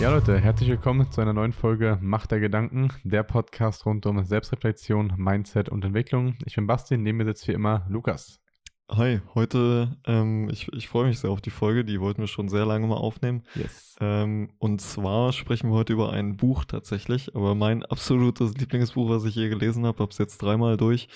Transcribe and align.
Ja, 0.00 0.12
Leute, 0.12 0.38
herzlich 0.38 0.68
willkommen 0.68 1.10
zu 1.10 1.20
einer 1.20 1.32
neuen 1.32 1.52
Folge 1.52 1.98
Macht 2.00 2.30
der 2.30 2.38
Gedanken, 2.38 2.92
der 3.02 3.24
Podcast 3.24 3.84
rund 3.84 4.06
um 4.06 4.22
Selbstreflexion, 4.22 5.14
Mindset 5.16 5.68
und 5.68 5.84
Entwicklung. 5.84 6.36
Ich 6.46 6.54
bin 6.54 6.68
Basti, 6.68 6.96
neben 6.96 7.18
mir 7.18 7.24
sitzt 7.24 7.48
wie 7.48 7.52
immer 7.52 7.84
Lukas. 7.88 8.40
Hi, 8.88 9.20
heute, 9.34 9.96
ähm, 10.06 10.48
ich, 10.50 10.72
ich 10.72 10.86
freue 10.86 11.08
mich 11.08 11.18
sehr 11.18 11.30
auf 11.30 11.40
die 11.40 11.50
Folge, 11.50 11.84
die 11.84 12.00
wollten 12.00 12.20
wir 12.20 12.28
schon 12.28 12.48
sehr 12.48 12.64
lange 12.64 12.86
mal 12.86 12.96
aufnehmen. 12.96 13.42
Yes. 13.56 13.96
Ähm, 14.00 14.52
und 14.58 14.80
zwar 14.80 15.32
sprechen 15.32 15.68
wir 15.68 15.74
heute 15.74 15.94
über 15.94 16.12
ein 16.12 16.36
Buch 16.36 16.64
tatsächlich, 16.64 17.34
aber 17.34 17.56
mein 17.56 17.84
absolutes 17.84 18.54
Lieblingsbuch, 18.54 19.10
was 19.10 19.24
ich 19.24 19.34
je 19.34 19.48
gelesen 19.48 19.84
habe, 19.84 19.98
habe 19.98 20.12
es 20.12 20.18
jetzt 20.18 20.40
dreimal 20.40 20.76
durch. 20.76 21.08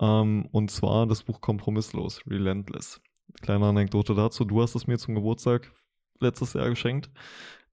Ähm, 0.00 0.48
und 0.52 0.70
zwar 0.70 1.06
das 1.06 1.22
Buch 1.22 1.42
Kompromisslos, 1.42 2.22
Relentless. 2.26 3.02
Kleine 3.42 3.66
Anekdote 3.66 4.14
dazu, 4.14 4.46
du 4.46 4.62
hast 4.62 4.74
es 4.74 4.86
mir 4.86 4.96
zum 4.96 5.14
Geburtstag 5.14 5.70
letztes 6.18 6.54
Jahr 6.54 6.70
geschenkt. 6.70 7.10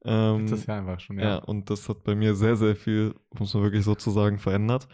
Ähm, 0.06 0.42
Letztes 0.42 0.66
Jahr 0.66 0.80
einfach 0.80 1.00
schon, 1.00 1.20
ja. 1.20 1.26
Ja, 1.26 1.38
und 1.40 1.70
das 1.70 1.90
hat 1.90 2.06
bei 2.06 2.16
mir 2.16 2.34
sehr, 2.34 2.56
sehr 2.56 2.76
viel, 2.76 3.16
muss 3.38 3.54
man 3.54 3.64
wirklich 3.64 3.84
sozusagen, 3.84 4.38
verändert. 4.38 4.88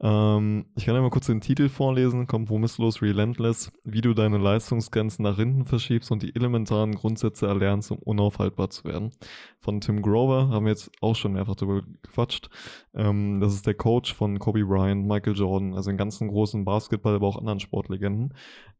Ähm, 0.00 0.66
ich 0.76 0.84
kann 0.84 0.94
einmal 0.94 1.10
kurz 1.10 1.26
den 1.26 1.40
Titel 1.40 1.70
vorlesen: 1.70 2.26
Kompromisslos, 2.26 3.00
Relentless, 3.00 3.72
wie 3.84 4.02
du 4.02 4.12
deine 4.12 4.36
Leistungsgrenzen 4.36 5.22
nach 5.22 5.36
hinten 5.36 5.64
verschiebst 5.64 6.10
und 6.10 6.22
die 6.22 6.34
elementaren 6.36 6.94
Grundsätze 6.94 7.46
erlernst, 7.46 7.90
um 7.90 7.98
unaufhaltbar 7.98 8.68
zu 8.68 8.84
werden. 8.84 9.12
Von 9.60 9.80
Tim 9.80 10.02
Grover 10.02 10.48
haben 10.48 10.66
wir 10.66 10.72
jetzt 10.72 10.90
auch 11.00 11.16
schon 11.16 11.32
mehrfach 11.32 11.56
darüber 11.56 11.82
gequatscht. 12.02 12.50
Ähm, 12.92 13.40
das 13.40 13.54
ist 13.54 13.66
der 13.66 13.74
Coach 13.74 14.14
von 14.14 14.38
Kobe 14.38 14.64
Bryant, 14.66 15.06
Michael 15.06 15.36
Jordan, 15.36 15.74
also 15.74 15.90
den 15.90 15.96
ganzen 15.96 16.28
großen 16.28 16.66
Basketball, 16.66 17.14
aber 17.14 17.28
auch 17.28 17.38
anderen 17.38 17.60
Sportlegenden. 17.60 18.34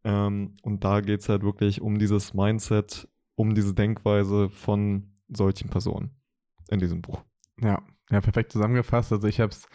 Ähm, 0.04 0.56
und 0.62 0.84
da 0.84 1.00
geht 1.00 1.20
es 1.20 1.28
halt 1.30 1.42
wirklich 1.42 1.80
um 1.80 1.98
dieses 1.98 2.34
Mindset, 2.34 3.08
um 3.34 3.54
diese 3.54 3.74
Denkweise 3.74 4.50
von 4.50 5.09
solchen 5.32 5.70
Personen 5.70 6.10
in 6.68 6.78
diesem 6.78 7.02
Buch. 7.02 7.22
Ja, 7.60 7.82
ja, 8.10 8.20
perfekt 8.20 8.52
zusammengefasst. 8.52 9.12
Also 9.12 9.26
ich 9.28 9.40
habe 9.40 9.52
es 9.52 9.68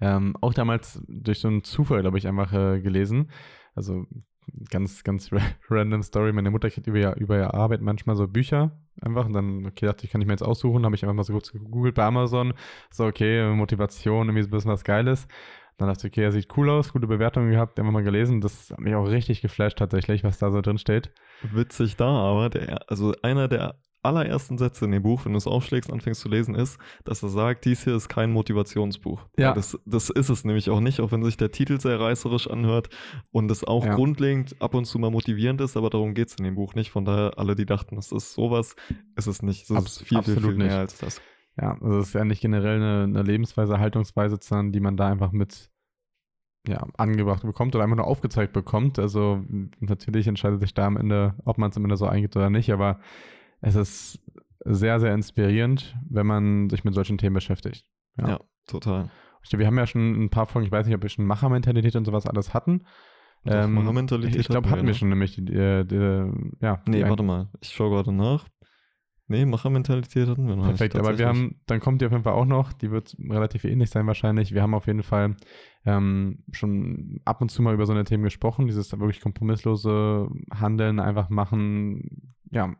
ähm, 0.00 0.36
auch 0.40 0.54
damals 0.54 1.02
durch 1.08 1.40
so 1.40 1.48
einen 1.48 1.64
Zufall, 1.64 2.02
glaube 2.02 2.18
ich, 2.18 2.26
einfach 2.26 2.52
äh, 2.52 2.80
gelesen. 2.80 3.30
Also 3.74 4.06
ganz, 4.70 5.04
ganz 5.04 5.30
random 5.70 6.02
Story. 6.02 6.32
Meine 6.32 6.50
Mutter 6.50 6.70
kriegt 6.70 6.86
über, 6.86 7.16
über 7.16 7.36
ihre 7.36 7.54
Arbeit 7.54 7.80
manchmal 7.80 8.16
so 8.16 8.26
Bücher 8.26 8.78
einfach 9.00 9.26
und 9.26 9.32
dann, 9.32 9.66
okay, 9.66 9.86
dachte 9.86 10.04
ich, 10.04 10.10
kann 10.10 10.20
ich 10.20 10.26
mir 10.26 10.32
jetzt 10.32 10.42
aussuchen. 10.42 10.84
Habe 10.84 10.94
ich 10.94 11.04
einfach 11.04 11.14
mal 11.14 11.24
so 11.24 11.32
kurz 11.32 11.52
gegoogelt 11.52 11.94
bei 11.94 12.04
Amazon. 12.04 12.54
So, 12.90 13.06
okay, 13.06 13.52
Motivation, 13.54 14.28
irgendwie 14.28 14.42
so 14.42 14.48
ein 14.48 14.50
bisschen 14.50 14.70
was 14.70 14.84
Geiles. 14.84 15.28
Dann 15.76 15.88
dachte 15.88 16.08
ich, 16.08 16.12
okay, 16.12 16.24
er 16.24 16.32
sieht 16.32 16.56
cool 16.56 16.68
aus, 16.70 16.92
gute 16.92 17.06
Bewertungen 17.06 17.52
gehabt, 17.52 17.78
einfach 17.78 17.92
mal 17.92 18.02
gelesen. 18.02 18.40
Das 18.40 18.70
hat 18.70 18.80
mich 18.80 18.96
auch 18.96 19.04
richtig 19.04 19.42
geflasht 19.42 19.78
tatsächlich, 19.78 20.24
was 20.24 20.38
da 20.38 20.50
so 20.50 20.60
drin 20.60 20.78
steht. 20.78 21.12
Witzig 21.42 21.96
da, 21.96 22.08
aber 22.08 22.50
der, 22.50 22.90
also 22.90 23.14
einer 23.22 23.46
der 23.46 23.78
allerersten 24.02 24.58
Sätze 24.58 24.84
in 24.84 24.92
dem 24.92 25.02
Buch, 25.02 25.24
wenn 25.24 25.32
du 25.32 25.38
es 25.38 25.46
aufschlägst, 25.46 25.92
anfängst 25.92 26.20
zu 26.20 26.28
lesen, 26.28 26.54
ist, 26.54 26.78
dass 27.04 27.22
er 27.22 27.28
sagt, 27.28 27.64
dies 27.64 27.84
hier 27.84 27.96
ist 27.96 28.08
kein 28.08 28.32
Motivationsbuch. 28.32 29.26
Ja. 29.36 29.52
Das, 29.52 29.78
das 29.84 30.10
ist 30.10 30.28
es 30.28 30.44
nämlich 30.44 30.70
auch 30.70 30.80
nicht, 30.80 31.00
auch 31.00 31.12
wenn 31.12 31.24
sich 31.24 31.36
der 31.36 31.50
Titel 31.50 31.80
sehr 31.80 31.98
reißerisch 32.00 32.48
anhört 32.48 32.88
und 33.30 33.50
es 33.50 33.64
auch 33.64 33.84
ja. 33.84 33.94
grundlegend 33.94 34.60
ab 34.60 34.74
und 34.74 34.84
zu 34.84 34.98
mal 34.98 35.10
motivierend 35.10 35.60
ist, 35.60 35.76
aber 35.76 35.90
darum 35.90 36.14
geht 36.14 36.28
es 36.28 36.34
in 36.36 36.44
dem 36.44 36.54
Buch 36.54 36.74
nicht. 36.74 36.90
Von 36.90 37.04
daher, 37.04 37.38
alle, 37.38 37.54
die 37.54 37.66
dachten, 37.66 37.96
das 37.96 38.12
ist 38.12 38.34
sowas, 38.34 38.76
ist 39.16 39.26
es 39.26 39.42
nicht. 39.42 39.68
Es 39.68 39.70
ist 39.70 40.02
viel, 40.02 40.22
viel, 40.22 40.40
viel 40.40 40.54
mehr 40.54 40.78
als 40.78 40.98
das. 40.98 41.20
Ja, 41.60 41.76
also 41.80 41.98
es 41.98 42.08
ist 42.08 42.14
ja 42.14 42.24
nicht 42.24 42.40
generell 42.40 42.76
eine, 42.76 43.02
eine 43.04 43.22
Lebensweise, 43.22 43.80
Haltungsweise, 43.80 44.38
sondern 44.40 44.72
die 44.72 44.80
man 44.80 44.96
da 44.96 45.08
einfach 45.08 45.32
mit 45.32 45.70
ja, 46.68 46.86
angebracht 46.96 47.42
bekommt 47.42 47.74
oder 47.74 47.84
einfach 47.84 47.96
nur 47.96 48.06
aufgezeigt 48.06 48.52
bekommt. 48.52 48.98
Also 48.98 49.42
natürlich 49.80 50.26
entscheidet 50.26 50.60
sich 50.60 50.74
da 50.74 50.86
am 50.86 50.96
Ende, 50.96 51.34
ob 51.44 51.58
man 51.58 51.70
es 51.70 51.76
am 51.76 51.84
Ende 51.84 51.96
so 51.96 52.06
eingeht 52.06 52.36
oder 52.36 52.50
nicht, 52.50 52.72
aber 52.72 53.00
es 53.60 53.74
ist 53.74 54.20
sehr, 54.64 55.00
sehr 55.00 55.14
inspirierend, 55.14 55.96
wenn 56.08 56.26
man 56.26 56.70
sich 56.70 56.84
mit 56.84 56.94
solchen 56.94 57.18
Themen 57.18 57.34
beschäftigt. 57.34 57.84
Ja, 58.18 58.28
ja 58.28 58.40
total. 58.66 59.10
Ich 59.42 59.50
glaube, 59.50 59.60
wir 59.60 59.66
haben 59.66 59.78
ja 59.78 59.86
schon 59.86 60.24
ein 60.24 60.30
paar 60.30 60.46
Folgen, 60.46 60.66
ich 60.66 60.72
weiß 60.72 60.86
nicht, 60.86 60.94
ob 60.94 61.02
wir 61.02 61.08
schon 61.08 61.26
Machermentalität 61.26 61.96
und 61.96 62.04
sowas 62.04 62.26
alles 62.26 62.54
hatten. 62.54 62.84
Doch, 63.44 63.54
ähm, 63.54 63.74
Machermentalität. 63.74 64.40
Ich 64.40 64.48
glaube, 64.48 64.68
hatten 64.70 64.86
wir 64.86 64.94
schon 64.94 65.08
nämlich 65.08 65.36
die, 65.36 65.44
die, 65.44 65.84
die 65.86 66.30
ja. 66.60 66.82
Nee, 66.86 67.04
warte 67.04 67.22
mal. 67.22 67.48
Ich 67.60 67.70
schaue 67.70 67.90
gerade 67.90 68.12
nach. 68.12 68.46
Nee, 69.30 69.44
Machermentalität 69.44 70.26
hatten 70.26 70.48
wir 70.48 70.56
noch 70.56 70.64
Perfekt, 70.64 70.94
nicht, 70.94 71.04
aber 71.04 71.18
wir 71.18 71.28
haben, 71.28 71.60
dann 71.66 71.80
kommt 71.80 72.00
die 72.00 72.06
auf 72.06 72.12
jeden 72.12 72.24
Fall 72.24 72.32
auch 72.32 72.46
noch, 72.46 72.72
die 72.72 72.90
wird 72.90 73.14
relativ 73.28 73.64
ähnlich 73.64 73.90
sein 73.90 74.06
wahrscheinlich. 74.06 74.54
Wir 74.54 74.62
haben 74.62 74.72
auf 74.72 74.86
jeden 74.86 75.02
Fall 75.02 75.36
ähm, 75.84 76.44
schon 76.50 77.20
ab 77.26 77.42
und 77.42 77.50
zu 77.50 77.60
mal 77.60 77.74
über 77.74 77.84
so 77.84 77.92
eine 77.92 78.04
Themen 78.04 78.24
gesprochen, 78.24 78.66
dieses 78.66 78.90
wirklich 78.90 79.20
kompromisslose 79.20 80.28
Handeln, 80.50 80.98
einfach 80.98 81.28
machen, 81.28 82.34
ja, 82.50 82.74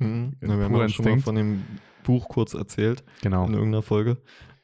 Mhm. 0.00 0.36
Ja, 0.42 0.58
wir 0.58 0.64
haben 0.64 0.76
ja 0.76 0.88
schon 0.88 1.04
mal 1.04 1.20
von 1.20 1.34
dem 1.36 1.64
Buch 2.02 2.28
kurz 2.28 2.54
erzählt. 2.54 3.04
Genau. 3.22 3.46
In 3.46 3.54
irgendeiner 3.54 3.82
Folge. 3.82 4.18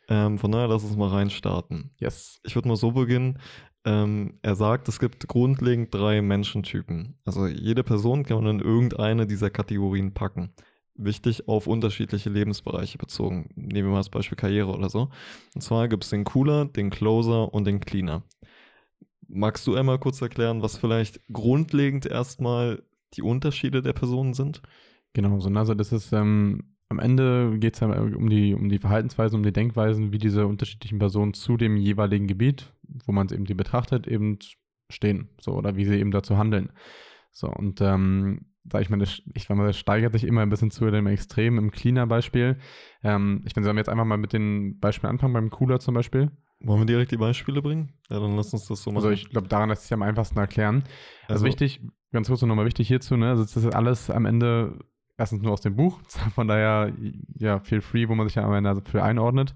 Ähm, 0.08 0.38
von 0.38 0.52
daher 0.52 0.68
lass 0.68 0.84
uns 0.84 0.96
mal 0.96 1.08
reinstarten. 1.08 1.90
Yes. 1.98 2.40
Ich 2.44 2.54
würde 2.54 2.68
mal 2.68 2.76
so 2.76 2.92
beginnen. 2.92 3.38
Ähm, 3.84 4.38
er 4.42 4.56
sagt, 4.56 4.88
es 4.88 4.98
gibt 4.98 5.28
grundlegend 5.28 5.94
drei 5.94 6.20
Menschentypen. 6.22 7.16
Also 7.24 7.46
jede 7.46 7.84
Person 7.84 8.24
kann 8.24 8.42
man 8.42 8.58
in 8.58 8.64
irgendeine 8.64 9.26
dieser 9.26 9.50
Kategorien 9.50 10.12
packen. 10.12 10.52
Wichtig 10.94 11.46
auf 11.46 11.66
unterschiedliche 11.66 12.30
Lebensbereiche 12.30 12.98
bezogen. 12.98 13.50
Nehmen 13.54 13.88
wir 13.88 13.92
mal 13.92 13.98
das 13.98 14.08
Beispiel 14.08 14.36
Karriere 14.36 14.72
oder 14.72 14.88
so. 14.88 15.10
Und 15.54 15.60
zwar 15.60 15.88
gibt 15.88 16.04
es 16.04 16.10
den 16.10 16.24
Cooler, 16.24 16.64
den 16.64 16.90
Closer 16.90 17.52
und 17.52 17.64
den 17.66 17.80
Cleaner. 17.80 18.22
Magst 19.28 19.66
du 19.66 19.74
einmal 19.74 19.98
kurz 19.98 20.20
erklären, 20.22 20.62
was 20.62 20.78
vielleicht 20.78 21.20
grundlegend 21.32 22.06
erstmal 22.06 22.82
die 23.14 23.22
Unterschiede 23.22 23.82
der 23.82 23.92
Personen 23.92 24.34
sind? 24.34 24.62
Genau, 25.16 25.40
so, 25.40 25.48
also 25.48 25.72
das 25.72 25.92
ist, 25.92 26.12
ähm, 26.12 26.74
am 26.90 26.98
Ende 26.98 27.58
geht 27.58 27.72
es 27.72 27.80
ja 27.80 27.88
um 27.88 28.28
die, 28.28 28.52
um 28.52 28.68
die 28.68 28.78
Verhaltensweisen, 28.78 29.38
um 29.38 29.42
die 29.42 29.52
Denkweisen, 29.52 30.12
wie 30.12 30.18
diese 30.18 30.46
unterschiedlichen 30.46 30.98
Personen 30.98 31.32
zu 31.32 31.56
dem 31.56 31.78
jeweiligen 31.78 32.26
Gebiet, 32.26 32.70
wo 33.06 33.12
man 33.12 33.24
es 33.24 33.32
eben 33.32 33.46
die 33.46 33.54
betrachtet, 33.54 34.06
eben 34.06 34.38
stehen, 34.90 35.30
so, 35.40 35.52
oder 35.54 35.74
wie 35.74 35.86
sie 35.86 35.98
eben 35.98 36.10
dazu 36.10 36.36
handeln. 36.36 36.70
So, 37.32 37.48
und 37.48 37.80
ähm, 37.80 38.44
sag 38.70 38.82
ich 38.82 38.90
mal, 38.90 38.98
das, 38.98 39.22
ich 39.32 39.48
meine, 39.48 39.64
das 39.64 39.78
steigert 39.78 40.12
sich 40.12 40.24
immer 40.24 40.42
ein 40.42 40.50
bisschen 40.50 40.70
zu 40.70 40.90
dem 40.90 41.06
Extrem 41.06 41.56
im 41.56 41.70
Cleaner-Beispiel. 41.70 42.58
Ähm, 43.02 43.42
ich 43.46 43.54
finde, 43.54 43.70
wir 43.70 43.76
jetzt 43.78 43.88
einfach 43.88 44.04
mal 44.04 44.18
mit 44.18 44.34
den 44.34 44.78
Beispielen 44.80 45.08
anfangen, 45.08 45.32
beim 45.32 45.48
Cooler 45.48 45.80
zum 45.80 45.94
Beispiel. 45.94 46.30
Wollen 46.60 46.80
wir 46.80 46.86
direkt 46.86 47.10
die 47.10 47.16
Beispiele 47.16 47.62
bringen? 47.62 47.94
Ja, 48.10 48.20
dann 48.20 48.36
lass 48.36 48.52
uns 48.52 48.66
das 48.66 48.82
so 48.82 48.90
also 48.90 48.90
machen. 48.90 48.96
Also 48.96 49.10
ich 49.10 49.30
glaube, 49.30 49.48
daran 49.48 49.70
lässt 49.70 49.84
sich 49.84 49.94
am 49.94 50.02
einfachsten 50.02 50.38
erklären. 50.38 50.84
Also, 51.22 51.32
also 51.32 51.46
wichtig, 51.46 51.80
ganz 52.12 52.28
kurz 52.28 52.42
nochmal 52.42 52.66
wichtig 52.66 52.88
hierzu, 52.88 53.16
ne? 53.16 53.30
Also 53.30 53.44
das 53.44 53.56
ist 53.56 53.74
alles 53.74 54.10
am 54.10 54.26
Ende 54.26 54.78
erstens 55.18 55.42
nur 55.42 55.52
aus 55.52 55.60
dem 55.60 55.76
Buch, 55.76 56.00
von 56.34 56.48
daher 56.48 56.92
ja, 57.38 57.60
feel 57.60 57.80
free, 57.80 58.08
wo 58.08 58.14
man 58.14 58.26
sich 58.26 58.36
ja 58.36 58.44
am 58.44 58.52
Ende 58.52 58.82
für 58.84 59.02
einordnet. 59.02 59.54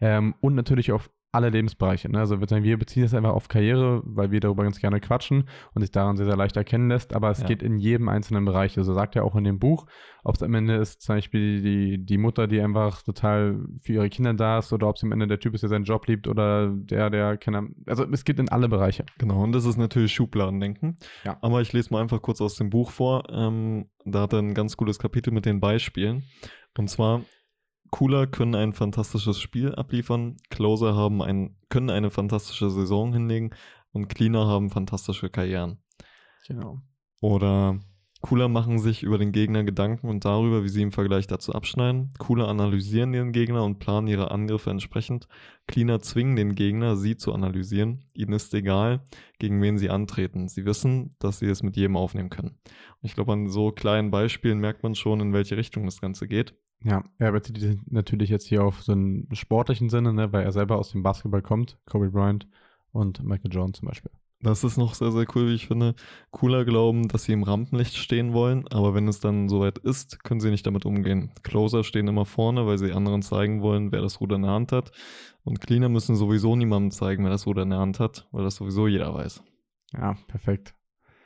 Ähm, 0.00 0.34
und 0.40 0.54
natürlich 0.54 0.92
auf 0.92 1.10
alle 1.32 1.48
Lebensbereiche. 1.48 2.10
Ne? 2.10 2.18
Also 2.18 2.40
wir 2.40 2.78
beziehen 2.78 3.04
es 3.04 3.14
einfach 3.14 3.32
auf 3.32 3.48
Karriere, 3.48 4.02
weil 4.04 4.30
wir 4.30 4.40
darüber 4.40 4.64
ganz 4.64 4.78
gerne 4.78 5.00
quatschen 5.00 5.48
und 5.74 5.80
sich 5.80 5.90
daran 5.90 6.16
sehr, 6.18 6.26
sehr 6.26 6.36
leicht 6.36 6.56
erkennen 6.58 6.90
lässt, 6.90 7.14
aber 7.14 7.30
es 7.30 7.40
ja. 7.40 7.46
geht 7.46 7.62
in 7.62 7.78
jedem 7.78 8.10
einzelnen 8.10 8.44
Bereich. 8.44 8.76
Also 8.76 8.92
sagt 8.92 9.16
er 9.16 9.24
auch 9.24 9.34
in 9.34 9.44
dem 9.44 9.58
Buch, 9.58 9.86
ob 10.24 10.36
es 10.36 10.42
am 10.42 10.54
Ende 10.54 10.76
ist 10.76 11.00
zum 11.00 11.16
Beispiel 11.16 11.62
die, 11.62 12.04
die 12.04 12.18
Mutter, 12.18 12.46
die 12.46 12.60
einfach 12.60 13.02
total 13.02 13.64
für 13.80 13.94
ihre 13.94 14.10
Kinder 14.10 14.34
da 14.34 14.58
ist 14.58 14.74
oder 14.74 14.86
ob 14.88 14.96
es 14.96 15.04
am 15.04 15.12
Ende 15.12 15.26
der 15.26 15.40
Typ 15.40 15.54
ist, 15.54 15.62
der 15.62 15.70
seinen 15.70 15.84
Job 15.84 16.06
liebt 16.06 16.28
oder 16.28 16.68
der, 16.70 17.08
der 17.08 17.38
keine 17.38 17.70
Also 17.86 18.04
es 18.12 18.24
geht 18.24 18.38
in 18.38 18.50
alle 18.50 18.68
Bereiche. 18.68 19.06
Genau, 19.16 19.42
und 19.42 19.52
das 19.52 19.64
ist 19.64 19.78
natürlich 19.78 20.12
Schubladendenken. 20.12 20.98
Ja. 21.24 21.38
Aber 21.40 21.62
ich 21.62 21.72
lese 21.72 21.94
mal 21.94 22.02
einfach 22.02 22.20
kurz 22.20 22.42
aus 22.42 22.56
dem 22.56 22.68
Buch 22.68 22.90
vor. 22.90 23.24
Ähm, 23.30 23.88
da 24.04 24.22
hat 24.22 24.34
er 24.34 24.40
ein 24.40 24.52
ganz 24.52 24.76
cooles 24.76 24.98
Kapitel 24.98 25.32
mit 25.32 25.46
den 25.46 25.60
Beispielen. 25.60 26.24
Und 26.76 26.88
zwar 26.88 27.22
Cooler 27.92 28.26
können 28.26 28.54
ein 28.54 28.72
fantastisches 28.72 29.38
Spiel 29.38 29.74
abliefern, 29.74 30.38
Closer 30.48 30.96
haben 30.96 31.22
ein, 31.22 31.56
können 31.68 31.90
eine 31.90 32.10
fantastische 32.10 32.70
Saison 32.70 33.12
hinlegen 33.12 33.50
und 33.92 34.08
Cleaner 34.08 34.46
haben 34.46 34.70
fantastische 34.70 35.28
Karrieren. 35.28 35.78
Genau. 36.48 36.80
Oder 37.20 37.78
Cooler 38.22 38.48
machen 38.48 38.78
sich 38.78 39.02
über 39.02 39.18
den 39.18 39.30
Gegner 39.30 39.62
Gedanken 39.62 40.08
und 40.08 40.24
darüber, 40.24 40.64
wie 40.64 40.70
sie 40.70 40.80
im 40.80 40.90
Vergleich 40.90 41.26
dazu 41.26 41.52
abschneiden. 41.52 42.14
Cooler 42.18 42.48
analysieren 42.48 43.12
ihren 43.12 43.32
Gegner 43.32 43.62
und 43.62 43.78
planen 43.78 44.06
ihre 44.06 44.30
Angriffe 44.30 44.70
entsprechend. 44.70 45.28
Cleaner 45.66 46.00
zwingen 46.00 46.34
den 46.34 46.54
Gegner, 46.54 46.96
sie 46.96 47.18
zu 47.18 47.34
analysieren. 47.34 48.06
Ihnen 48.14 48.32
ist 48.32 48.54
egal, 48.54 49.02
gegen 49.38 49.60
wen 49.60 49.76
sie 49.76 49.90
antreten. 49.90 50.48
Sie 50.48 50.64
wissen, 50.64 51.14
dass 51.18 51.40
sie 51.40 51.46
es 51.46 51.62
mit 51.62 51.76
jedem 51.76 51.96
aufnehmen 51.96 52.30
können. 52.30 52.56
Und 52.64 53.02
ich 53.02 53.14
glaube, 53.14 53.34
an 53.34 53.48
so 53.48 53.70
kleinen 53.70 54.10
Beispielen 54.10 54.60
merkt 54.60 54.82
man 54.82 54.94
schon, 54.94 55.20
in 55.20 55.34
welche 55.34 55.58
Richtung 55.58 55.84
das 55.84 56.00
Ganze 56.00 56.26
geht. 56.26 56.54
Ja, 56.84 57.04
er 57.18 57.32
bezieht 57.32 57.80
natürlich 57.90 58.30
jetzt 58.30 58.46
hier 58.46 58.64
auf 58.64 58.82
so 58.82 58.92
einen 58.92 59.28
sportlichen 59.32 59.88
Sinne, 59.88 60.12
ne, 60.12 60.32
weil 60.32 60.44
er 60.44 60.52
selber 60.52 60.78
aus 60.78 60.90
dem 60.90 61.02
Basketball 61.02 61.42
kommt, 61.42 61.78
Kobe 61.86 62.10
Bryant 62.10 62.48
und 62.92 63.22
Michael 63.24 63.52
Jordan 63.52 63.74
zum 63.74 63.88
Beispiel. 63.88 64.10
Das 64.42 64.64
ist 64.64 64.76
noch 64.76 64.94
sehr, 64.94 65.12
sehr 65.12 65.24
cool, 65.36 65.46
wie 65.46 65.54
ich 65.54 65.68
finde. 65.68 65.94
Cooler 66.32 66.64
glauben, 66.64 67.06
dass 67.06 67.24
sie 67.24 67.32
im 67.32 67.44
Rampenlicht 67.44 67.96
stehen 67.96 68.32
wollen, 68.32 68.66
aber 68.68 68.92
wenn 68.92 69.06
es 69.06 69.20
dann 69.20 69.48
soweit 69.48 69.78
ist, 69.78 70.24
können 70.24 70.40
sie 70.40 70.50
nicht 70.50 70.66
damit 70.66 70.84
umgehen. 70.84 71.30
Closer 71.44 71.84
stehen 71.84 72.08
immer 72.08 72.24
vorne, 72.24 72.66
weil 72.66 72.76
sie 72.76 72.92
anderen 72.92 73.22
zeigen 73.22 73.62
wollen, 73.62 73.92
wer 73.92 74.02
das 74.02 74.20
Ruder 74.20 74.34
in 74.36 74.42
der 74.42 74.50
Hand 74.50 74.72
hat. 74.72 74.90
Und 75.44 75.60
Cleaner 75.60 75.88
müssen 75.88 76.16
sowieso 76.16 76.56
niemandem 76.56 76.90
zeigen, 76.90 77.22
wer 77.22 77.30
das 77.30 77.46
Ruder 77.46 77.62
in 77.62 77.70
der 77.70 77.78
Hand 77.78 78.00
hat, 78.00 78.26
weil 78.32 78.42
das 78.42 78.56
sowieso 78.56 78.88
jeder 78.88 79.14
weiß. 79.14 79.44
Ja, 79.92 80.16
perfekt. 80.26 80.74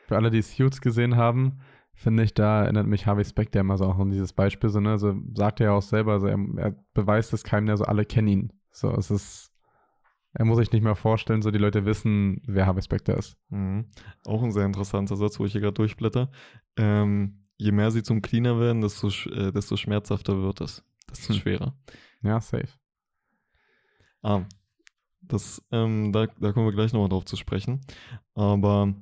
Für 0.08 0.16
alle, 0.16 0.30
die 0.30 0.42
Suits 0.42 0.82
gesehen 0.82 1.16
haben, 1.16 1.60
finde 1.96 2.22
ich, 2.22 2.34
da 2.34 2.62
erinnert 2.62 2.86
mich 2.86 3.06
Harvey 3.06 3.24
Specter 3.24 3.60
immer 3.60 3.78
so 3.78 3.86
auch 3.86 3.98
an 3.98 4.10
dieses 4.10 4.32
Beispiel, 4.32 4.70
so, 4.70 4.80
ne? 4.80 4.90
Also 4.90 5.14
sagt 5.34 5.60
er 5.60 5.66
ja 5.66 5.72
auch 5.72 5.82
selber, 5.82 6.12
also 6.12 6.26
er, 6.26 6.38
er 6.56 6.76
beweist 6.94 7.32
es 7.32 7.42
keinem, 7.42 7.66
der 7.66 7.78
so 7.78 7.84
alle 7.84 8.04
kennen 8.04 8.28
ihn. 8.28 8.52
So, 8.70 8.90
es 8.92 9.10
ist, 9.10 9.50
er 10.34 10.44
muss 10.44 10.58
sich 10.58 10.70
nicht 10.70 10.82
mehr 10.82 10.94
vorstellen, 10.94 11.40
so 11.40 11.50
die 11.50 11.58
Leute 11.58 11.86
wissen, 11.86 12.42
wer 12.46 12.66
Harvey 12.66 12.82
Specter 12.82 13.16
ist. 13.16 13.38
Mhm. 13.48 13.86
Auch 14.26 14.42
ein 14.42 14.52
sehr 14.52 14.66
interessanter 14.66 15.16
Satz, 15.16 15.40
wo 15.40 15.46
ich 15.46 15.52
hier 15.52 15.62
gerade 15.62 15.72
durchblätter. 15.72 16.30
Ähm, 16.76 17.46
je 17.56 17.72
mehr 17.72 17.90
sie 17.90 18.02
zum 18.02 18.20
Cleaner 18.20 18.60
werden, 18.60 18.82
desto, 18.82 19.08
äh, 19.30 19.50
desto 19.50 19.76
schmerzhafter 19.76 20.42
wird 20.42 20.60
es. 20.60 20.84
Desto 21.10 21.32
hm. 21.32 21.40
schwerer. 21.40 21.74
Ja, 22.22 22.40
safe. 22.40 22.68
Ah, 24.22 24.44
das, 25.22 25.62
ähm, 25.70 26.12
da, 26.12 26.26
da 26.26 26.52
kommen 26.52 26.66
wir 26.66 26.72
gleich 26.72 26.92
nochmal 26.92 27.08
drauf 27.08 27.24
zu 27.24 27.36
sprechen. 27.36 27.80
Aber 28.34 28.94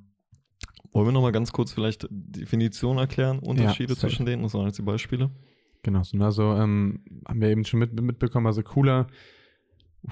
wollen 0.95 1.09
wir 1.09 1.13
nochmal 1.13 1.33
ganz 1.33 1.53
kurz 1.53 1.73
vielleicht 1.73 2.07
Definition 2.11 2.99
erklären, 2.99 3.41
Unterschiede 3.41 3.95
ja, 3.95 3.99
zwischen 3.99 4.27
denen? 4.27 4.45
Das 4.45 4.55
waren 4.55 4.67
jetzt 4.67 4.79
die 4.79 4.83
Beispiele. 4.83 5.31
Genau, 5.83 6.03
so, 6.03 6.17
also 6.19 6.55
ähm, 6.55 7.05
haben 7.29 7.41
wir 7.41 7.49
eben 7.49 7.65
schon 7.65 7.81
mit, 7.81 8.01
mitbekommen, 8.01 8.47
also 8.47 8.63
cooler. 8.63 9.09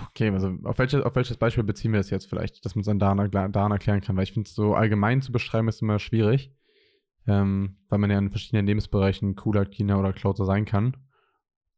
Okay, 0.09 0.31
also 0.31 0.57
auf, 0.65 0.79
welche, 0.79 1.07
auf 1.07 1.15
welches 1.15 1.37
Beispiel 1.37 1.65
beziehen 1.65 1.93
wir 1.93 2.01
es 2.01 2.11
jetzt 2.11 2.27
vielleicht, 2.27 2.65
dass 2.65 2.75
man 2.75 2.81
es 2.81 2.87
dann 2.87 2.99
daran, 2.99 3.31
daran 3.31 3.73
erklären 3.73 4.01
kann, 4.01 4.17
weil 4.17 4.25
ich 4.25 4.33
finde 4.33 4.49
es 4.49 4.55
so 4.55 4.75
allgemein 4.75 5.23
zu 5.23 5.33
beschreiben 5.33 5.69
ist 5.69 5.83
immer 5.83 5.99
schwierig, 5.99 6.53
ähm, 7.27 7.77
weil 7.89 7.99
man 7.99 8.11
ja 8.11 8.19
in 8.19 8.31
verschiedenen 8.31 8.67
Lebensbereichen 8.67 9.37
cooler, 9.37 9.67
cleaner 9.67 10.01
oder 10.01 10.13
closer 10.13 10.47
sein 10.47 10.65
kann. 10.65 10.97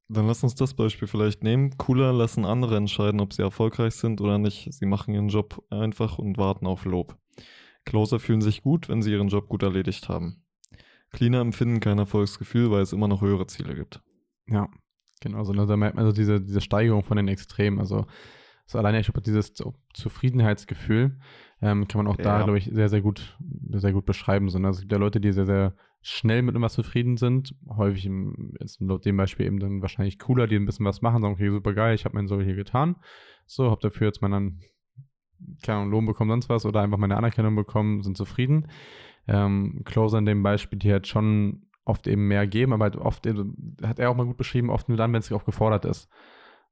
Dann 0.09 0.27
lass 0.27 0.43
uns 0.43 0.55
das 0.55 0.75
Beispiel 0.75 1.09
vielleicht 1.09 1.43
nehmen. 1.43 1.77
Cooler 1.77 2.13
lassen 2.13 2.45
andere 2.45 2.77
entscheiden, 2.77 3.21
ob 3.21 3.33
sie 3.33 3.43
erfolgreich 3.43 3.95
sind 3.95 4.21
oder 4.21 4.39
nicht. 4.39 4.73
Sie 4.73 4.87
machen 4.87 5.15
ihren 5.15 5.29
Job 5.29 5.63
einfach 5.71 6.19
und 6.19 6.39
warten 6.39 6.67
auf 6.67 6.85
Lob. 6.85 7.17
Closer 7.85 8.19
fühlen 8.19 8.41
sich 8.41 8.63
gut, 8.63 8.89
wenn 8.89 9.03
sie 9.03 9.13
ihren 9.13 9.29
Job 9.29 9.49
gut 9.49 9.63
erledigt 9.63 10.09
haben. 10.09 10.45
Cleaner 11.11 11.41
empfinden 11.41 11.81
kein 11.81 11.99
Erfolgsgefühl, 11.99 12.71
weil 12.71 12.83
es 12.83 12.93
immer 12.93 13.09
noch 13.09 13.23
höhere 13.23 13.47
Ziele 13.47 13.75
gibt. 13.75 14.03
Ja, 14.47 14.69
genau. 15.21 15.39
Also 15.39 15.53
da 15.53 15.77
merkt 15.77 15.97
man 15.97 16.05
also 16.05 16.15
diese, 16.15 16.41
diese 16.41 16.61
Steigerung 16.61 17.05
von 17.05 17.17
den 17.17 17.29
Extremen. 17.29 17.79
Also 17.79 18.07
so 18.67 18.79
alleine, 18.79 19.01
ich 19.01 19.07
glaube, 19.07 19.21
dieses 19.21 19.55
Zufriedenheitsgefühl 19.93 21.19
ähm, 21.61 21.87
kann 21.87 22.05
man 22.05 22.13
auch 22.13 22.19
ja. 22.19 22.25
da, 22.25 22.43
glaube 22.43 22.59
ich, 22.59 22.65
sehr, 22.65 22.89
sehr 22.89 23.03
gut, 23.03 23.39
sehr 23.71 23.93
gut 23.93 24.07
beschreiben. 24.07 24.49
So, 24.49 24.59
ne? 24.59 24.69
Also 24.69 24.79
es 24.79 24.81
gibt 24.83 24.93
ja 24.93 24.99
Leute, 24.99 25.21
die 25.21 25.33
sehr, 25.33 25.47
sehr 25.47 25.75
schnell 26.01 26.43
mit 26.43 26.55
irgendwas 26.55 26.75
zufrieden 26.75 27.17
sind. 27.17 27.55
Häufig 27.69 28.07
im, 28.07 28.55
jetzt 28.61 28.81
laut 28.81 29.05
dem 29.05 29.17
Beispiel 29.17 29.47
eben 29.47 29.59
dann 29.59 29.83
wahrscheinlich 29.83 30.19
cooler, 30.19 30.47
die 30.47 30.57
ein 30.57 30.67
bisschen 30.67 30.87
was 30.87 31.03
machen, 31.03 31.23
sagen, 31.23 31.35
okay, 31.35 31.51
super 31.51 31.73
geil, 31.73 31.95
ich 31.95 32.05
habe 32.05 32.15
mein 32.15 32.27
Soll 32.27 32.45
hier 32.45 32.57
getan. 32.57 32.97
So, 33.47 33.71
habe 33.71 33.81
dafür 33.81 34.07
jetzt 34.09 34.21
meinen 34.21 34.61
keine 35.63 35.79
Ahnung, 35.79 35.91
Lohn 35.91 36.07
bekommen, 36.07 36.31
sonst 36.31 36.49
was, 36.49 36.67
oder 36.67 36.81
einfach 36.81 36.99
meine 36.99 37.17
Anerkennung 37.17 37.55
bekommen, 37.55 38.03
sind 38.03 38.17
zufrieden. 38.17 38.69
Ähm, 39.27 39.83
Closer 39.85 40.19
in 40.19 40.27
dem 40.27 40.43
Beispiel, 40.43 40.79
die 40.79 40.93
halt 40.93 41.07
schon 41.07 41.67
oft 41.85 42.07
eben 42.07 42.29
mehr 42.29 42.47
geben, 42.47 42.73
aber 42.73 42.85
halt 42.85 42.97
oft, 42.97 43.27
hat 43.83 43.99
er 43.99 44.11
auch 44.11 44.17
mal 44.17 44.27
gut 44.27 44.37
beschrieben, 44.37 44.71
oft 44.71 44.89
nur 44.89 44.99
dann, 44.99 45.13
wenn 45.13 45.21
es 45.21 45.33
auch 45.33 45.45
gefordert 45.45 45.85
ist. 45.85 46.09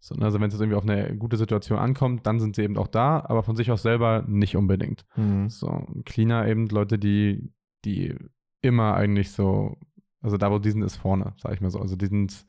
So, 0.01 0.15
ne, 0.17 0.25
also 0.25 0.41
wenn 0.41 0.49
es 0.49 0.55
jetzt 0.55 0.61
irgendwie 0.61 0.77
auf 0.77 0.89
eine 0.89 1.17
gute 1.17 1.37
Situation 1.37 1.79
ankommt, 1.79 2.27
dann 2.27 2.41
sind 2.41 2.57
sie 2.57 2.63
eben 2.63 2.77
auch 2.77 2.89
da, 2.89 3.25
aber 3.27 3.43
von 3.43 3.57
sich 3.57 3.71
aus 3.71 3.83
selber 3.83 4.25
nicht 4.27 4.57
unbedingt. 4.57 5.05
Mhm. 5.17 5.49
So, 5.49 5.87
Cleaner 6.05 6.49
eben 6.49 6.67
Leute, 6.69 6.99
die, 6.99 7.53
die 7.85 8.17
immer 8.63 8.95
eigentlich 8.95 9.31
so, 9.31 9.77
also 10.21 10.37
da, 10.37 10.51
wo 10.51 10.59
die 10.59 10.71
sind, 10.71 10.83
ist 10.83 10.97
vorne, 10.97 11.35
sag 11.37 11.53
ich 11.53 11.61
mal 11.61 11.71
so. 11.71 11.79
Also 11.79 11.95
die 11.95 12.07
sind, 12.07 12.45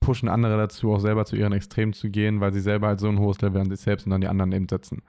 pushen 0.00 0.28
andere 0.28 0.56
dazu, 0.56 0.92
auch 0.92 1.00
selber 1.00 1.24
zu 1.24 1.36
ihren 1.36 1.52
Extremen 1.52 1.92
zu 1.92 2.10
gehen, 2.10 2.40
weil 2.40 2.52
sie 2.52 2.60
selber 2.60 2.88
halt 2.88 3.00
so 3.00 3.08
ein 3.08 3.18
hohes 3.18 3.40
Level 3.40 3.60
an 3.60 3.70
sich 3.70 3.80
selbst 3.80 4.06
und 4.06 4.12
an 4.12 4.20
die 4.20 4.28
anderen 4.28 4.52
eben 4.52 4.68
setzen. 4.68 5.02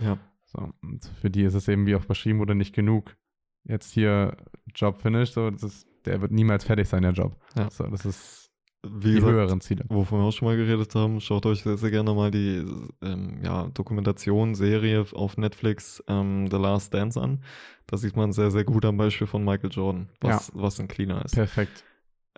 Ja. 0.00 0.18
So, 0.46 0.72
und 0.82 1.04
für 1.20 1.30
die 1.30 1.42
ist 1.42 1.54
es 1.54 1.68
eben, 1.68 1.86
wie 1.86 1.94
auch 1.94 2.04
beschrieben 2.04 2.38
wurde, 2.38 2.54
nicht 2.54 2.74
genug. 2.74 3.16
Jetzt 3.64 3.92
hier 3.92 4.36
Job 4.74 5.00
finish, 5.00 5.30
so, 5.30 5.50
das 5.50 5.62
ist, 5.62 5.86
der 6.06 6.20
wird 6.20 6.32
niemals 6.32 6.64
fertig 6.64 6.88
sein, 6.88 7.02
der 7.02 7.12
Job. 7.12 7.36
Ja. 7.56 7.70
So, 7.70 7.84
das 7.86 8.04
ist 8.04 8.50
wie 8.82 9.08
die 9.08 9.14
gesagt, 9.16 9.32
höheren 9.32 9.60
Ziele. 9.60 9.84
Wovon 9.88 10.20
wir 10.20 10.24
auch 10.24 10.32
schon 10.32 10.48
mal 10.48 10.56
geredet 10.56 10.94
haben, 10.94 11.20
schaut 11.20 11.44
euch 11.44 11.62
sehr, 11.62 11.76
sehr 11.76 11.90
gerne 11.90 12.14
mal 12.14 12.30
die 12.30 12.64
ähm, 13.02 13.38
ja, 13.42 13.68
Dokumentation, 13.74 14.54
Serie 14.54 15.04
auf 15.12 15.36
Netflix 15.36 16.02
ähm, 16.08 16.48
The 16.50 16.56
Last 16.56 16.94
Dance 16.94 17.20
an. 17.20 17.44
Da 17.86 17.98
sieht 17.98 18.16
man 18.16 18.32
sehr, 18.32 18.50
sehr 18.50 18.64
gut 18.64 18.84
am 18.84 18.96
Beispiel 18.96 19.26
von 19.26 19.44
Michael 19.44 19.70
Jordan, 19.70 20.08
was, 20.20 20.48
ja. 20.48 20.54
was 20.62 20.80
ein 20.80 20.88
Cleaner 20.88 21.24
ist. 21.24 21.34
Perfekt. 21.34 21.84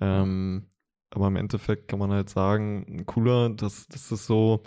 Ähm, 0.01 0.67
aber 1.11 1.29
im 1.29 1.37
Endeffekt 1.37 1.89
kann 1.89 1.99
man 2.01 2.11
halt 2.11 2.29
sagen, 2.29 3.05
cooler, 3.07 3.51
das, 3.51 3.87
das 3.87 4.11
ist 4.11 4.27
so, 4.27 4.63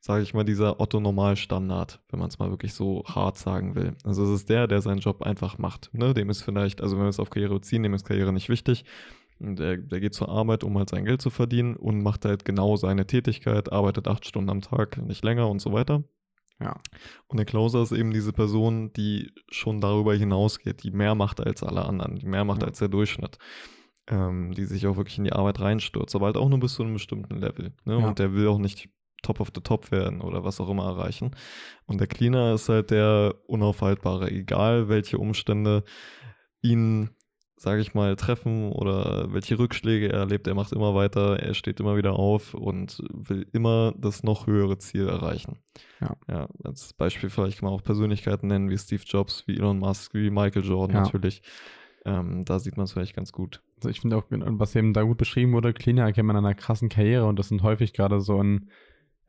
sage 0.00 0.22
ich 0.22 0.32
mal, 0.32 0.44
dieser 0.44 0.80
Otto-Normal-Standard, 0.80 2.00
wenn 2.08 2.20
man 2.20 2.28
es 2.28 2.38
mal 2.38 2.50
wirklich 2.50 2.72
so 2.72 3.04
hart 3.06 3.36
sagen 3.36 3.74
will. 3.74 3.94
Also 4.02 4.24
es 4.24 4.30
ist 4.30 4.48
der, 4.48 4.66
der 4.66 4.80
seinen 4.80 5.00
Job 5.00 5.22
einfach 5.22 5.58
macht. 5.58 5.90
Ne? 5.92 6.14
Dem 6.14 6.30
ist 6.30 6.42
vielleicht, 6.42 6.80
also 6.80 6.96
wenn 6.96 7.04
wir 7.04 7.10
es 7.10 7.20
auf 7.20 7.28
Karriere 7.28 7.54
beziehen, 7.54 7.82
dem 7.82 7.92
ist 7.92 8.06
Karriere 8.06 8.32
nicht 8.32 8.48
wichtig. 8.48 8.84
Der, 9.38 9.76
der 9.76 10.00
geht 10.00 10.14
zur 10.14 10.28
Arbeit, 10.28 10.64
um 10.64 10.76
halt 10.76 10.90
sein 10.90 11.04
Geld 11.04 11.22
zu 11.22 11.30
verdienen 11.30 11.76
und 11.76 12.02
macht 12.02 12.24
halt 12.24 12.44
genau 12.44 12.76
seine 12.76 13.06
Tätigkeit, 13.06 13.72
arbeitet 13.72 14.08
acht 14.08 14.26
Stunden 14.26 14.50
am 14.50 14.60
Tag, 14.60 14.98
nicht 14.98 15.24
länger 15.24 15.48
und 15.48 15.60
so 15.60 15.72
weiter. 15.72 16.02
Ja. 16.60 16.76
Und 17.26 17.38
der 17.38 17.46
Closer 17.46 17.82
ist 17.82 17.92
eben 17.92 18.10
diese 18.10 18.34
Person, 18.34 18.92
die 18.92 19.32
schon 19.50 19.80
darüber 19.80 20.14
hinausgeht, 20.14 20.82
die 20.82 20.90
mehr 20.90 21.14
macht 21.14 21.40
als 21.40 21.62
alle 21.62 21.86
anderen, 21.86 22.16
die 22.16 22.26
mehr 22.26 22.44
macht 22.44 22.62
ja. 22.62 22.68
als 22.68 22.78
der 22.78 22.88
Durchschnitt. 22.88 23.38
Ähm, 24.06 24.52
die 24.54 24.64
sich 24.64 24.86
auch 24.86 24.96
wirklich 24.96 25.18
in 25.18 25.24
die 25.24 25.32
Arbeit 25.32 25.60
reinstürzt, 25.60 26.16
aber 26.16 26.26
halt 26.26 26.36
auch 26.36 26.48
nur 26.48 26.58
bis 26.58 26.74
zu 26.74 26.82
einem 26.82 26.94
bestimmten 26.94 27.36
Level. 27.36 27.72
Ne? 27.84 27.98
Ja. 27.98 28.08
Und 28.08 28.18
der 28.18 28.32
will 28.32 28.48
auch 28.48 28.58
nicht 28.58 28.88
Top 29.22 29.40
of 29.40 29.50
the 29.54 29.60
Top 29.60 29.90
werden 29.90 30.20
oder 30.20 30.44
was 30.44 30.60
auch 30.60 30.68
immer 30.68 30.86
erreichen. 30.86 31.32
Und 31.86 32.00
der 32.00 32.06
Cleaner 32.06 32.54
ist 32.54 32.68
halt 32.68 32.90
der 32.90 33.34
Unaufhaltbare, 33.46 34.30
egal 34.30 34.88
welche 34.88 35.18
Umstände 35.18 35.84
ihn, 36.62 37.10
sage 37.56 37.82
ich 37.82 37.94
mal, 37.94 38.16
treffen 38.16 38.72
oder 38.72 39.32
welche 39.32 39.58
Rückschläge 39.58 40.10
er 40.10 40.20
erlebt. 40.20 40.46
Er 40.46 40.54
macht 40.54 40.72
immer 40.72 40.94
weiter, 40.94 41.38
er 41.38 41.54
steht 41.54 41.80
immer 41.80 41.96
wieder 41.96 42.14
auf 42.14 42.54
und 42.54 43.02
will 43.12 43.46
immer 43.52 43.92
das 43.98 44.22
noch 44.22 44.46
höhere 44.46 44.78
Ziel 44.78 45.08
erreichen. 45.08 45.58
Ja. 46.00 46.16
ja 46.28 46.48
als 46.64 46.92
Beispiel 46.92 47.28
vielleicht 47.30 47.58
kann 47.58 47.68
man 47.68 47.78
auch 47.78 47.84
Persönlichkeiten 47.84 48.46
nennen 48.46 48.70
wie 48.70 48.78
Steve 48.78 49.02
Jobs, 49.04 49.46
wie 49.46 49.56
Elon 49.56 49.78
Musk, 49.78 50.14
wie 50.14 50.30
Michael 50.30 50.64
Jordan 50.64 50.96
ja. 50.96 51.02
natürlich. 51.02 51.42
Ähm, 52.06 52.44
da 52.44 52.58
sieht 52.58 52.76
man 52.76 52.84
es 52.84 52.92
vielleicht 52.92 53.14
ganz 53.14 53.32
gut. 53.32 53.60
Also 53.76 53.90
ich 53.90 54.00
finde 54.00 54.16
auch, 54.16 54.24
was 54.30 54.74
eben 54.74 54.94
da 54.94 55.02
gut 55.02 55.18
beschrieben 55.18 55.52
wurde, 55.52 55.72
Cleaner 55.72 56.04
erkennt 56.04 56.26
man 56.26 56.36
an 56.36 56.46
einer 56.46 56.54
krassen 56.54 56.88
Karriere 56.88 57.26
und 57.26 57.38
das 57.38 57.48
sind 57.48 57.62
häufig 57.62 57.92
gerade 57.92 58.20
so 58.20 58.42
ein 58.42 58.70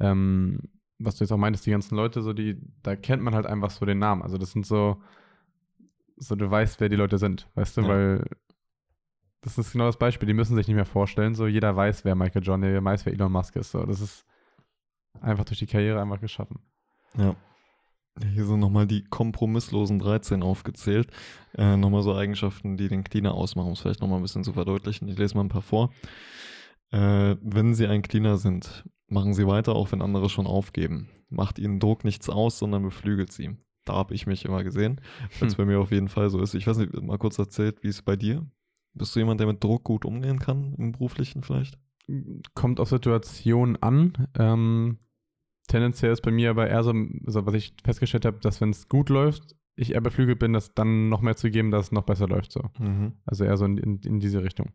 ähm, 0.02 0.60
was 1.00 1.16
du 1.16 1.24
jetzt 1.24 1.32
auch 1.32 1.38
meintest, 1.38 1.66
die 1.66 1.72
ganzen 1.72 1.96
Leute, 1.96 2.22
so 2.22 2.34
die, 2.34 2.58
da 2.84 2.96
kennt 2.96 3.24
man 3.24 3.36
halt 3.36 3.46
einfach 3.46 3.72
so 3.72 3.86
den 3.86 4.00
Namen. 4.00 4.22
Also 4.22 4.38
das 4.38 4.52
sind 4.52 4.66
so, 4.66 5.02
so 6.18 6.36
du 6.36 6.50
weißt, 6.50 6.80
wer 6.80 6.90
die 6.90 6.96
Leute 6.96 7.18
sind, 7.18 7.50
weißt 7.56 7.78
du, 7.78 7.82
ja. 7.82 7.88
weil 7.88 8.26
das 9.42 9.58
ist 9.58 9.72
genau 9.72 9.86
das 9.86 9.98
Beispiel, 9.98 10.28
die 10.28 10.34
müssen 10.34 10.56
sich 10.56 10.68
nicht 10.68 10.76
mehr 10.76 10.86
vorstellen, 10.86 11.34
so 11.34 11.48
jeder 11.48 11.76
weiß, 11.76 12.06
wer 12.06 12.16
Michael 12.16 12.44
John, 12.44 12.64
jeder 12.64 12.84
weiß, 12.84 13.06
wer 13.06 13.14
Elon 13.14 13.32
Musk 13.32 13.56
ist, 13.56 13.72
so 13.72 13.84
das 13.86 14.02
ist 14.02 14.26
einfach 15.20 15.46
durch 15.46 15.60
die 15.60 15.68
Karriere 15.68 16.02
einfach 16.02 16.22
geschaffen. 16.22 16.60
Ja. 17.18 17.36
Hier 18.34 18.46
sind 18.46 18.60
nochmal 18.60 18.88
die 18.88 19.04
kompromisslosen 19.06 19.98
13 19.98 20.44
aufgezählt. 20.44 21.08
Äh, 21.58 21.78
nochmal 21.78 22.04
so 22.04 22.14
Eigenschaften, 22.14 22.76
die 22.76 22.90
den 22.90 23.06
Cleaner 23.06 23.34
ausmachen, 23.34 23.68
um 23.68 23.74
es 23.74 23.80
vielleicht 23.80 24.02
nochmal 24.02 24.20
ein 24.20 24.24
bisschen 24.24 24.44
zu 24.44 24.54
verdeutlichen. 24.54 25.08
Ich 25.08 25.18
lese 25.18 25.36
mal 25.36 25.46
ein 25.46 25.50
paar 25.50 25.62
vor. 25.62 25.92
Äh, 26.92 27.38
wenn 27.42 27.74
Sie 27.74 27.88
ein 27.88 28.02
Cleaner 28.02 28.38
sind, 28.38 28.84
Machen 29.12 29.34
Sie 29.34 29.46
weiter, 29.46 29.76
auch 29.76 29.92
wenn 29.92 30.02
andere 30.02 30.30
schon 30.30 30.48
aufgeben. 30.48 31.10
Macht 31.30 31.60
Ihnen 31.60 31.82
Druck 31.82 32.06
nichts 32.06 32.30
aus, 32.30 32.58
sondern 32.58 32.84
beflügelt 32.84 33.34
Sie. 33.34 33.58
Da 33.84 33.94
habe 33.94 34.14
ich 34.14 34.26
mich 34.26 34.46
immer 34.46 34.64
gesehen, 34.64 35.02
weil 35.38 35.50
es 35.50 35.58
hm. 35.58 35.58
bei 35.58 35.66
mir 35.66 35.82
auf 35.82 35.92
jeden 35.92 36.08
Fall 36.08 36.30
so 36.30 36.40
ist. 36.40 36.54
Ich 36.54 36.66
weiß 36.66 36.78
nicht, 36.78 36.94
mal 37.02 37.18
kurz 37.18 37.38
erzählt, 37.38 37.84
wie 37.84 37.90
es 37.90 38.02
bei 38.02 38.16
dir? 38.16 38.48
Bist 38.94 39.14
du 39.14 39.20
jemand, 39.20 39.42
der 39.42 39.48
mit 39.48 39.62
Druck 39.62 39.84
gut 39.84 40.06
umgehen 40.06 40.40
kann, 40.40 40.76
im 40.78 40.94
beruflichen 40.94 41.44
vielleicht? 41.44 41.78
Kommt 42.54 42.80
auf 42.80 42.88
Situationen 42.88 43.76
an. 43.84 44.30
Ähm, 44.40 44.98
tendenziell 45.68 46.14
ist 46.14 46.22
bei 46.22 46.32
mir 46.32 46.50
aber 46.50 46.70
eher 46.70 46.84
so, 46.84 46.94
also 47.26 47.46
was 47.46 47.54
ich 47.54 47.74
festgestellt 47.84 48.24
habe, 48.24 48.40
dass 48.40 48.62
wenn 48.62 48.70
es 48.70 48.88
gut 48.88 49.10
läuft, 49.10 49.58
ich 49.76 49.94
eher 49.94 50.02
beflügelt 50.02 50.40
bin, 50.40 50.54
das 50.54 50.74
dann 50.74 51.10
noch 51.10 51.20
mehr 51.20 51.36
zu 51.36 51.52
geben, 51.52 51.72
dass 51.72 51.88
es 51.88 51.92
noch 51.92 52.04
besser 52.04 52.30
läuft. 52.30 52.54
So. 52.54 52.62
Mhm. 52.80 53.14
Also 53.26 53.44
eher 53.44 53.58
so 53.58 53.66
in, 53.66 53.78
in, 53.78 54.00
in 54.00 54.20
diese 54.22 54.42
Richtung. 54.42 54.72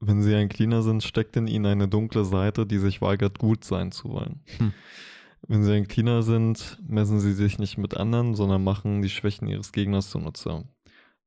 Wenn 0.00 0.22
sie 0.22 0.34
ein 0.34 0.48
Cleaner 0.48 0.82
sind, 0.82 1.02
steckt 1.02 1.36
in 1.36 1.46
ihnen 1.46 1.66
eine 1.66 1.88
dunkle 1.88 2.24
Seite, 2.24 2.66
die 2.66 2.78
sich 2.78 3.00
weigert, 3.00 3.38
gut 3.38 3.64
sein 3.64 3.92
zu 3.92 4.10
wollen. 4.10 4.42
Hm. 4.58 4.72
Wenn 5.48 5.64
sie 5.64 5.72
ein 5.72 5.88
Cleaner 5.88 6.22
sind, 6.22 6.78
messen 6.86 7.20
sie 7.20 7.32
sich 7.32 7.58
nicht 7.58 7.78
mit 7.78 7.96
anderen, 7.96 8.34
sondern 8.34 8.64
machen 8.64 9.00
die 9.00 9.08
Schwächen 9.08 9.48
ihres 9.48 9.72
Gegners 9.72 10.10
zunutze. 10.10 10.64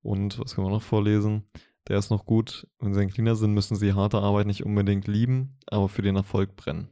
Und, 0.01 0.39
was 0.39 0.55
können 0.55 0.67
wir 0.67 0.71
noch 0.71 0.83
vorlesen? 0.83 1.43
Der 1.87 1.97
ist 1.97 2.11
noch 2.11 2.25
gut. 2.25 2.67
Wenn 2.79 2.93
sie 2.93 3.01
ein 3.01 3.09
Cleaner 3.09 3.35
sind, 3.35 3.53
müssen 3.53 3.75
sie 3.75 3.93
harte 3.93 4.19
Arbeit 4.19 4.47
nicht 4.47 4.65
unbedingt 4.65 5.07
lieben, 5.07 5.57
aber 5.67 5.89
für 5.89 6.01
den 6.01 6.15
Erfolg 6.15 6.55
brennen. 6.55 6.89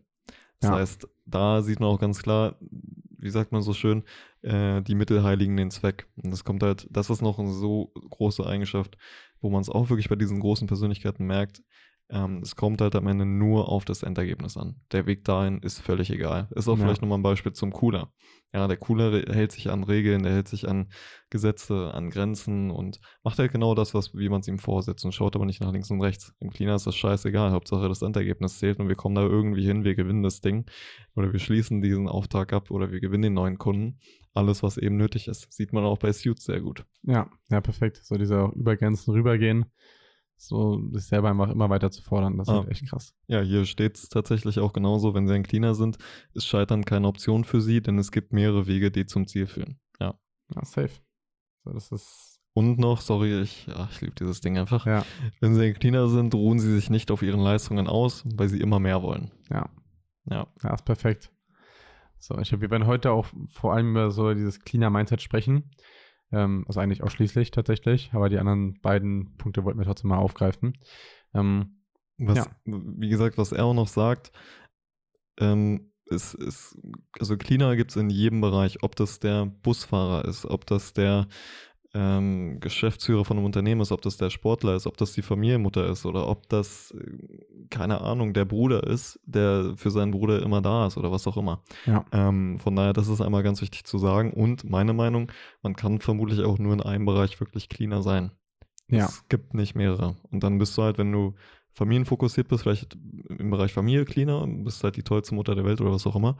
Das 0.59 0.69
ja. 0.71 0.75
heißt, 0.77 1.07
da 1.25 1.61
sieht 1.61 1.79
man 1.79 1.89
auch 1.89 1.99
ganz 1.99 2.21
klar, 2.23 2.55
wie 2.59 3.29
sagt 3.29 3.51
man 3.51 3.61
so 3.61 3.73
schön, 3.73 4.03
äh, 4.41 4.81
die 4.81 4.95
Mittel 4.95 5.23
heiligen 5.23 5.57
den 5.57 5.71
Zweck. 5.71 6.07
Und 6.15 6.31
das 6.31 6.43
kommt 6.43 6.63
halt, 6.63 6.87
das 6.89 7.09
ist 7.09 7.21
noch 7.21 7.39
eine 7.39 7.51
so 7.51 7.91
große 8.09 8.45
Eigenschaft, 8.45 8.97
wo 9.41 9.49
man 9.49 9.61
es 9.61 9.69
auch 9.69 9.89
wirklich 9.89 10.09
bei 10.09 10.15
diesen 10.15 10.39
großen 10.39 10.67
Persönlichkeiten 10.67 11.25
merkt. 11.25 11.61
Ähm, 12.09 12.39
es 12.41 12.55
kommt 12.55 12.79
halt 12.81 12.95
am 12.95 13.05
Ende 13.07 13.25
nur 13.25 13.67
auf 13.69 13.83
das 13.83 14.01
Endergebnis 14.03 14.55
an. 14.55 14.77
Der 14.93 15.05
Weg 15.07 15.25
dahin 15.25 15.59
ist 15.59 15.79
völlig 15.81 16.09
egal. 16.09 16.47
Ist 16.55 16.69
auch 16.69 16.77
Ja. 16.77 16.83
vielleicht 16.85 17.01
nochmal 17.01 17.17
ein 17.19 17.23
Beispiel 17.23 17.51
zum 17.51 17.71
Cooler. 17.73 18.13
Ja, 18.53 18.65
der 18.67 18.77
Cooler 18.77 19.23
hält 19.33 19.51
sich 19.51 19.69
an 19.69 19.83
Regeln, 19.83 20.23
der 20.23 20.31
hält 20.31 20.47
sich 20.47 20.69
an 20.69 20.87
Gesetze, 21.29 21.93
an 21.93 22.09
Grenzen 22.09 22.71
und 22.71 23.01
macht 23.23 23.37
halt 23.39 23.51
genau 23.51 23.75
das, 23.75 23.93
was, 23.93 24.15
wie 24.15 24.29
man 24.29 24.39
es 24.39 24.47
ihm 24.47 24.57
vorsetzt 24.57 25.03
und 25.03 25.11
schaut 25.11 25.35
aber 25.35 25.45
nicht 25.45 25.59
nach 25.59 25.73
links 25.73 25.91
und 25.91 26.01
rechts. 26.01 26.33
Im 26.39 26.49
Cleaner 26.49 26.75
ist 26.75 26.87
das 26.87 26.95
scheißegal. 26.95 27.51
Hauptsache 27.51 27.89
das 27.89 28.01
Endergebnis 28.01 28.57
zählt 28.59 28.79
und 28.79 28.87
wir 28.87 28.95
kommen 28.95 29.15
da 29.15 29.23
irgendwie 29.23 29.65
hin, 29.65 29.83
wir 29.83 29.95
gewinnen 29.95 30.23
das 30.23 30.39
Ding 30.39 30.65
oder 31.15 31.33
wir 31.33 31.39
schließen 31.39 31.81
diesen 31.81 32.07
Auftrag 32.07 32.53
ab 32.53 32.71
oder 32.71 32.89
wir 32.89 33.01
gewinnen 33.01 33.23
den 33.23 33.33
neuen 33.33 33.57
Kunden. 33.57 33.99
Alles, 34.33 34.63
was 34.63 34.77
eben 34.77 34.95
nötig 34.95 35.27
ist. 35.27 35.51
Sieht 35.51 35.73
man 35.73 35.83
auch 35.83 35.97
bei 35.97 36.13
Suits 36.13 36.45
sehr 36.45 36.61
gut. 36.61 36.85
Ja, 37.03 37.29
ja, 37.49 37.59
perfekt. 37.59 37.99
So 38.03 38.15
diese 38.15 38.51
über 38.55 38.77
Grenzen 38.77 39.11
rübergehen, 39.11 39.65
so 40.37 40.79
sich 40.91 41.05
selber 41.05 41.29
einfach 41.31 41.49
immer 41.49 41.69
weiter 41.69 41.89
zu 41.91 42.01
fordern, 42.03 42.37
das 42.37 42.47
ist 42.47 42.53
Ah. 42.53 42.57
halt 42.59 42.69
echt 42.69 42.87
krass. 42.87 43.13
Ja, 43.27 43.41
hier 43.41 43.65
steht 43.65 43.97
es 43.97 44.09
tatsächlich 44.09 44.59
auch 44.59 44.71
genauso, 44.73 45.13
wenn 45.13 45.27
sie 45.27 45.33
ein 45.33 45.43
Cleaner 45.43 45.73
sind, 45.75 45.97
ist 46.33 46.45
Scheitern 46.47 46.85
keine 46.85 47.07
Option 47.07 47.43
für 47.43 47.59
sie, 47.61 47.81
denn 47.81 47.97
es 47.97 48.11
gibt 48.11 48.33
mehrere 48.33 48.67
Wege, 48.67 48.91
die 48.91 49.05
zum 49.05 49.27
Ziel 49.27 49.47
führen. 49.47 49.79
Ja. 49.99 50.13
Ja, 50.55 50.63
safe. 50.63 50.91
So, 51.65 51.71
das 51.73 51.91
ist, 51.91 52.39
Und 52.53 52.79
noch, 52.79 53.01
sorry, 53.01 53.41
ich, 53.41 53.67
ich 53.91 54.01
liebe 54.01 54.15
dieses 54.15 54.39
Ding 54.41 54.57
einfach. 54.57 54.85
ja, 54.85 55.03
Wenn 55.41 55.55
sie 55.55 55.65
ein 55.65 55.73
Cleaner 55.73 56.07
sind, 56.07 56.33
ruhen 56.35 56.59
sie 56.59 56.73
sich 56.73 56.89
nicht 56.89 57.11
auf 57.11 57.21
ihren 57.23 57.39
Leistungen 57.41 57.87
aus, 57.87 58.23
weil 58.35 58.47
sie 58.47 58.61
immer 58.61 58.79
mehr 58.79 59.01
wollen. 59.01 59.31
ja, 59.49 59.69
Ja. 60.29 60.47
ja, 60.63 60.73
ist 60.73 60.85
perfekt. 60.85 61.31
So, 62.19 62.37
ich 62.39 62.49
glaube, 62.49 62.61
wir 62.63 62.71
werden 62.71 62.87
heute 62.87 63.11
auch 63.11 63.27
vor 63.47 63.73
allem 63.73 63.91
über 63.91 64.09
so 64.11 64.33
dieses 64.33 64.59
Cleaner 64.59 64.89
Mindset 64.89 65.21
sprechen. 65.21 65.69
Ähm, 66.31 66.65
also 66.67 66.79
eigentlich 66.79 67.03
ausschließlich 67.03 67.51
tatsächlich, 67.51 68.11
aber 68.13 68.29
die 68.29 68.37
anderen 68.37 68.79
beiden 68.81 69.35
Punkte 69.37 69.63
wollten 69.63 69.79
wir 69.79 69.85
trotzdem 69.85 70.09
mal 70.09 70.17
aufgreifen. 70.17 70.77
Ähm, 71.33 71.73
Was, 72.19 72.37
Ja. 72.39 72.47
wie 72.65 73.09
gesagt, 73.09 73.37
was 73.37 73.51
er 73.51 73.65
auch 73.65 73.75
noch 73.75 73.87
sagt, 73.87 74.31
ähm, 75.39 75.91
ist, 76.05 76.33
ist, 76.33 76.77
also 77.19 77.37
Cleaner 77.37 77.75
gibt 77.75 77.91
es 77.91 77.97
in 77.97 78.09
jedem 78.09 78.41
Bereich, 78.41 78.81
ob 78.81 78.95
das 78.95 79.19
der 79.19 79.45
Busfahrer 79.45 80.25
ist, 80.25 80.45
ob 80.45 80.65
das 80.65 80.93
der 80.93 81.27
ähm, 81.93 82.59
Geschäftsführer 82.59 83.25
von 83.25 83.37
einem 83.37 83.45
Unternehmen 83.45 83.81
ist, 83.81 83.91
ob 83.91 84.01
das 84.01 84.17
der 84.17 84.29
Sportler 84.29 84.75
ist, 84.75 84.87
ob 84.87 84.97
das 84.97 85.13
die 85.13 85.21
Familienmutter 85.21 85.87
ist 85.87 86.05
oder 86.05 86.27
ob 86.27 86.47
das, 86.49 86.91
äh, 86.91 87.67
keine 87.69 88.01
Ahnung, 88.01 88.33
der 88.33 88.45
Bruder 88.45 88.83
ist, 88.85 89.19
der 89.25 89.73
für 89.77 89.91
seinen 89.91 90.11
Bruder 90.11 90.41
immer 90.41 90.61
da 90.61 90.87
ist 90.87 90.97
oder 90.97 91.11
was 91.11 91.27
auch 91.27 91.37
immer. 91.37 91.63
Ja. 91.85 92.05
Ähm, 92.11 92.59
von 92.59 92.75
daher, 92.75 92.93
das 92.93 93.07
ist 93.07 93.21
einmal 93.21 93.43
ganz 93.43 93.61
wichtig 93.61 93.85
zu 93.85 93.97
sagen. 93.97 94.31
Und 94.33 94.69
meine 94.69 94.93
Meinung, 94.93 95.31
man 95.61 95.75
kann 95.75 95.99
vermutlich 95.99 96.41
auch 96.41 96.59
nur 96.59 96.73
in 96.73 96.81
einem 96.81 97.05
Bereich 97.05 97.39
wirklich 97.39 97.69
Cleaner 97.69 98.01
sein. 98.01 98.31
ja, 98.89 99.05
Es 99.05 99.27
gibt 99.29 99.53
nicht 99.53 99.75
mehrere. 99.75 100.17
Und 100.31 100.43
dann 100.43 100.57
bist 100.57 100.77
du 100.77 100.83
halt, 100.83 100.97
wenn 100.97 101.11
du 101.11 101.35
familienfokussiert 101.73 102.47
bist, 102.47 102.63
vielleicht 102.63 102.97
im 103.29 103.51
Bereich 103.51 103.71
Familie 103.71 104.05
cleaner, 104.05 104.45
bist 104.47 104.83
halt 104.83 104.95
die 104.95 105.03
tollste 105.03 105.35
Mutter 105.35 105.53
der 105.53 105.63
Welt 105.63 105.79
oder 105.79 105.91
was 105.91 106.07
auch 106.07 106.15
immer 106.15 106.37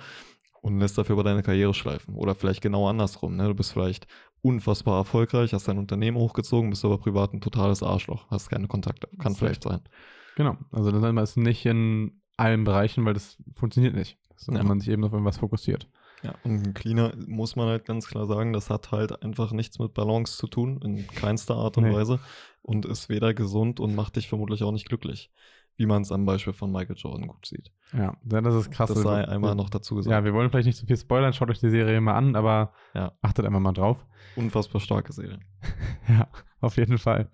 und 0.67 0.79
lässt 0.79 0.97
dafür 0.97 1.13
aber 1.15 1.23
deine 1.23 1.43
Karriere 1.43 1.73
schleifen. 1.73 2.15
Oder 2.15 2.35
vielleicht 2.35 2.61
genau 2.61 2.87
andersrum. 2.87 3.35
Ne? 3.35 3.47
Du 3.47 3.55
bist 3.55 3.71
vielleicht 3.71 4.07
unfassbar 4.41 4.97
erfolgreich, 4.99 5.53
hast 5.53 5.67
dein 5.67 5.77
Unternehmen 5.77 6.17
hochgezogen, 6.17 6.69
bist 6.69 6.85
aber 6.85 6.97
privat 6.97 7.33
ein 7.33 7.41
totales 7.41 7.81
Arschloch, 7.83 8.29
hast 8.29 8.49
keine 8.49 8.67
Kontakte. 8.67 9.07
Kann 9.19 9.33
Safe. 9.33 9.45
vielleicht 9.45 9.63
sein. 9.63 9.81
genau. 10.35 10.57
Also 10.71 10.91
dann 10.91 11.17
ist 11.17 11.31
es 11.31 11.37
nicht 11.37 11.65
in 11.65 12.21
allen 12.37 12.63
Bereichen, 12.63 13.05
weil 13.05 13.13
das 13.13 13.37
funktioniert 13.55 13.95
nicht. 13.95 14.17
So, 14.35 14.51
Ja. 14.51 14.59
Wenn 14.59 14.67
man 14.67 14.79
sich 14.79 14.89
eben 14.89 15.03
auf 15.03 15.11
irgendwas 15.11 15.37
fokussiert. 15.37 15.87
Ja, 16.23 16.33
und 16.43 16.65
ein 16.67 16.73
Cleaner 16.73 17.13
muss 17.27 17.55
man 17.55 17.67
halt 17.67 17.85
ganz 17.85 18.07
klar 18.07 18.25
sagen, 18.25 18.51
das 18.53 18.69
hat 18.71 18.91
halt 18.91 19.21
einfach 19.23 19.51
nichts 19.51 19.77
mit 19.79 19.93
Balance 19.93 20.37
zu 20.37 20.47
tun, 20.47 20.79
in 20.83 21.05
keinster 21.07 21.55
Art 21.55 21.77
und 21.77 21.83
Nee. 21.85 21.93
Weise. 21.93 22.19
Und 22.63 22.85
ist 22.85 23.07
weder 23.09 23.33
gesund 23.33 23.79
und 23.79 23.95
macht 23.95 24.15
dich 24.15 24.27
vermutlich 24.27 24.63
auch 24.63 24.71
nicht 24.71 24.87
glücklich. 24.89 25.31
Wie 25.77 25.85
man 25.85 26.01
es 26.01 26.11
am 26.11 26.25
Beispiel 26.25 26.53
von 26.53 26.71
Michael 26.71 26.95
Jordan 26.97 27.27
gut 27.27 27.45
sieht. 27.45 27.71
Ja, 27.93 28.17
das 28.23 28.55
ist 28.55 28.71
krass. 28.71 28.89
das 28.89 29.01
sei 29.01 29.21
Also, 29.21 29.31
einmal 29.31 29.55
noch 29.55 29.69
dazu 29.69 29.95
gesagt. 29.95 30.11
Ja, 30.11 30.23
wir 30.25 30.33
wollen 30.33 30.49
vielleicht 30.49 30.65
nicht 30.65 30.77
so 30.77 30.87
viel 30.87 30.97
spoilern, 30.97 31.33
schaut 31.33 31.49
euch 31.51 31.59
die 31.59 31.69
Serie 31.69 32.01
mal 32.01 32.15
an, 32.15 32.35
aber 32.35 32.73
Ja. 32.95 33.13
achtet 33.21 33.45
einfach 33.45 33.59
mal 33.59 33.73
drauf. 33.73 34.05
Unfassbar 34.35 34.81
starke 34.81 35.13
Serie. 35.13 35.39
ja, 36.09 36.27
auf 36.61 36.77
jeden 36.77 36.97
Fall. 36.97 37.29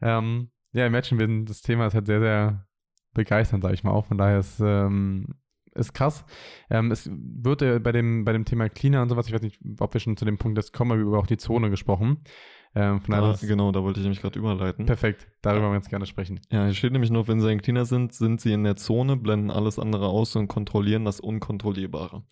Ähm, 0.00 0.50
ja, 0.72 0.86
Imagine, 0.86 1.44
das 1.44 1.60
Thema 1.62 1.86
ist 1.86 1.94
halt 1.94 2.06
sehr, 2.06 2.20
sehr 2.20 2.66
begeisternd, 3.14 3.62
sage 3.62 3.74
ich 3.74 3.84
mal 3.84 3.92
auch. 3.92 4.06
Von 4.06 4.18
daher 4.18 4.38
ist, 4.38 4.60
ähm, 4.60 5.34
ist 5.74 5.92
krass. 5.92 6.24
Ähm, 6.70 6.90
es 6.90 7.10
wird 7.12 7.62
äh, 7.62 7.78
bei, 7.80 7.92
dem, 7.92 8.24
bei 8.24 8.32
dem 8.32 8.44
Thema 8.44 8.68
Cleaner 8.68 9.02
und 9.02 9.08
sowas, 9.10 9.26
ich 9.28 9.32
weiß 9.34 9.42
nicht, 9.42 9.60
ob 9.78 9.92
wir 9.92 10.00
schon 10.00 10.16
zu 10.16 10.24
dem 10.24 10.38
Punkt 10.38 10.56
jetzt 10.58 10.72
kommen, 10.72 10.92
aber 10.92 11.00
über 11.00 11.18
auch 11.18 11.26
die 11.26 11.36
Zone 11.36 11.70
gesprochen. 11.70 12.22
Ähm, 12.74 13.00
von 13.00 13.12
daher 13.12 13.28
Da, 13.28 13.32
ist 13.32 13.46
genau, 13.46 13.72
da 13.72 13.82
wollte 13.82 14.00
ich 14.00 14.04
nämlich 14.04 14.20
gerade 14.20 14.38
überleiten. 14.38 14.86
perfekt. 14.86 15.26
Darüber 15.42 15.62
wollen 15.64 15.72
wir 15.72 15.78
jetzt 15.78 15.88
gerne 15.90 16.06
sprechen. 16.06 16.40
Ja, 16.50 16.64
hier 16.64 16.74
steht 16.74 16.92
nämlich 16.92 17.10
noch, 17.10 17.28
wenn 17.28 17.40
sie 17.40 17.48
ein 17.48 17.60
Cleaner 17.62 17.84
sind, 17.86 18.12
sind 18.14 18.40
sie 18.40 18.52
in 18.52 18.64
der 18.64 18.76
Zone, 18.76 19.16
blenden 19.16 19.50
alles 19.50 19.78
andere 19.78 20.08
aus 20.08 20.36
und 20.36 20.48
kontrollieren 20.48 21.04
das 21.04 21.20
Unkontrollierbare. 21.20 22.22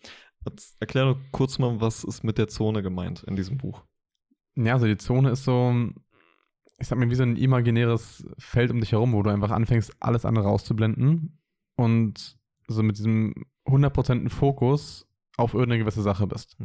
Jetzt 0.45 0.77
erklär 0.79 1.05
doch 1.05 1.17
kurz 1.31 1.59
mal, 1.59 1.81
was 1.81 2.03
ist 2.03 2.23
mit 2.23 2.37
der 2.37 2.47
Zone 2.47 2.81
gemeint 2.81 3.23
in 3.23 3.35
diesem 3.35 3.57
Buch. 3.57 3.83
Ja, 4.55 4.73
also 4.73 4.85
die 4.85 4.97
Zone 4.97 5.31
ist 5.31 5.43
so, 5.43 5.73
ich 6.79 6.87
sag 6.87 6.97
mal, 6.97 7.09
wie 7.09 7.15
so 7.15 7.23
ein 7.23 7.35
imaginäres 7.35 8.25
Feld 8.37 8.71
um 8.71 8.79
dich 8.79 8.91
herum, 8.91 9.13
wo 9.13 9.21
du 9.23 9.29
einfach 9.29 9.51
anfängst, 9.51 9.91
alles 9.99 10.25
andere 10.25 10.47
auszublenden 10.49 11.39
und 11.75 12.37
so 12.67 12.83
mit 12.83 12.97
diesem 12.97 13.33
100% 13.65 14.29
Fokus 14.29 15.06
auf 15.37 15.53
irgendeine 15.53 15.79
gewisse 15.83 16.01
Sache 16.01 16.27
bist. 16.27 16.57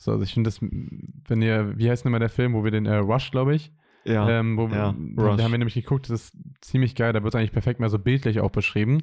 So, 0.00 0.12
also 0.12 0.22
ich 0.22 0.32
finde 0.34 0.48
das, 0.48 0.60
wenn 0.62 1.42
ihr, 1.42 1.76
wie 1.76 1.90
heißt 1.90 2.04
denn 2.04 2.10
immer 2.10 2.18
der 2.20 2.28
Film, 2.28 2.54
wo 2.54 2.64
wir 2.64 2.70
den 2.70 2.86
äh, 2.86 2.96
Rush, 2.96 3.30
glaube 3.32 3.54
ich, 3.54 3.72
Ja, 4.04 4.28
ähm, 4.30 4.56
wo 4.56 4.68
ja, 4.68 4.94
wir, 4.96 5.22
Rush. 5.24 5.36
da 5.36 5.44
haben 5.44 5.50
wir 5.52 5.58
nämlich 5.58 5.74
geguckt, 5.74 6.08
das 6.08 6.24
ist 6.26 6.36
ziemlich 6.60 6.94
geil, 6.94 7.12
da 7.12 7.22
wird 7.22 7.34
es 7.34 7.38
eigentlich 7.38 7.52
perfekt 7.52 7.80
mal 7.80 7.90
so 7.90 7.98
bildlich 7.98 8.40
auch 8.40 8.50
beschrieben, 8.50 9.02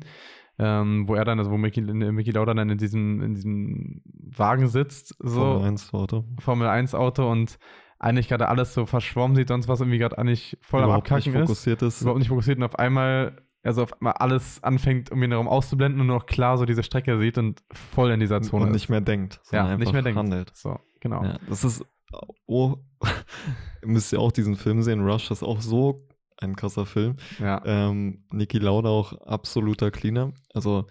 ähm, 0.60 1.08
wo 1.08 1.16
er 1.16 1.26
dann, 1.26 1.40
also 1.40 1.52
wo 1.52 1.58
Mickey, 1.58 1.82
Mickey 1.82 2.32
Lauda 2.32 2.54
dann 2.54 2.70
in 2.70 2.78
diesem, 2.78 3.22
in 3.22 3.34
diesem 3.34 4.02
Wagen 4.14 4.68
sitzt, 4.68 5.16
so 5.20 5.42
Formel 5.42 5.66
1 5.68 5.94
Auto. 5.94 6.26
Formel 6.40 6.68
1 6.68 6.96
Auto 6.96 7.30
und 7.30 7.58
eigentlich 8.00 8.28
gerade 8.30 8.48
alles 8.48 8.74
so 8.74 8.86
verschwommen 8.86 9.36
sieht, 9.36 9.50
sonst 9.50 9.68
was 9.68 9.80
irgendwie 9.82 9.98
gerade 10.00 10.18
eigentlich 10.18 10.58
voll 10.62 10.82
am 10.82 10.86
Überhaupt 10.90 11.12
nicht 11.12 11.28
Abkacken 11.28 11.42
ist. 11.44 11.48
fokussiert 11.50 11.82
ist. 11.82 12.02
Überhaupt 12.02 12.20
nicht 12.20 12.30
fokussiert 12.30 12.58
und 12.58 12.64
auf 12.64 12.80
einmal, 12.80 13.42
also 13.64 13.84
auf 13.84 13.94
einmal 13.94 14.14
alles 14.14 14.64
anfängt, 14.64 15.12
um 15.12 15.22
ihn 15.22 15.30
darum 15.32 15.48
auszublenden 15.48 16.02
und 16.02 16.08
nur 16.08 16.18
noch 16.18 16.26
klar 16.26 16.58
so 16.58 16.66
diese 16.66 16.84
Strecke 16.84 17.20
sieht 17.20 17.38
und 17.38 17.62
voll 17.72 18.12
in 18.12 18.20
dieser 18.20 18.42
Zone 18.42 18.66
und 18.66 18.72
nicht 18.72 18.90
mehr 18.90 19.02
denkt, 19.02 19.40
ja, 19.52 19.78
nicht 19.78 19.94
mehr 19.94 20.02
denkt. 20.02 20.18
handelt. 20.18 20.52
So, 20.56 20.80
genau. 21.00 21.24
Ja, 21.24 21.38
das 21.48 21.64
ist, 21.64 21.86
oh, 22.48 22.78
ihr 23.82 23.88
müsst 23.88 24.12
ja 24.12 24.20
auch 24.20 24.32
diesen 24.32 24.56
Film 24.56 24.82
sehen, 24.82 25.02
Rush, 25.02 25.32
ist 25.32 25.44
auch 25.44 25.62
so 25.62 26.08
ein 26.38 26.56
krasser 26.56 26.86
Film. 26.86 27.18
Ja, 27.40 27.62
Ähm, 27.66 28.26
Niki 28.32 28.58
Lauda 28.58 28.90
auch 28.90 29.14
absoluter 29.22 29.92
Cleaner. 29.92 30.34
Also 30.54 30.88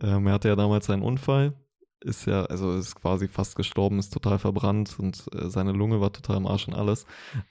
ähm, 0.00 0.26
er 0.26 0.32
hatte 0.34 0.48
ja 0.48 0.56
damals 0.56 0.90
einen 0.90 1.02
Unfall, 1.02 1.54
ist 2.00 2.26
ja, 2.26 2.44
also 2.44 2.76
ist 2.76 2.94
quasi 2.94 3.28
fast 3.28 3.56
gestorben, 3.56 3.98
ist 3.98 4.12
total 4.12 4.38
verbrannt 4.38 4.96
und 4.98 5.24
äh, 5.34 5.48
seine 5.50 5.72
Lunge 5.72 6.00
war 6.00 6.12
total 6.12 6.36
im 6.36 6.46
Arsch 6.46 6.68
und 6.68 6.74
alles. 6.74 7.06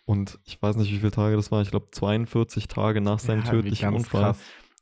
Und 0.06 0.40
ich 0.46 0.62
weiß 0.62 0.76
nicht, 0.78 0.92
wie 0.92 0.98
viele 1.00 1.12
Tage 1.12 1.36
das 1.36 1.52
war, 1.52 1.62
ich 1.62 1.70
glaube 1.72 1.88
42 1.92 2.68
Tage 2.68 3.02
nach 3.02 3.20
seinem 3.20 3.44
Ja, 3.44 3.52
tödlichen 3.52 3.94
Unfall 3.94 4.22
krass. 4.24 4.40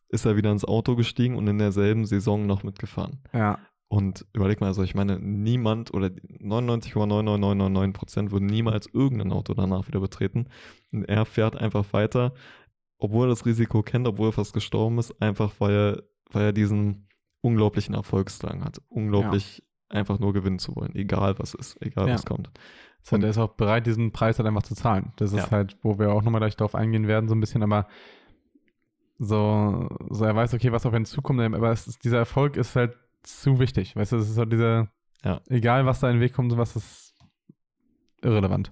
ist 0.09 0.25
er 0.25 0.35
wieder 0.37 0.51
ins 0.51 0.65
Auto 0.65 0.95
gestiegen 0.95 1.35
und 1.35 1.47
in 1.47 1.57
derselben 1.57 2.05
Saison 2.05 2.45
noch 2.45 2.63
mitgefahren. 2.63 3.19
Ja, 3.33 3.59
Und 3.87 4.25
überleg 4.33 4.61
mal, 4.61 4.67
also 4.67 4.83
ich 4.83 4.95
meine, 4.95 5.19
niemand 5.19 5.93
oder 5.93 6.07
99,99999 6.07 7.93
Prozent 7.93 8.31
würden 8.31 8.45
niemals 8.47 8.87
irgendein 8.93 9.31
Auto 9.31 9.53
danach 9.53 9.87
wieder 9.87 9.99
betreten. 9.99 10.47
Und 10.91 11.05
er 11.05 11.25
fährt 11.25 11.55
einfach 11.55 11.85
weiter, 11.93 12.33
obwohl 12.97 13.25
er 13.27 13.29
das 13.29 13.45
Risiko 13.45 13.83
kennt, 13.83 14.07
obwohl 14.07 14.29
er 14.29 14.33
fast 14.33 14.53
gestorben 14.53 14.99
ist, 14.99 15.21
einfach 15.21 15.51
weil 15.59 15.73
er, 15.73 16.03
weil 16.31 16.43
er 16.45 16.53
diesen 16.53 17.07
unglaublichen 17.45 17.93
Erfolgsdrang 17.95 18.63
hat. 18.65 18.81
Unglaublich 18.89 19.63
einfach 19.89 20.19
nur 20.19 20.33
gewinnen 20.33 20.59
zu 20.59 20.75
wollen, 20.75 20.95
egal 20.95 21.37
was 21.39 21.53
ist, 21.53 21.79
egal 21.81 22.07
Ja. 22.07 22.15
was 22.15 22.25
kommt. 22.25 22.49
so, 23.03 23.15
der 23.17 23.29
ist 23.29 23.37
auch 23.37 23.53
bereit, 23.53 23.85
diesen 23.85 24.11
Preis 24.11 24.39
halt 24.39 24.47
einfach 24.47 24.63
zu 24.63 24.73
zahlen. 24.73 25.13
Das 25.17 25.31
ist 25.31 25.45
Ja. 25.45 25.51
halt, 25.51 25.77
wo 25.83 25.99
wir 25.99 26.11
auch 26.11 26.23
nochmal 26.23 26.41
gleich 26.41 26.55
drauf 26.57 26.73
eingehen 26.73 27.07
werden, 27.07 27.29
so 27.29 27.35
ein 27.35 27.39
bisschen, 27.39 27.61
aber 27.61 27.87
so, 29.19 29.87
so 30.09 30.25
er 30.25 30.35
weiß, 30.35 30.53
okay, 30.55 30.71
was 30.71 30.85
auf 30.87 30.93
ihn 30.95 31.05
zukommt, 31.05 31.39
aber 31.39 31.71
ist, 31.71 32.03
dieser 32.03 32.17
Erfolg 32.17 32.57
ist 32.57 32.75
halt 32.75 32.97
zu 33.21 33.59
wichtig. 33.59 33.95
Weißt 33.95 34.11
du, 34.11 34.17
es 34.17 34.29
ist 34.29 34.37
halt 34.39 34.51
dieser, 34.51 34.87
Ja. 35.23 35.39
egal 35.49 35.85
was 35.85 35.99
da 35.99 36.09
in 36.09 36.15
den 36.17 36.21
Weg 36.21 36.33
kommt, 36.33 36.51
sowas 36.51 36.75
ist 36.75 37.13
irrelevant. 38.21 38.71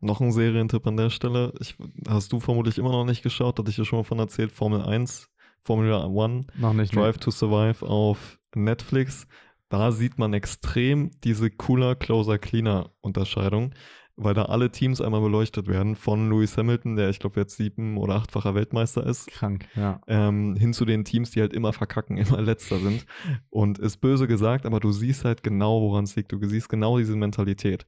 Noch 0.00 0.20
ein 0.20 0.30
Serientipp 0.30 0.86
an 0.86 0.96
der 0.96 1.10
Stelle. 1.10 1.52
Ich, 1.58 1.76
hast 2.08 2.32
du 2.32 2.38
vermutlich 2.38 2.78
immer 2.78 2.92
noch 2.92 3.04
nicht 3.04 3.24
geschaut, 3.24 3.58
hatte 3.58 3.68
ich 3.68 3.74
dir 3.74 3.84
schon 3.84 3.98
mal 3.98 4.04
von 4.04 4.20
erzählt. 4.20 4.52
Formel 4.52 4.80
1, 4.80 5.28
Formula 5.60 6.04
1, 6.06 6.46
Noch 6.58 6.72
nicht. 6.72 6.94
nee. 6.94 7.00
Drive 7.00 7.18
to 7.18 7.30
Survive 7.30 7.84
auf 7.86 8.38
Netflix. 8.54 9.26
Da 9.68 9.92
sieht 9.92 10.18
man 10.18 10.32
extrem 10.32 11.10
diese 11.24 11.50
cooler, 11.50 11.94
closer, 11.94 12.38
cleaner 12.38 12.90
Unterscheidung, 13.02 13.74
weil 14.16 14.32
da 14.32 14.46
alle 14.46 14.70
Teams 14.72 15.00
einmal 15.02 15.20
beleuchtet 15.20 15.68
werden. 15.68 15.94
Von 15.94 16.30
Lewis 16.30 16.56
Hamilton, 16.56 16.96
der 16.96 17.10
ich 17.10 17.18
glaube 17.18 17.38
jetzt 17.38 17.56
sieben- 17.58 17.98
oder 17.98 18.14
achtfacher 18.14 18.54
Weltmeister 18.54 19.04
ist, 19.06 19.26
Krank, 19.28 19.66
ja. 19.76 20.00
ähm, 20.08 20.56
hin 20.56 20.72
zu 20.72 20.86
den 20.86 21.04
Teams, 21.04 21.32
die 21.32 21.40
halt 21.42 21.52
immer 21.52 21.74
verkacken, 21.74 22.16
immer 22.16 22.40
letzter 22.40 22.78
sind. 22.78 23.04
Und 23.50 23.78
ist 23.78 23.98
böse 23.98 24.26
gesagt, 24.26 24.64
aber 24.64 24.80
du 24.80 24.90
siehst 24.90 25.24
halt 25.26 25.42
genau, 25.42 25.82
woran 25.82 26.04
es 26.04 26.16
liegt. 26.16 26.32
Du 26.32 26.38
siehst 26.48 26.68
genau 26.70 26.96
diese 26.98 27.14
Mentalität. 27.16 27.86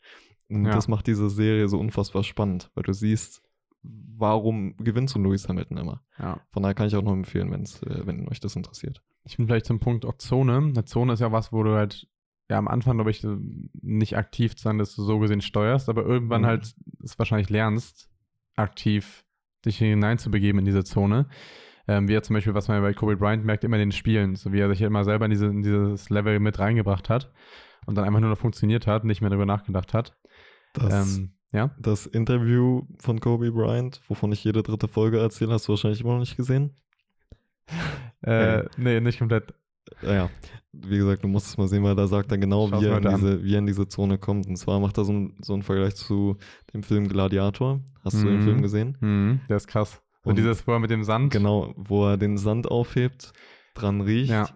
Und 0.50 0.66
Ja. 0.66 0.72
das 0.72 0.86
macht 0.86 1.06
diese 1.06 1.30
Serie 1.30 1.66
so 1.68 1.78
unfassbar 1.78 2.24
spannend, 2.24 2.70
weil 2.74 2.82
du 2.82 2.92
siehst, 2.92 3.40
warum 3.82 4.76
gewinnt 4.76 5.10
so 5.10 5.18
ein 5.18 5.24
Lewis 5.24 5.48
Hamilton 5.48 5.76
immer? 5.78 6.02
Ja. 6.18 6.40
Von 6.50 6.62
daher 6.62 6.74
kann 6.74 6.86
ich 6.86 6.96
auch 6.96 7.02
noch 7.02 7.12
empfehlen, 7.12 7.50
wenn's, 7.50 7.82
äh, 7.82 8.06
wenn 8.06 8.28
euch 8.28 8.40
das 8.40 8.56
interessiert. 8.56 9.02
Ich 9.24 9.36
bin 9.36 9.46
vielleicht 9.46 9.66
zum 9.66 9.80
Punkt 9.80 10.04
auch 10.04 10.16
Zone. 10.18 10.56
Eine 10.56 10.84
Zone 10.84 11.12
ist 11.14 11.20
ja 11.20 11.32
was, 11.32 11.52
wo 11.52 11.62
du 11.62 11.74
halt 11.74 12.08
ja 12.50 12.58
am 12.58 12.68
Anfang, 12.68 12.96
glaube 12.96 13.10
ich, 13.10 13.24
nicht 13.80 14.16
aktiv 14.16 14.54
sein, 14.56 14.78
dass 14.78 14.94
du 14.96 15.02
so 15.02 15.18
gesehen 15.18 15.40
steuerst, 15.40 15.88
aber 15.88 16.04
irgendwann 16.04 16.42
Mhm. 16.42 16.46
halt 16.46 16.74
es 17.04 17.18
wahrscheinlich 17.18 17.48
lernst, 17.50 18.10
aktiv 18.56 19.24
dich 19.64 19.78
hineinzubegeben 19.78 20.58
in 20.58 20.64
diese 20.64 20.84
Zone. 20.84 21.28
Ähm, 21.88 22.08
wie 22.08 22.14
er 22.14 22.22
zum 22.22 22.34
Beispiel, 22.34 22.54
was 22.54 22.68
man 22.68 22.82
bei 22.82 22.92
Kobe 22.92 23.16
Bryant 23.16 23.44
merkt, 23.44 23.64
immer 23.64 23.76
in 23.76 23.80
den 23.88 23.92
Spielen, 23.92 24.36
so 24.36 24.52
wie 24.52 24.60
er 24.60 24.68
sich 24.68 24.80
immer 24.82 25.04
selber 25.04 25.24
in, 25.24 25.30
diese, 25.30 25.46
in 25.46 25.62
dieses 25.62 26.08
Level 26.10 26.38
mit 26.40 26.58
reingebracht 26.58 27.08
hat 27.08 27.32
und 27.86 27.96
dann 27.96 28.04
einfach 28.04 28.20
nur 28.20 28.30
noch 28.30 28.38
funktioniert 28.38 28.86
hat, 28.86 29.04
nicht 29.04 29.20
mehr 29.22 29.30
darüber 29.30 29.46
nachgedacht 29.46 29.94
hat. 29.94 30.16
Das, 30.74 31.16
Ähm, 31.16 31.34
ja, 31.52 31.70
das 31.80 32.06
Interview 32.06 32.82
von 32.98 33.20
Kobe 33.20 33.50
Bryant, 33.52 34.00
wovon 34.08 34.32
ich 34.32 34.44
jede 34.44 34.62
dritte 34.62 34.88
Folge 34.88 35.18
erzähle, 35.18 35.52
hast 35.52 35.66
du 35.68 35.72
wahrscheinlich 35.72 36.00
immer 36.02 36.12
noch 36.14 36.20
nicht 36.20 36.36
gesehen. 36.36 36.74
äh, 38.22 38.64
nee, 38.76 39.00
nicht 39.00 39.18
komplett. 39.18 39.54
Ja, 40.02 40.12
ja. 40.14 40.30
Wie 40.72 40.98
gesagt, 40.98 41.24
du 41.24 41.28
musst 41.28 41.48
es 41.48 41.58
mal 41.58 41.66
sehen, 41.66 41.82
weil 41.82 41.96
da 41.96 42.06
sagt 42.06 42.30
er 42.30 42.38
genau, 42.38 42.68
Schau's 42.68 42.80
wie 42.82 42.86
er, 42.86 42.98
in 42.98 43.06
an. 43.06 43.14
diese, 43.16 43.42
wie 43.42 43.54
er 43.54 43.58
in 43.58 43.66
diese 43.66 43.88
Zone 43.88 44.18
kommt. 44.18 44.46
Und 44.46 44.56
zwar 44.56 44.78
macht 44.78 44.96
er 44.98 45.04
so, 45.04 45.12
ein, 45.12 45.36
so 45.40 45.52
einen 45.52 45.62
Vergleich 45.64 45.96
zu 45.96 46.36
dem 46.72 46.82
Film 46.84 47.08
Gladiator. 47.08 47.80
Hast 48.04 48.22
du 48.22 48.26
den 48.26 48.38
Mhm. 48.38 48.42
Film 48.42 48.62
gesehen? 48.62 48.96
Mhm, 49.00 49.40
der 49.48 49.56
ist 49.56 49.66
krass. 49.66 50.00
So 50.22 50.30
Und- 50.30 50.36
dieses 50.38 50.60
vorher 50.60 50.78
mit 50.80 50.90
dem 50.90 51.02
Sand. 51.02 51.32
Genau, 51.32 51.72
wo 51.76 52.06
er 52.06 52.16
den 52.18 52.38
Sand 52.38 52.70
aufhebt, 52.70 53.32
dran 53.74 54.00
riecht 54.00 54.30
Ja, 54.30 54.48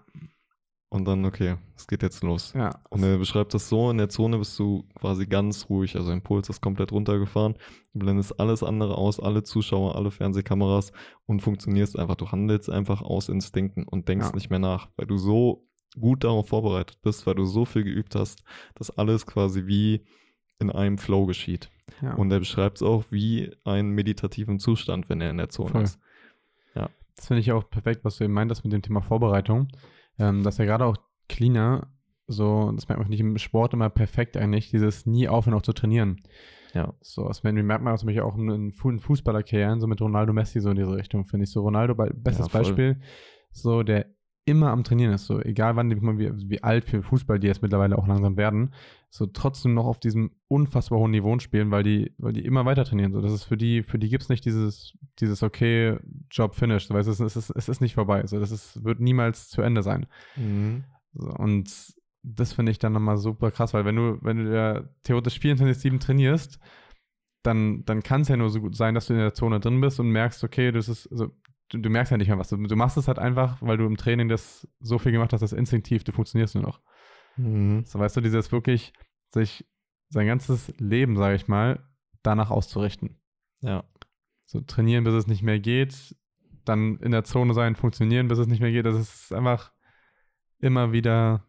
und 0.95 1.07
dann, 1.07 1.25
okay, 1.25 1.57
es 1.77 1.87
geht 1.87 2.03
jetzt 2.03 2.23
los. 2.23 2.53
ja. 2.55 2.71
Und 2.89 3.03
er 3.03 3.19
beschreibt 3.19 3.53
das 3.53 3.69
so, 3.69 3.91
in 3.91 3.99
der 3.99 4.09
Zone 4.09 4.39
bist 4.39 4.59
du 4.59 4.85
quasi 4.95 5.27
ganz 5.27 5.69
ruhig, 5.69 5.97
also 5.97 6.09
dein 6.11 6.23
Puls 6.23 6.49
ist 6.49 6.61
komplett 6.61 6.93
runtergefahren, 6.93 7.55
du 7.93 7.99
blendest 7.99 8.39
alles 8.39 8.63
andere 8.63 8.97
aus, 8.97 9.19
alle 9.19 9.43
Zuschauer, 9.43 9.97
alle 9.97 10.11
Fernsehkameras 10.11 10.93
und 11.27 11.41
funktionierst 11.41 11.99
einfach, 11.99 12.15
du 12.15 12.31
handelst 12.31 12.71
einfach 12.71 13.03
aus 13.03 13.29
Instinkten 13.29 13.83
und 13.85 14.09
denkst 14.09 14.29
Ja. 14.29 14.35
nicht 14.35 14.51
mehr 14.51 14.61
nach, 14.61 14.89
weil 14.97 15.07
du 15.07 15.17
so 15.19 15.67
gut 16.01 16.25
darauf 16.25 16.49
vorbereitet 16.49 16.99
bist, 17.03 17.27
weil 17.27 17.35
du 17.35 17.45
so 17.45 17.65
viel 17.65 17.83
geübt 17.85 18.15
hast, 18.15 18.43
dass 18.75 18.91
alles 18.97 19.27
quasi 19.27 19.67
wie 19.67 20.05
in 20.61 20.71
einem 20.71 20.99
Flow 20.99 21.27
geschieht. 21.27 21.71
ja. 22.03 22.15
Und 22.15 22.31
er 22.31 22.39
beschreibt 22.39 22.77
es 22.79 22.83
auch 22.83 23.05
wie 23.11 23.51
einen 23.65 23.91
meditativen 23.91 24.59
Zustand, 24.61 25.09
wenn 25.09 25.21
er 25.21 25.31
in 25.31 25.39
der 25.39 25.49
Zone 25.51 25.71
Voll. 25.71 25.83
ist. 25.83 25.99
Das 27.17 27.29
finde 27.29 27.43
ich 27.43 27.53
auch 27.53 27.71
perfekt, 27.71 28.05
was 28.05 28.17
du 28.17 28.25
eben 28.25 28.33
meintest 28.33 28.65
mit 28.65 28.73
dem 28.73 28.83
Thema 28.83 29.01
Vorbereitung. 29.01 29.69
Ähm, 30.19 30.43
dass 30.43 30.59
ja 30.59 30.65
gerade 30.65 30.85
auch 30.85 30.97
Cleaner, 31.29 31.89
so, 32.27 32.71
das 32.73 32.89
merkt 32.89 33.01
man 33.03 33.11
nicht 33.11 33.21
im 33.21 33.37
Sport 33.39 33.75
immer 33.75 33.91
perfekt 33.91 34.37
eigentlich, 34.37 34.71
dieses 34.71 35.07
nie 35.07 35.29
aufhören 35.29 35.55
auch 35.55 35.63
zu 35.63 35.73
trainieren. 35.73 36.21
Ja. 36.73 36.95
So, 37.01 37.29
das 37.29 37.43
merkt 37.43 37.85
man 37.85 37.97
zum 37.99 38.07
Beispiel 38.07 38.23
auch 38.23 38.37
in 38.37 38.49
in 38.51 38.99
Fußballerkarrieren, 39.01 39.81
so 39.81 39.87
mit 39.87 40.01
Ronaldo 40.01 40.33
Messi, 40.33 40.61
so 40.61 40.71
in 40.71 40.77
diese 40.77 40.97
Richtung, 40.97 41.25
finde 41.25 41.45
ich. 41.45 41.51
So, 41.51 41.63
Ronaldo, 41.63 41.95
be- 41.95 42.13
bestes 42.15 42.53
Ja. 42.53 42.59
Beispiel, 42.59 43.01
so, 43.53 43.83
der 43.83 44.07
immer 44.47 44.71
am 44.71 44.85
Trainieren 44.85 45.13
ist, 45.13 45.27
so, 45.27 45.41
egal 45.41 45.77
wann, 45.77 45.91
wie, 45.91 46.51
wie 46.51 46.63
alt 46.63 46.85
für 46.85 47.03
Fußball 47.03 47.39
die 47.39 47.47
jetzt 47.47 47.63
mittlerweile 47.63 47.97
auch 47.97 48.07
langsam 48.07 48.37
werden, 48.37 48.75
so 49.09 49.27
trotzdem 49.27 49.75
noch 49.75 49.87
auf 49.87 50.01
diesem 50.01 50.33
unfassbar 50.49 50.99
hohen 50.99 51.13
Niveau 51.13 51.39
spielen, 51.39 51.71
weil 51.71 51.83
die, 51.83 52.13
weil 52.19 52.33
die 52.33 52.45
immer 52.45 52.65
weiter 52.65 52.85
trainieren. 52.85 53.13
So, 53.13 53.21
das 53.21 53.33
ist 53.33 53.45
für 53.45 53.57
die, 53.57 53.83
für 53.83 53.99
die 53.99 54.09
gibt 54.09 54.25
es 54.25 54.29
nicht 54.29 54.45
dieses, 54.45 54.99
dieses 55.21 55.43
okay, 55.43 55.99
Job 56.31 56.55
finished, 56.55 56.91
du, 56.91 56.97
es 56.97 57.07
ist, 57.07 57.21
es 57.21 57.37
ist, 57.37 57.51
es 57.51 57.69
ist 57.69 57.81
nicht 57.81 57.95
vorbei. 57.95 58.27
So, 58.27 58.39
das 58.39 58.51
ist, 58.51 58.85
wird 58.85 59.01
niemals 59.01 59.49
zu 59.49 59.63
Ende 59.63 59.83
sein. 59.83 60.07
Mhm. 60.37 60.85
So, 61.15 61.29
und 61.29 61.95
das 62.23 62.53
finde 62.53 62.73
ich 62.73 62.79
dann 62.79 62.93
nochmal 62.93 63.17
super 63.17 63.51
krass, 63.51 63.73
weil 63.73 63.85
wenn 63.85 63.97
du, 63.97 64.19
wenn 64.23 64.45
du 64.45 64.55
ja 64.55 64.83
theoretisch 65.05 65.39
24-7 65.39 66.01
trainierst, 66.01 66.59
dann, 67.43 67.85
dann 67.85 68.03
kann 68.03 68.23
es 68.23 68.29
ja 68.29 68.37
nur 68.37 68.51
so 68.51 68.61
gut 68.61 68.75
sein, 68.75 68.95
dass 68.95 69.07
du 69.07 69.13
in 69.13 69.21
der 69.21 69.35
Zone 69.35 69.61
drin 69.61 69.81
bist 69.81 70.01
und 70.01 70.11
merkst, 70.11 70.43
okay, 70.45 70.73
das 70.73 70.89
ist, 70.89 71.07
also, 71.13 71.31
du, 71.75 71.81
du 71.81 71.91
merkst 71.91 72.11
ja 72.11 72.17
nicht 72.17 72.29
mehr 72.29 72.39
was. 72.39 72.49
Du, 72.49 72.57
du 72.57 72.77
machst 72.77 72.97
es 72.97 73.09
halt 73.09 73.19
einfach, 73.19 73.61
weil 73.61 73.77
du 73.77 73.87
im 73.87 73.97
Training 73.97 74.29
das 74.29 74.69
so 74.81 74.99
viel 74.99 75.13
gemacht 75.13 75.33
hast, 75.33 75.41
dass 75.41 75.53
instinktiv, 75.53 76.05
du 76.05 76.13
funktionierst 76.13 76.55
nur 76.55 76.65
noch. 76.65 76.81
Mhm. 77.37 77.85
So, 77.85 77.99
weißt 77.99 78.17
du, 78.17 78.21
dieses 78.21 78.53
wirklich, 78.53 78.93
sich 79.33 79.67
sein 80.09 80.27
ganzes 80.27 80.73
Leben, 80.79 81.17
sage 81.17 81.37
ich 81.37 81.49
mal, 81.49 81.87
danach 82.23 82.51
auszurichten. 82.51 83.21
Ja. 83.61 83.85
So 84.47 84.61
trainieren, 84.61 85.05
bis 85.05 85.15
es 85.15 85.27
nicht 85.27 85.43
mehr 85.43 85.59
geht, 85.59 86.17
dann 86.65 86.97
in 86.99 87.11
der 87.11 87.25
Zone 87.25 87.55
sein, 87.55 87.77
funktionieren, 87.77 88.29
bis 88.29 88.39
es 88.39 88.47
nicht 88.47 88.61
mehr 88.61 88.73
geht. 88.73 88.87
Das 88.87 88.97
ist 88.97 89.33
einfach 89.33 89.73
immer 90.59 90.93
wieder, 90.93 91.45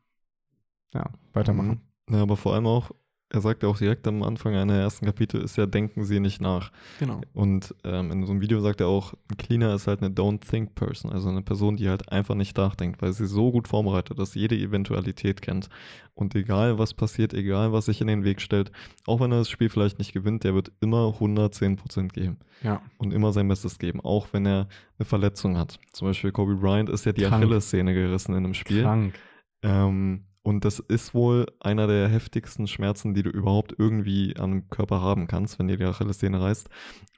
ja, 0.94 1.12
weitermachen. 1.34 1.82
Ja, 2.10 2.22
aber 2.22 2.38
vor 2.38 2.54
allem 2.54 2.66
auch, 2.66 2.92
er 3.36 3.42
sagt 3.42 3.62
ja 3.64 3.70
auch 3.70 3.78
direkt 3.78 4.08
am 4.08 4.24
Anfang 4.24 4.56
einer 4.56 4.74
ersten 4.76 5.06
Kapitel, 5.06 5.42
ist 5.42 5.58
ja, 5.58 5.66
denken 5.66 6.04
Sie 6.06 6.20
nicht 6.20 6.42
nach. 6.42 6.72
Genau. 7.00 7.22
Und 7.34 7.76
ähm, 7.84 8.12
in 8.12 8.26
so 8.26 8.32
einem 8.32 8.42
Video 8.42 8.60
sagt 8.62 8.82
er 8.82 8.88
auch, 8.88 9.14
ein 9.30 9.38
Cleaner 9.38 9.76
ist 9.76 9.88
halt 9.88 10.02
eine 10.02 10.14
Don't 10.14 10.40
Think 10.50 10.74
Person, 10.76 11.12
also 11.12 11.30
eine 11.30 11.42
Person, 11.42 11.76
die 11.78 11.90
halt 11.90 12.12
einfach 12.12 12.36
nicht 12.36 12.58
nachdenkt, 12.58 13.02
weil 13.02 13.14
sie 13.14 13.28
so 13.28 13.52
gut 13.52 13.68
vorbereitet 13.68 14.18
ist, 14.20 14.36
jede 14.36 14.56
Eventualität 14.56 15.42
kennt. 15.42 15.70
Und 16.14 16.34
egal 16.34 16.80
was 16.80 16.94
passiert, 16.94 17.34
egal 17.34 17.74
was 17.74 17.86
sich 17.86 18.00
in 18.00 18.08
den 18.08 18.24
Weg 18.24 18.40
stellt, 18.42 18.72
auch 19.06 19.20
wenn 19.20 19.32
er 19.34 19.40
das 19.40 19.50
Spiel 19.50 19.68
vielleicht 19.70 20.00
nicht 20.00 20.14
gewinnt, 20.14 20.46
der 20.46 20.56
wird 20.56 20.72
immer 20.80 21.14
110% 21.20 22.10
geben 22.14 22.38
Ja. 22.64 22.82
und 22.98 23.14
immer 23.14 23.34
sein 23.34 23.48
Bestes 23.50 23.80
geben, 23.80 24.00
auch 24.02 24.28
wenn 24.32 24.46
er 24.46 24.68
eine 24.98 25.06
Verletzung 25.06 25.58
hat. 25.58 25.78
Zum 25.92 26.08
Beispiel 26.08 26.32
Kobe 26.32 26.56
Bryant 26.56 26.90
ist 26.90 27.06
ja 27.06 27.12
die 27.12 27.24
Krank. 27.24 27.44
Achillessehne 27.44 27.94
gerissen 27.94 28.32
in 28.32 28.46
einem 28.46 28.54
Spiel. 28.54 28.84
Krank. 28.84 29.14
Ähm, 29.62 30.24
und 30.46 30.64
das 30.64 30.78
ist 30.78 31.16
wohl 31.16 31.48
einer 31.60 31.88
der 31.88 32.08
heftigsten 32.08 32.68
Schmerzen, 32.68 33.16
die 33.16 33.24
du 33.24 33.32
überhaupt 33.32 33.74
irgendwie 33.80 34.36
am 34.38 34.70
Körper 34.70 35.02
haben 35.02 35.26
kannst, 35.26 35.58
wenn 35.58 35.68
dir 35.68 35.78
die 35.78 35.86
Achillessehne 35.86 36.40
reißt. 36.40 36.70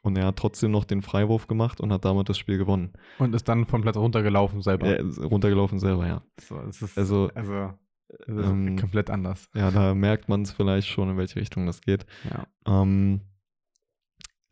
Und 0.02 0.18
er 0.18 0.28
hat 0.28 0.38
trotzdem 0.38 0.72
noch 0.72 0.86
den 0.86 1.02
Freiwurf 1.02 1.48
gemacht 1.48 1.82
und 1.82 1.92
hat 1.92 2.06
damit 2.06 2.30
das 2.30 2.38
Spiel 2.38 2.58
gewonnen. 2.58 2.94
Und 3.20 3.36
ist 3.36 3.50
dann 3.50 3.66
vom 3.66 3.82
Platz 3.82 3.98
runtergelaufen 3.98 4.62
selber. 4.62 4.88
Er 4.88 5.00
ist 5.00 5.20
runtergelaufen 5.20 5.78
selber, 5.78 6.08
ja. 6.08 6.24
So, 6.40 6.58
ist, 6.62 6.98
Also, 6.98 7.30
also 7.36 7.74
es 8.08 8.34
ist 8.34 8.46
ähm, 8.46 8.78
komplett 8.78 9.10
anders. 9.10 9.50
Ja, 9.54 9.72
da 9.72 9.94
merkt 9.94 10.30
man 10.30 10.44
es 10.44 10.54
vielleicht 10.54 10.88
schon, 10.88 11.10
in 11.10 11.18
welche 11.18 11.36
Richtung 11.36 11.66
das 11.66 11.82
geht. 11.82 12.06
Ja. 12.32 12.48
Ähm, 12.66 13.20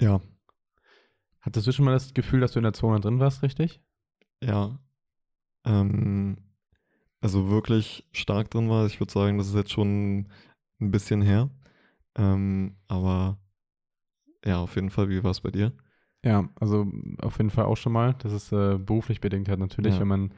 ja, 0.02 0.20
Hattest 1.40 1.66
du 1.66 1.72
schon 1.72 1.86
mal 1.86 1.94
das 1.94 2.14
Gefühl, 2.14 2.42
dass 2.42 2.52
du 2.52 2.60
in 2.60 2.64
der 2.64 2.74
Zone 2.74 3.00
drin 3.00 3.20
warst, 3.20 3.42
richtig? 3.42 3.80
ja. 4.44 4.78
Ähm, 5.64 6.44
also 7.26 7.50
wirklich 7.50 8.06
stark 8.12 8.52
drin 8.52 8.70
war. 8.70 8.86
Ich 8.86 9.00
würde 9.00 9.12
sagen, 9.12 9.40
das 9.40 9.48
ist 9.48 9.56
jetzt 9.56 9.72
schon 9.72 10.28
ein 10.80 10.92
bisschen 10.92 11.24
her. 11.24 11.50
Ähm, 12.16 12.76
aber 12.88 13.40
ja, 14.46 14.60
auf 14.60 14.76
jeden 14.76 14.92
Fall, 14.92 15.10
wie 15.10 15.24
war 15.24 15.32
es 15.32 15.42
bei 15.42 15.50
dir? 15.50 15.74
Ja, 16.24 16.48
also 16.60 16.86
auf 17.22 17.38
jeden 17.38 17.50
Fall 17.50 17.66
auch 17.66 17.78
schon 17.78 17.94
mal. 17.94 18.14
Das 18.20 18.32
ist 18.32 18.52
äh, 18.52 18.78
beruflich 18.78 19.22
bedingt 19.22 19.50
halt 19.50 19.60
natürlich, 19.60 19.96
Ja. 19.96 20.02
wenn 20.02 20.08
man 20.08 20.34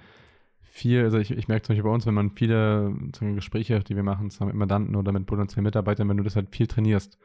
viel, 0.61 1.01
also 1.03 1.17
ich, 1.17 1.31
ich 1.31 1.49
merke 1.49 1.63
zum 1.65 1.73
Beispiel 1.73 1.83
bei 1.89 1.93
uns, 1.93 2.05
wenn 2.05 2.13
man 2.13 2.31
viele 2.31 2.95
Gespräche, 3.35 3.79
die 3.81 3.95
wir 3.97 4.03
machen, 4.03 4.29
zusammen 4.29 4.51
mit 4.51 4.59
Mandanten 4.59 4.95
oder 4.95 5.11
mit 5.11 5.25
potenziellen 5.25 5.65
Mitarbeitern, 5.65 6.07
wenn 6.07 6.17
du 6.17 6.23
das 6.23 6.37
halt 6.37 6.55
viel 6.55 6.67
trainierst. 6.67 7.17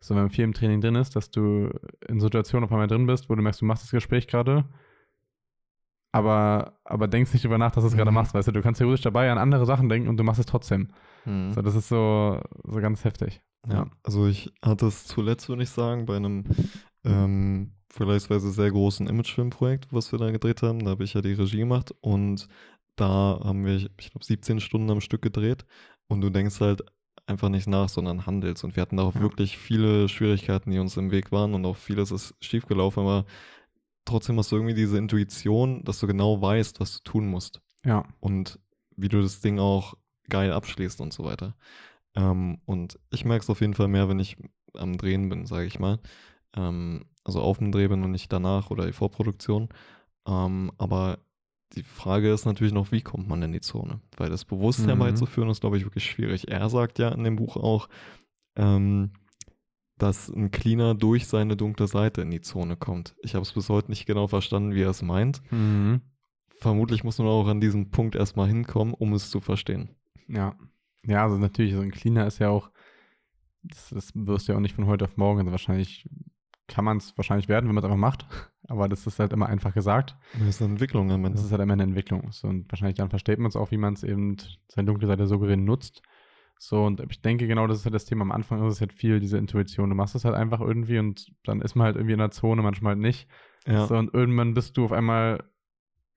So, 0.00 0.14
wenn 0.14 0.22
man 0.22 0.30
viel 0.30 0.44
im 0.44 0.54
Training 0.54 0.80
drin 0.80 0.94
ist, 0.94 1.16
dass 1.16 1.30
du 1.30 1.68
in 2.08 2.18
Situationen 2.20 2.64
auf 2.64 2.72
einmal 2.72 2.86
drin 2.86 3.06
bist, 3.06 3.28
wo 3.28 3.34
du 3.34 3.42
merkst, 3.42 3.60
du 3.60 3.66
machst 3.66 3.82
das 3.84 3.90
Gespräch 3.90 4.26
gerade, 4.26 4.64
aber, 6.16 6.78
aber 6.84 7.08
denkst 7.08 7.32
nicht 7.32 7.44
drüber 7.44 7.58
nach, 7.58 7.72
dass 7.72 7.84
du 7.84 7.88
es 7.88 7.96
gerade 7.96 8.10
Mhm. 8.10 8.14
machst, 8.16 8.34
weißt 8.34 8.48
du, 8.48 8.52
du 8.52 8.62
kannst 8.62 8.78
theoretisch 8.78 9.02
dabei 9.04 9.30
an 9.30 9.38
andere 9.38 9.66
Sachen 9.66 9.88
denken 9.88 10.08
und 10.08 10.16
du 10.16 10.24
machst 10.24 10.40
es 10.40 10.46
trotzdem. 10.46 10.88
So, 11.52 11.60
das 11.62 11.74
ist 11.74 11.88
so, 11.88 12.40
so 12.64 12.80
ganz 12.80 13.04
heftig. 13.04 13.40
Ja, 13.68 13.86
also 14.04 14.26
ich 14.28 14.52
hatte 14.64 14.86
es 14.86 15.06
zuletzt, 15.06 15.48
würde 15.48 15.64
ich 15.64 15.70
sagen, 15.70 16.06
bei 16.06 16.14
einem 16.16 16.44
ähm, 17.04 17.72
vergleichsweise 17.90 18.50
sehr 18.50 18.70
großen 18.70 19.06
Imagefilmprojekt, 19.08 19.88
was 19.92 20.12
wir 20.12 20.18
da 20.18 20.30
gedreht 20.30 20.62
haben. 20.62 20.84
Da 20.84 20.90
habe 20.92 21.04
ich 21.04 21.14
ja 21.14 21.20
die 21.22 21.32
Regie 21.32 21.58
gemacht 21.58 21.94
und 22.00 22.46
da 22.96 23.40
haben 23.42 23.64
wir, 23.64 23.74
ich 23.74 24.10
glaube, 24.10 24.24
17 24.24 24.60
Stunden 24.60 24.90
am 24.90 25.00
Stück 25.00 25.22
gedreht 25.22 25.64
und 26.08 26.20
du 26.20 26.30
denkst 26.30 26.60
halt 26.60 26.82
einfach 27.26 27.48
nicht 27.48 27.66
nach, 27.66 27.88
sondern 27.88 28.24
handelst. 28.26 28.62
Und 28.62 28.76
wir 28.76 28.82
hatten 28.82 28.96
da 28.98 29.02
auch 29.02 29.14
Ja. 29.14 29.20
wirklich 29.20 29.58
viele 29.58 30.08
Schwierigkeiten, 30.08 30.70
die 30.70 30.78
uns 30.78 30.96
im 30.96 31.10
Weg 31.10 31.32
waren 31.32 31.54
und 31.54 31.64
auch 31.66 31.76
vieles 31.76 32.12
ist 32.12 32.34
schiefgelaufen, 32.40 33.02
aber 33.02 33.24
trotzdem 34.06 34.38
hast 34.38 34.50
du 34.52 34.56
irgendwie 34.56 34.74
diese 34.74 34.96
Intuition, 34.98 35.84
dass 35.84 36.00
du 36.00 36.06
genau 36.06 36.40
weißt, 36.40 36.80
was 36.80 37.02
du 37.02 37.10
tun 37.10 37.26
musst 37.28 37.60
Ja, 37.84 38.04
und 38.20 38.58
wie 38.96 39.08
du 39.08 39.20
das 39.20 39.40
Ding 39.40 39.58
auch 39.58 39.94
geil 40.28 40.52
abschließt 40.52 41.00
und 41.00 41.12
so 41.12 41.24
weiter. 41.24 41.54
Ähm, 42.14 42.58
und 42.64 42.98
ich 43.10 43.24
merke 43.24 43.42
es 43.42 43.50
auf 43.50 43.60
jeden 43.60 43.74
Fall 43.74 43.88
mehr, 43.88 44.08
wenn 44.08 44.18
ich 44.18 44.36
am 44.74 44.96
Drehen 44.96 45.28
bin, 45.28 45.46
sage 45.46 45.66
ich 45.66 45.78
mal. 45.78 45.98
Ähm, 46.56 47.04
also 47.24 47.40
auf 47.42 47.58
dem 47.58 47.72
Dreh 47.72 47.88
bin 47.88 48.02
und 48.04 48.10
nicht 48.12 48.32
danach 48.32 48.70
oder 48.70 48.86
die 48.86 48.92
Vorproduktion. 48.92 49.68
Ähm, 50.26 50.72
aber 50.78 51.18
die 51.74 51.82
Frage 51.82 52.32
ist 52.32 52.46
natürlich 52.46 52.72
noch, 52.72 52.92
wie 52.92 53.02
kommt 53.02 53.28
man 53.28 53.42
in 53.42 53.52
die 53.52 53.60
Zone? 53.60 54.00
Weil 54.16 54.30
das 54.30 54.44
bewusst 54.44 54.80
Mhm. 54.80 54.86
herbeizuführen 54.86 55.50
ist, 55.50 55.60
glaube 55.60 55.76
ich, 55.76 55.84
wirklich 55.84 56.08
schwierig. 56.10 56.48
Er 56.48 56.70
sagt 56.70 56.98
ja 56.98 57.08
in 57.10 57.24
dem 57.24 57.36
Buch 57.36 57.56
auch, 57.56 57.88
ähm, 58.56 59.10
dass 59.98 60.28
ein 60.28 60.50
Cleaner 60.50 60.94
durch 60.94 61.26
seine 61.26 61.56
dunkle 61.56 61.86
Seite 61.86 62.22
in 62.22 62.30
die 62.30 62.40
Zone 62.40 62.76
kommt. 62.76 63.14
Ich 63.22 63.34
habe 63.34 63.42
es 63.42 63.52
bis 63.52 63.68
heute 63.68 63.90
nicht 63.90 64.06
genau 64.06 64.28
verstanden, 64.28 64.74
wie 64.74 64.82
er 64.82 64.90
es 64.90 65.02
meint. 65.02 65.42
mhm. 65.50 66.00
Vermutlich 66.58 67.04
muss 67.04 67.18
man 67.18 67.28
auch 67.28 67.46
an 67.48 67.60
diesem 67.60 67.90
Punkt 67.90 68.14
erstmal 68.14 68.48
hinkommen, 68.48 68.94
um 68.94 69.12
es 69.12 69.28
zu 69.30 69.40
verstehen. 69.40 69.90
ja. 70.28 70.56
Ja, 71.08 71.22
also 71.22 71.38
natürlich, 71.38 71.72
so 71.72 71.80
ein 71.80 71.92
Cleaner 71.92 72.26
ist 72.26 72.40
ja 72.40 72.48
auch, 72.48 72.70
das, 73.62 73.90
das 73.90 74.10
wirst 74.14 74.48
du 74.48 74.52
ja 74.52 74.58
auch 74.58 74.62
nicht 74.62 74.74
von 74.74 74.86
heute 74.86 75.04
auf 75.04 75.16
morgen, 75.16 75.38
also 75.38 75.52
wahrscheinlich 75.52 76.08
kann 76.68 76.84
man 76.84 76.96
es 76.96 77.16
wahrscheinlich 77.16 77.48
werden, 77.48 77.68
wenn 77.68 77.74
man 77.74 77.84
es 77.84 77.88
einfach 77.88 77.96
macht. 77.96 78.26
Aber 78.68 78.88
das 78.88 79.06
ist 79.06 79.20
halt 79.20 79.32
immer 79.32 79.46
einfach 79.46 79.72
gesagt. 79.72 80.16
Das 80.32 80.48
ist 80.48 80.62
eine 80.62 80.72
Entwicklung 80.72 81.10
am 81.12 81.24
Ende. 81.24 81.36
Das 81.36 81.44
ist 81.44 81.52
halt 81.52 81.62
immer 81.62 81.74
eine 81.74 81.84
Entwicklung. 81.84 82.32
So, 82.32 82.48
und 82.48 82.70
wahrscheinlich 82.70 82.96
dann 82.96 83.10
versteht 83.10 83.38
man 83.38 83.48
es 83.48 83.56
auch, 83.56 83.70
wie 83.70 83.76
man 83.76 83.94
es 83.94 84.02
eben 84.02 84.36
seine 84.66 84.86
dunkle 84.86 85.06
Seite 85.06 85.28
so 85.28 85.38
gering 85.38 85.64
nutzt. 85.64 86.02
So, 86.58 86.84
und 86.84 87.00
ich 87.10 87.20
denke 87.20 87.46
genau, 87.46 87.66
das 87.66 87.78
ist 87.78 87.84
halt 87.84 87.94
das 87.94 88.06
Thema. 88.06 88.22
Am 88.22 88.32
Anfang 88.32 88.66
ist 88.66 88.74
es 88.74 88.80
halt 88.80 88.92
viel 88.92 89.20
diese 89.20 89.38
Intuition. 89.38 89.90
Du 89.90 89.94
machst 89.94 90.14
es 90.14 90.24
halt 90.24 90.34
einfach 90.34 90.60
irgendwie 90.60 90.98
und 90.98 91.30
dann 91.44 91.60
ist 91.60 91.74
man 91.74 91.86
halt 91.86 91.96
irgendwie 91.96 92.14
in 92.14 92.18
der 92.18 92.30
Zone, 92.30 92.62
manchmal 92.62 92.94
halt 92.94 93.02
nicht. 93.02 93.28
Ja. 93.66 93.86
So, 93.86 93.96
und 93.96 94.14
irgendwann 94.14 94.54
bist 94.54 94.76
du 94.76 94.84
auf 94.84 94.92
einmal 94.92 95.44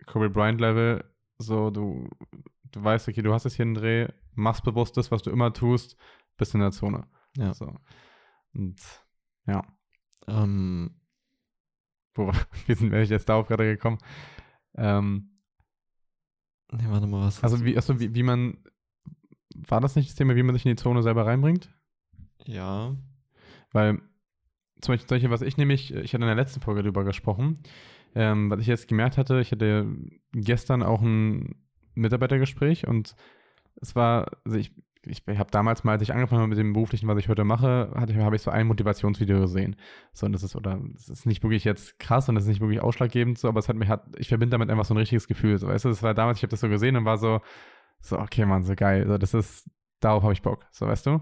Kobe 0.06 0.30
Bryant 0.30 0.62
Level. 0.62 1.04
So, 1.38 1.70
du, 1.70 2.10
du 2.72 2.84
weißt, 2.84 3.10
okay, 3.10 3.22
du 3.22 3.34
hast 3.34 3.44
jetzt 3.44 3.56
hier 3.56 3.66
einen 3.66 3.76
Dreh, 3.76 4.08
machst 4.34 4.64
bewusst 4.64 4.96
das, 4.98 5.12
was 5.12 5.22
du 5.24 5.30
immer 5.30 5.54
tust, 5.54 5.98
bist 6.38 6.54
in 6.54 6.62
der 6.62 6.72
Zone. 6.72 7.08
Ja. 7.36 7.54
So. 7.54 7.76
Und 8.54 8.80
ja. 9.46 9.64
Ähm, 10.28 11.00
wo, 12.16 12.32
wie 12.68 12.74
sind 12.74 12.92
wir 12.92 13.04
jetzt 13.04 13.30
darauf 13.30 13.48
gerade 13.48 13.66
gekommen? 13.66 13.98
Ähm, 14.76 15.42
nee, 16.72 16.86
warte 16.88 17.08
mal, 17.08 17.26
was? 17.26 17.44
Also, 17.44 17.64
wie, 17.66 17.76
also 17.76 18.00
wie, 18.00 18.14
wie 18.14 18.24
man, 18.24 18.64
war 19.68 19.82
das 19.82 19.96
nicht 19.96 20.10
das 20.10 20.16
Thema, 20.16 20.36
wie 20.36 20.44
man 20.44 20.56
sich 20.56 20.66
in 20.66 20.76
die 20.76 20.82
Zone 20.82 21.04
selber 21.04 21.26
reinbringt? 21.26 21.70
Ja. 22.46 22.96
Weil, 23.72 24.00
zum 24.82 24.94
Beispiel, 24.94 25.10
solche, 25.10 25.30
was 25.30 25.42
ich 25.42 25.58
nämlich, 25.58 25.94
ich 25.94 26.14
hatte 26.14 26.24
in 26.24 26.28
der 26.28 26.36
letzten 26.36 26.62
Folge 26.62 26.82
darüber 26.82 27.04
gesprochen, 27.04 27.60
ähm, 28.16 28.50
was 28.50 28.60
ich 28.60 28.68
jetzt 28.68 28.88
gemerkt 28.88 29.18
hatte, 29.18 29.40
ich 29.40 29.52
hatte 29.52 29.88
gestern 30.34 30.84
auch 30.84 31.02
ein 31.02 31.56
Mitarbeitergespräch 31.94 32.88
und 32.88 33.16
es 33.82 33.96
war, 33.96 34.32
also 34.46 34.58
ich, 34.58 34.74
ich, 35.06 35.26
ich 35.28 35.40
habe 35.40 35.52
damals 35.52 35.84
mal, 35.84 35.94
als 35.94 36.02
ich 36.02 36.14
angefangen 36.14 36.42
habe 36.42 36.50
mit 36.50 36.58
dem 36.58 36.74
beruflichen, 36.74 37.08
was 37.08 37.18
ich 37.18 37.30
heute 37.30 37.44
mache, 37.44 37.92
habe 37.96 38.36
ich 38.36 38.42
so 38.42 38.52
ein 38.52 38.68
Motivationsvideo 38.68 39.40
gesehen. 39.42 39.76
So, 40.14 40.26
und 40.26 40.34
das 40.34 40.44
ist, 40.44 40.56
oder, 40.56 40.80
das 40.94 41.08
ist 41.08 41.26
nicht 41.26 41.44
wirklich 41.44 41.64
jetzt 41.64 42.00
krass 42.00 42.28
und 42.28 42.36
das 42.36 42.46
ist 42.46 42.50
nicht 42.50 42.62
wirklich 42.62 42.82
ausschlaggebend, 42.82 43.38
so, 43.38 43.48
aber 43.48 43.60
es 43.60 43.70
hat 43.70 43.76
mich, 43.76 43.90
hat, 43.90 44.08
ich 44.18 44.28
verbinde 44.28 44.52
damit 44.52 44.70
einfach 44.70 44.86
so 44.86 44.94
ein 44.94 44.98
richtiges 44.98 45.28
Gefühl, 45.28 45.58
so, 45.58 45.68
weißt 45.68 45.86
du, 45.86 45.90
das 45.90 46.04
war 46.04 46.14
damals, 46.14 46.40
ich 46.40 46.44
habe 46.44 46.52
das 46.52 46.60
so 46.60 46.70
gesehen 46.70 46.96
und 46.98 47.06
war 47.06 47.18
so, 47.18 47.42
so, 48.02 48.20
okay, 48.20 48.46
Mann, 48.46 48.64
so 48.64 48.76
geil, 48.76 49.06
so, 49.08 49.18
das 49.18 49.34
ist, 49.34 49.70
darauf 50.00 50.24
habe 50.24 50.34
ich 50.34 50.42
Bock, 50.42 50.66
so, 50.72 50.88
weißt 50.88 51.06
du. 51.06 51.22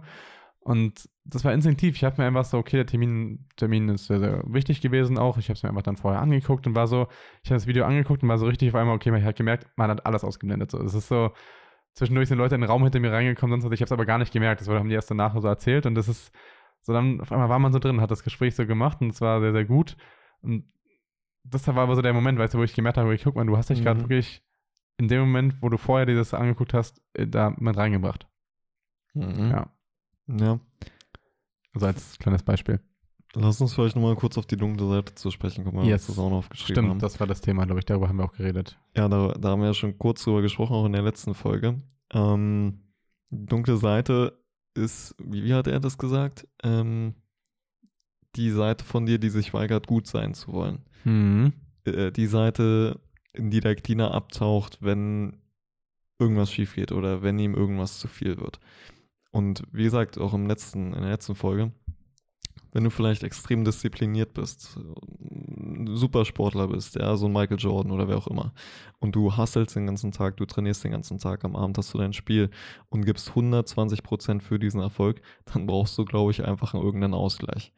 Und 0.59 1.09
das 1.23 1.45
war 1.45 1.53
instinktiv. 1.53 1.95
Ich 1.95 2.03
habe 2.03 2.21
mir 2.21 2.27
einfach 2.27 2.43
so, 2.43 2.57
okay, 2.57 2.75
der 2.75 2.85
Termin, 2.85 3.47
Termin 3.55 3.87
ist 3.87 4.07
sehr, 4.07 4.19
sehr 4.19 4.43
wichtig 4.47 4.81
gewesen 4.81 5.17
auch. 5.17 5.37
Ich 5.37 5.45
habe 5.45 5.53
es 5.53 5.63
mir 5.63 5.69
einfach 5.69 5.81
dann 5.83 5.95
vorher 5.95 6.21
angeguckt 6.21 6.67
und 6.67 6.75
war 6.75 6.87
so, 6.87 7.07
ich 7.41 7.49
habe 7.49 7.55
das 7.55 7.67
Video 7.67 7.85
angeguckt 7.85 8.21
und 8.21 8.27
war 8.27 8.37
so 8.37 8.47
richtig 8.47 8.69
auf 8.69 8.75
einmal, 8.75 8.95
okay, 8.95 9.11
man 9.11 9.23
hat 9.23 9.37
gemerkt, 9.37 9.67
man 9.77 9.89
hat 9.89 10.05
alles 10.05 10.25
ausgeblendet. 10.25 10.71
So, 10.71 10.79
das 10.83 10.93
ist 10.93 11.07
so, 11.07 11.31
zwischendurch 11.93 12.27
sind 12.27 12.37
Leute 12.37 12.55
in 12.55 12.61
den 12.61 12.69
Raum 12.69 12.83
hinter 12.83 12.99
mir 12.99 13.13
reingekommen, 13.13 13.61
sonst 13.61 13.73
ich 13.73 13.79
habe 13.79 13.85
es 13.85 13.91
aber 13.93 14.05
gar 14.05 14.17
nicht 14.17 14.33
gemerkt. 14.33 14.59
Das 14.59 14.67
haben 14.67 14.89
die 14.89 14.95
erst 14.95 15.09
danach 15.09 15.39
so 15.39 15.47
erzählt 15.47 15.85
und 15.85 15.95
das 15.95 16.09
ist 16.09 16.33
so 16.81 16.93
dann 16.93 17.21
auf 17.21 17.31
einmal 17.31 17.49
war 17.49 17.59
man 17.59 17.73
so 17.73 17.79
drin, 17.79 18.01
hat 18.01 18.11
das 18.11 18.23
Gespräch 18.23 18.55
so 18.55 18.65
gemacht 18.65 19.01
und 19.01 19.09
es 19.09 19.21
war 19.21 19.39
sehr, 19.41 19.51
sehr 19.51 19.65
gut. 19.65 19.95
Und 20.41 20.65
das 21.43 21.67
war 21.67 21.77
aber 21.77 21.95
so 21.95 22.01
der 22.01 22.13
Moment, 22.13 22.39
weißt 22.39 22.53
du, 22.53 22.59
wo 22.59 22.63
ich 22.63 22.73
gemerkt 22.73 22.97
habe, 22.97 23.17
guck 23.17 23.35
mal, 23.35 23.45
du 23.45 23.57
hast 23.57 23.69
dich 23.69 23.79
mhm. 23.79 23.83
gerade 23.83 23.99
wirklich 24.01 24.43
in 24.97 25.07
dem 25.07 25.21
Moment, 25.21 25.61
wo 25.61 25.69
du 25.69 25.77
vorher 25.77 26.05
dir 26.05 26.15
das 26.15 26.33
angeguckt 26.33 26.73
hast, 26.73 27.01
äh, 27.13 27.27
da 27.27 27.53
mit 27.57 27.77
reingebracht. 27.77 28.27
Mhm. 29.13 29.49
Ja. 29.49 29.71
Ja. 30.27 30.59
Also 31.73 31.87
als 31.87 32.19
kleines 32.19 32.43
Beispiel. 32.43 32.79
Lass 33.35 33.61
uns 33.61 33.73
vielleicht 33.73 33.95
nochmal 33.95 34.15
kurz 34.15 34.37
auf 34.37 34.45
die 34.45 34.57
dunkle 34.57 34.87
Seite 34.87 35.13
zu 35.15 35.29
sprechen 35.31 35.63
kommen, 35.63 35.85
yes. 35.85 36.07
wir 36.07 36.15
das 36.15 36.19
auch 36.19 36.29
noch 36.29 36.37
aufgeschrieben 36.37 36.75
Stimmt, 36.75 36.89
haben. 36.89 36.99
das 36.99 37.19
war 37.19 37.27
das 37.27 37.41
Thema, 37.41 37.65
glaube 37.65 37.79
ich, 37.79 37.85
darüber 37.85 38.09
haben 38.09 38.17
wir 38.17 38.25
auch 38.25 38.33
geredet. 38.33 38.79
Ja, 38.95 39.07
da, 39.07 39.33
da 39.33 39.49
haben 39.49 39.61
wir 39.61 39.67
ja 39.67 39.73
schon 39.73 39.97
kurz 39.97 40.23
drüber 40.23 40.41
gesprochen, 40.41 40.73
auch 40.73 40.85
in 40.85 40.93
der 40.93 41.03
letzten 41.03 41.33
Folge. 41.33 41.81
Ähm, 42.11 42.79
die 43.29 43.45
dunkle 43.45 43.77
Seite 43.77 44.39
ist, 44.73 45.15
wie, 45.19 45.43
wie 45.43 45.53
hat 45.53 45.67
er 45.67 45.79
das 45.79 45.97
gesagt? 45.97 46.47
Ähm, 46.63 47.15
die 48.35 48.49
Seite 48.51 48.85
von 48.85 49.05
dir, 49.05 49.19
die 49.19 49.29
sich 49.29 49.53
weigert, 49.53 49.87
gut 49.87 50.07
sein 50.07 50.33
zu 50.33 50.53
wollen. 50.53 50.85
Mhm. 51.03 51.53
Äh, 51.83 52.11
die 52.11 52.27
Seite, 52.27 52.99
in 53.37 53.49
die 53.49 53.59
der 53.59 53.75
Cleaner 53.75 54.13
abtaucht, 54.13 54.79
wenn 54.81 55.37
irgendwas 56.19 56.51
schief 56.51 56.75
geht 56.75 56.91
oder 56.91 57.21
wenn 57.21 57.39
ihm 57.39 57.53
irgendwas 57.53 57.99
zu 57.99 58.07
viel 58.07 58.37
wird. 58.37 58.59
Und 59.31 59.63
wie 59.71 59.83
gesagt, 59.83 60.17
auch 60.17 60.33
im 60.33 60.47
letzten, 60.47 60.93
in 60.93 61.01
der 61.01 61.11
letzten 61.11 61.35
Folge, 61.35 61.71
wenn 62.71 62.83
du 62.83 62.89
vielleicht 62.89 63.23
extrem 63.23 63.63
diszipliniert 63.63 64.33
bist, 64.33 64.79
Supersportler 65.85 66.67
bist, 66.67 66.95
ja, 66.95 67.15
so 67.15 67.27
ein 67.27 67.33
Michael 67.33 67.59
Jordan 67.59 67.91
oder 67.91 68.07
wer 68.07 68.17
auch 68.17 68.27
immer, 68.27 68.53
und 68.99 69.15
du 69.15 69.35
hasselst 69.35 69.75
den 69.75 69.85
ganzen 69.85 70.11
Tag, 70.11 70.37
du 70.37 70.45
trainierst 70.45 70.83
den 70.83 70.91
ganzen 70.91 71.17
Tag, 71.17 71.43
am 71.43 71.55
Abend 71.55 71.77
hast 71.77 71.93
du 71.93 71.97
dein 71.97 72.13
Spiel 72.13 72.49
und 72.89 73.05
gibst 73.05 73.29
120 73.29 74.03
Prozent 74.03 74.43
für 74.43 74.59
diesen 74.59 74.81
Erfolg, 74.81 75.21
dann 75.45 75.65
brauchst 75.65 75.97
du, 75.97 76.05
glaube 76.05 76.31
ich, 76.31 76.45
einfach 76.45 76.73
irgendeinen 76.73 77.13
Ausgleich. 77.13 77.73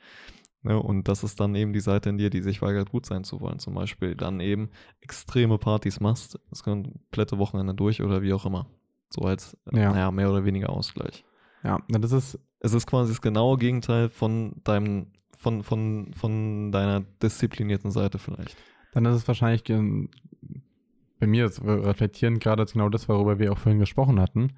Ne, 0.62 0.78
und 0.78 1.08
das 1.08 1.24
ist 1.24 1.39
dann 1.39 1.56
eben 1.56 1.72
die 1.72 1.80
Seite 1.80 2.10
in 2.10 2.17
dir, 2.17 2.30
die 2.30 2.41
sich 2.41 2.62
weigert, 2.62 2.91
gut 2.91 3.06
sein 3.06 3.24
zu 3.24 3.39
wollen. 3.39 3.60
Zum 3.60 3.76
Beispiel 3.76 4.15
dann 4.15 4.41
eben 4.41 4.69
extreme 5.00 5.58
Partys 5.58 6.02
machst, 6.02 6.38
das 6.50 6.63
komplette 6.63 7.38
Wochenende 7.38 7.74
durch 7.74 8.02
oder 8.02 8.22
wie 8.22 8.34
auch 8.34 8.45
immer. 8.45 8.67
So 9.10 9.22
als, 9.22 9.58
ja. 9.72 9.91
naja, 9.91 10.12
mehr 10.12 10.30
oder 10.30 10.43
weniger 10.43 10.69
Ausgleich. 10.69 11.24
Ja, 11.63 11.80
das 11.88 12.12
ist. 12.12 12.39
Es 12.62 12.74
ist 12.74 12.88
quasi 12.88 13.13
das 13.13 13.22
genaue 13.22 13.58
Gegenteil 13.58 14.10
von 14.10 14.60
deinem, 14.65 15.13
von, 15.38 15.63
von, 15.63 16.13
von 16.13 16.74
deiner 16.74 17.00
disziplinierten 17.24 17.89
Seite 17.89 18.19
vielleicht. 18.19 18.58
Dann 18.91 19.06
ist 19.06 19.15
es 19.15 19.28
wahrscheinlich 19.30 19.63
bei 19.63 21.28
mir 21.28 21.50
reflektieren 21.63 22.39
gerade 22.39 22.65
genau 22.65 22.89
das, 22.89 23.08
worüber 23.08 23.39
wir 23.39 23.54
auch 23.54 23.58
vorhin 23.58 23.80
gesprochen 23.80 24.19
hatten. 24.19 24.58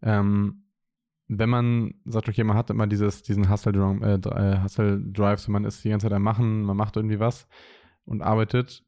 Ähm, 0.00 0.63
wenn 1.28 1.48
man 1.48 1.94
sagt, 2.04 2.28
okay, 2.28 2.44
man 2.44 2.56
hat 2.56 2.70
immer 2.70 2.86
dieses, 2.86 3.22
diesen 3.22 3.50
Hustle, 3.50 3.72
äh, 4.02 4.28
äh, 4.28 4.62
Hustle 4.62 5.00
Drive, 5.00 5.40
so 5.40 5.50
man 5.50 5.64
ist 5.64 5.82
die 5.84 5.90
ganze 5.90 6.06
Zeit 6.06 6.12
am 6.12 6.22
Machen, 6.22 6.62
man 6.62 6.76
macht 6.76 6.96
irgendwie 6.96 7.20
was 7.20 7.46
und 8.04 8.22
arbeitet 8.22 8.84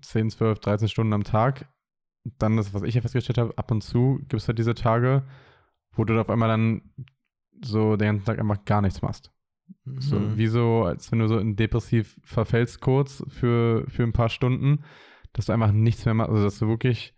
10, 0.00 0.30
12, 0.30 0.58
13 0.60 0.88
Stunden 0.88 1.12
am 1.12 1.24
Tag, 1.24 1.68
dann 2.38 2.56
das, 2.56 2.72
was 2.74 2.82
ich 2.82 2.94
ja 2.94 3.00
festgestellt 3.00 3.38
habe, 3.38 3.56
ab 3.56 3.70
und 3.70 3.82
zu 3.82 4.18
gibt 4.20 4.34
es 4.34 4.48
halt 4.48 4.58
diese 4.58 4.74
Tage, 4.74 5.24
wo 5.92 6.04
du 6.04 6.18
auf 6.20 6.30
einmal 6.30 6.48
dann 6.48 6.82
so 7.62 7.96
den 7.96 8.06
ganzen 8.06 8.26
Tag 8.26 8.38
einfach 8.38 8.64
gar 8.64 8.80
nichts 8.80 9.02
machst. 9.02 9.32
Mhm. 9.84 10.00
So, 10.00 10.38
wie 10.38 10.46
so, 10.46 10.84
als 10.84 11.10
wenn 11.12 11.18
du 11.18 11.28
so 11.28 11.38
in 11.38 11.56
depressiv 11.56 12.18
verfällst 12.24 12.80
kurz 12.80 13.24
für, 13.28 13.84
für 13.88 14.04
ein 14.04 14.12
paar 14.12 14.28
Stunden, 14.28 14.84
dass 15.32 15.46
du 15.46 15.52
einfach 15.52 15.72
nichts 15.72 16.04
mehr 16.04 16.14
machst, 16.14 16.30
also 16.30 16.44
dass 16.44 16.58
du 16.58 16.68
wirklich 16.68 17.14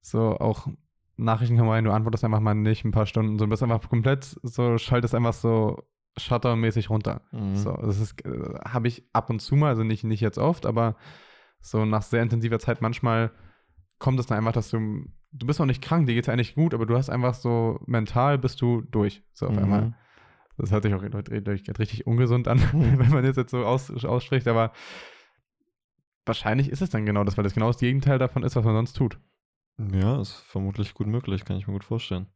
so 0.00 0.36
auch 0.38 0.68
Nachrichten 1.16 1.56
kommen 1.56 1.70
rein, 1.70 1.84
du 1.84 1.92
antwortest 1.92 2.24
einfach 2.24 2.40
mal 2.40 2.54
nicht 2.54 2.84
ein 2.84 2.90
paar 2.90 3.06
Stunden, 3.06 3.38
so 3.38 3.44
du 3.44 3.50
bist 3.50 3.62
einfach 3.62 3.88
komplett 3.88 4.24
so, 4.42 4.78
schaltest 4.78 5.14
einfach 5.14 5.34
so 5.34 5.82
Shutter-mäßig 6.16 6.90
runter. 6.90 7.22
Mhm. 7.32 7.56
So, 7.56 7.72
das 7.72 7.98
ist, 7.98 8.24
äh, 8.24 8.58
habe 8.66 8.88
ich 8.88 9.04
ab 9.12 9.30
und 9.30 9.40
zu 9.40 9.56
mal, 9.56 9.68
also 9.68 9.84
nicht, 9.84 10.04
nicht 10.04 10.20
jetzt 10.20 10.38
oft, 10.38 10.66
aber 10.66 10.96
so 11.60 11.84
nach 11.84 12.02
sehr 12.02 12.22
intensiver 12.22 12.58
Zeit 12.58 12.82
manchmal 12.82 13.30
kommt 13.98 14.18
es 14.18 14.26
dann 14.26 14.38
einfach, 14.38 14.52
dass 14.52 14.70
du 14.70 15.04
du 15.32 15.46
bist 15.46 15.58
noch 15.58 15.66
nicht 15.66 15.82
krank, 15.82 16.06
dir 16.06 16.14
geht 16.14 16.24
es 16.24 16.28
eigentlich 16.28 16.54
gut, 16.54 16.74
aber 16.74 16.86
du 16.86 16.96
hast 16.96 17.10
einfach 17.10 17.34
so 17.34 17.80
mental 17.86 18.38
bist 18.38 18.60
du 18.60 18.82
durch. 18.82 19.22
So 19.32 19.46
auf 19.46 19.52
mhm. 19.52 19.58
einmal. 19.58 19.94
Das 20.58 20.70
hört 20.70 20.82
sich 20.84 20.94
auch 20.94 21.02
richtig 21.78 22.06
ungesund 22.06 22.46
an, 22.46 22.60
wenn 22.72 23.10
man 23.10 23.24
das 23.24 23.36
jetzt 23.36 23.50
so 23.50 23.64
aus, 23.64 23.90
ausspricht, 24.04 24.46
aber 24.46 24.72
wahrscheinlich 26.26 26.68
ist 26.68 26.82
es 26.82 26.90
dann 26.90 27.06
genau 27.06 27.24
das, 27.24 27.36
weil 27.36 27.44
das 27.44 27.54
genau 27.54 27.68
das 27.68 27.78
Gegenteil 27.78 28.18
davon 28.18 28.42
ist, 28.42 28.54
was 28.54 28.64
man 28.64 28.74
sonst 28.74 28.92
tut. 28.92 29.18
Ja, 29.92 30.20
ist 30.20 30.32
vermutlich 30.32 30.94
gut 30.94 31.06
möglich, 31.06 31.44
kann 31.44 31.56
ich 31.56 31.66
mir 31.66 31.72
gut 31.72 31.84
vorstellen. 31.84 32.26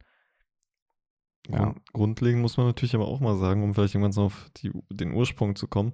Ja. 1.49 1.75
Grundlegend 1.93 2.43
muss 2.43 2.57
man 2.57 2.67
natürlich 2.67 2.95
aber 2.95 3.07
auch 3.07 3.21
mal 3.21 3.37
sagen, 3.37 3.63
um 3.63 3.75
vielleicht 3.75 3.95
irgendwann 3.95 4.25
auf 4.25 4.51
die, 4.57 4.73
den 4.91 5.13
Ursprung 5.13 5.55
zu 5.55 5.69
kommen. 5.69 5.93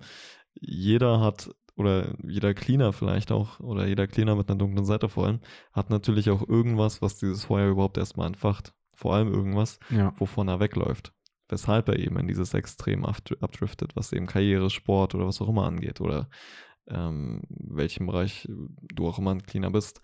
Jeder 0.54 1.20
hat 1.20 1.50
oder 1.76 2.14
jeder 2.22 2.54
Cleaner 2.54 2.92
vielleicht 2.92 3.32
auch, 3.32 3.60
oder 3.60 3.86
jeder 3.86 4.06
Cleaner 4.06 4.36
mit 4.36 4.48
einer 4.48 4.58
dunklen 4.58 4.84
Seite 4.84 5.08
vor 5.08 5.26
allem, 5.26 5.40
hat 5.72 5.90
natürlich 5.90 6.30
auch 6.30 6.46
irgendwas, 6.46 7.02
was 7.02 7.16
dieses 7.16 7.44
Feuer 7.44 7.70
überhaupt 7.70 7.96
erstmal 7.96 8.26
entfacht. 8.26 8.74
Vor 8.94 9.14
allem 9.14 9.32
irgendwas, 9.32 9.78
ja. 9.90 10.12
wovon 10.18 10.48
er 10.48 10.60
wegläuft. 10.60 11.12
Weshalb 11.48 11.88
er 11.88 11.98
eben 11.98 12.18
in 12.18 12.28
dieses 12.28 12.54
Extrem 12.54 13.04
abdriftet, 13.04 13.96
was 13.96 14.12
eben 14.12 14.26
Karriere, 14.26 14.70
Sport 14.70 15.14
oder 15.14 15.26
was 15.26 15.40
auch 15.40 15.48
immer 15.48 15.66
angeht 15.66 16.00
oder 16.00 16.28
ähm, 16.88 17.42
welchem 17.48 18.06
Bereich 18.06 18.48
du 18.48 19.08
auch 19.08 19.18
immer 19.18 19.32
ein 19.32 19.42
Cleaner 19.42 19.70
bist. 19.70 20.00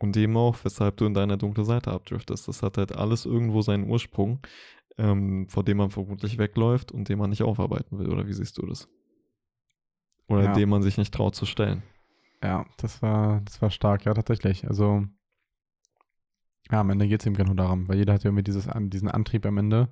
Und 0.00 0.16
eben 0.16 0.36
auch, 0.36 0.56
weshalb 0.62 0.96
du 0.96 1.06
in 1.06 1.14
deiner 1.14 1.36
dunklen 1.36 1.66
Seite 1.66 1.90
abdriftest. 1.90 2.46
Das 2.46 2.62
hat 2.62 2.78
halt 2.78 2.92
alles 2.92 3.26
irgendwo 3.26 3.62
seinen 3.62 3.88
Ursprung, 3.88 4.40
ähm, 4.96 5.48
vor 5.48 5.64
dem 5.64 5.78
man 5.78 5.90
vermutlich 5.90 6.38
wegläuft 6.38 6.92
und 6.92 7.08
den 7.08 7.18
man 7.18 7.30
nicht 7.30 7.42
aufarbeiten 7.42 7.98
will. 7.98 8.08
Oder 8.08 8.26
wie 8.26 8.32
siehst 8.32 8.58
du 8.58 8.66
das? 8.66 8.88
Oder 10.28 10.44
ja. 10.44 10.52
dem 10.52 10.68
man 10.68 10.82
sich 10.82 10.98
nicht 10.98 11.12
traut 11.12 11.34
zu 11.34 11.46
stellen. 11.46 11.82
Ja, 12.42 12.66
das 12.76 13.02
war, 13.02 13.40
das 13.40 13.60
war 13.60 13.70
stark, 13.70 14.04
ja, 14.04 14.14
tatsächlich. 14.14 14.68
Also, 14.68 15.04
ja, 16.70 16.80
am 16.80 16.90
Ende 16.90 17.08
geht 17.08 17.20
es 17.20 17.26
eben 17.26 17.36
genau 17.36 17.54
darum, 17.54 17.88
weil 17.88 17.96
jeder 17.96 18.12
hat 18.12 18.22
ja 18.22 18.28
irgendwie 18.28 18.44
dieses, 18.44 18.68
diesen 18.78 19.10
Antrieb 19.10 19.46
am 19.46 19.58
Ende. 19.58 19.88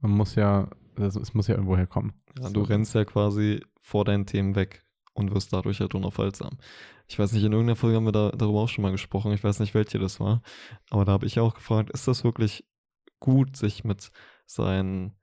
Man 0.00 0.12
muss 0.12 0.34
ja, 0.34 0.70
also 0.96 1.20
es 1.20 1.34
muss 1.34 1.48
ja 1.48 1.56
irgendwo 1.56 1.76
herkommen. 1.76 2.14
Ja, 2.40 2.48
du 2.48 2.62
rennst 2.62 2.94
ja 2.94 3.04
quasi 3.04 3.60
vor 3.80 4.04
deinen 4.04 4.24
Themen 4.24 4.54
weg 4.54 4.85
und 5.16 5.34
wirst 5.34 5.52
dadurch 5.52 5.80
halt 5.80 5.94
unaufhaltsam. 5.94 6.58
Ich 7.08 7.18
weiß 7.18 7.32
nicht, 7.32 7.44
in 7.44 7.52
irgendeiner 7.52 7.76
Folge 7.76 7.96
haben 7.96 8.04
wir 8.04 8.12
da, 8.12 8.30
darüber 8.30 8.60
auch 8.60 8.68
schon 8.68 8.82
mal 8.82 8.92
gesprochen. 8.92 9.32
Ich 9.32 9.44
weiß 9.44 9.60
nicht, 9.60 9.74
welche 9.74 9.98
das 9.98 10.20
war. 10.20 10.42
Aber 10.90 11.04
da 11.04 11.12
habe 11.12 11.26
ich 11.26 11.40
auch 11.40 11.54
gefragt, 11.54 11.90
ist 11.90 12.08
das 12.08 12.24
wirklich 12.24 12.64
gut, 13.20 13.56
sich 13.56 13.84
mit 13.84 14.10
seinen 14.46 15.16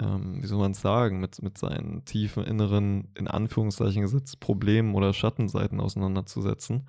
ähm, 0.00 0.42
wie 0.42 0.46
soll 0.46 0.58
man 0.58 0.72
es 0.72 0.80
sagen, 0.80 1.20
mit, 1.20 1.42
mit 1.42 1.58
seinen 1.58 2.04
tiefen 2.04 2.44
inneren, 2.44 3.12
in 3.14 3.28
Anführungszeichen 3.28 4.02
gesetzt, 4.02 4.40
Problemen 4.40 4.94
oder 4.94 5.12
Schattenseiten 5.12 5.80
auseinanderzusetzen, 5.80 6.88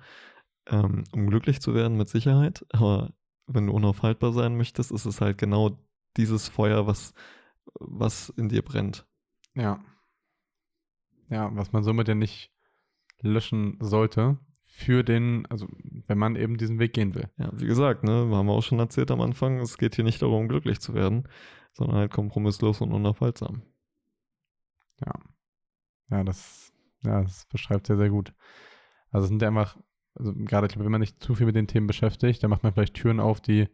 ähm, 0.66 1.04
um 1.12 1.28
glücklich 1.28 1.60
zu 1.60 1.74
werden, 1.74 1.96
mit 1.96 2.08
Sicherheit. 2.08 2.66
Aber 2.70 3.12
wenn 3.46 3.66
du 3.66 3.72
unaufhaltbar 3.72 4.32
sein 4.32 4.56
möchtest, 4.56 4.90
ist 4.90 5.06
es 5.06 5.20
halt 5.20 5.38
genau 5.38 5.78
dieses 6.16 6.48
Feuer, 6.48 6.86
was, 6.86 7.14
was 7.74 8.30
in 8.30 8.48
dir 8.48 8.62
brennt. 8.62 9.06
Ja. 9.54 9.80
Ja, 11.28 11.54
was 11.54 11.72
man 11.72 11.82
somit 11.82 12.08
ja 12.08 12.14
nicht 12.14 12.52
löschen 13.20 13.78
sollte 13.80 14.38
für 14.62 15.02
den, 15.02 15.46
also 15.46 15.66
wenn 16.06 16.18
man 16.18 16.36
eben 16.36 16.58
diesen 16.58 16.78
Weg 16.78 16.92
gehen 16.92 17.14
will. 17.14 17.30
Ja, 17.38 17.50
wie 17.54 17.66
gesagt, 17.66 18.04
ne, 18.04 18.28
haben 18.30 18.46
wir 18.46 18.52
auch 18.52 18.62
schon 18.62 18.78
erzählt 18.78 19.10
am 19.10 19.22
Anfang, 19.22 19.58
es 19.58 19.78
geht 19.78 19.94
hier 19.94 20.04
nicht 20.04 20.20
darum, 20.20 20.48
glücklich 20.48 20.80
zu 20.80 20.92
werden, 20.92 21.26
sondern 21.72 21.96
halt 21.96 22.12
kompromisslos 22.12 22.82
und 22.82 22.92
unaufhaltsam. 22.92 23.62
Ja. 25.00 25.12
Ja, 26.10 26.24
das, 26.24 26.72
ja, 27.02 27.22
das 27.22 27.46
beschreibt 27.46 27.86
sehr, 27.86 27.96
sehr 27.96 28.10
gut. 28.10 28.34
Also 29.10 29.24
es 29.24 29.28
sind 29.30 29.40
ja 29.40 29.48
einfach, 29.48 29.78
also 30.14 30.32
gerade, 30.34 30.68
wenn 30.78 30.90
man 30.90 31.00
nicht 31.00 31.22
zu 31.22 31.34
viel 31.34 31.46
mit 31.46 31.56
den 31.56 31.66
Themen 31.66 31.86
beschäftigt, 31.86 32.42
dann 32.42 32.50
macht 32.50 32.62
man 32.62 32.72
vielleicht 32.72 32.94
Türen 32.94 33.18
auf, 33.18 33.40
die 33.40 33.68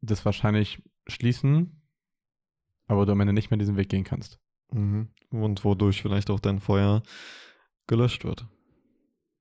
das 0.00 0.24
wahrscheinlich 0.24 0.82
schließen, 1.08 1.82
aber 2.86 3.04
du 3.04 3.12
am 3.12 3.20
Ende 3.20 3.32
nicht 3.32 3.50
mehr 3.50 3.58
diesen 3.58 3.76
Weg 3.76 3.88
gehen 3.88 4.04
kannst. 4.04 4.38
Mhm. 4.72 5.08
Und 5.30 5.64
wodurch 5.64 6.02
vielleicht 6.02 6.30
auch 6.30 6.40
dein 6.40 6.58
Feuer 6.58 7.02
gelöscht 7.86 8.24
wird. 8.24 8.46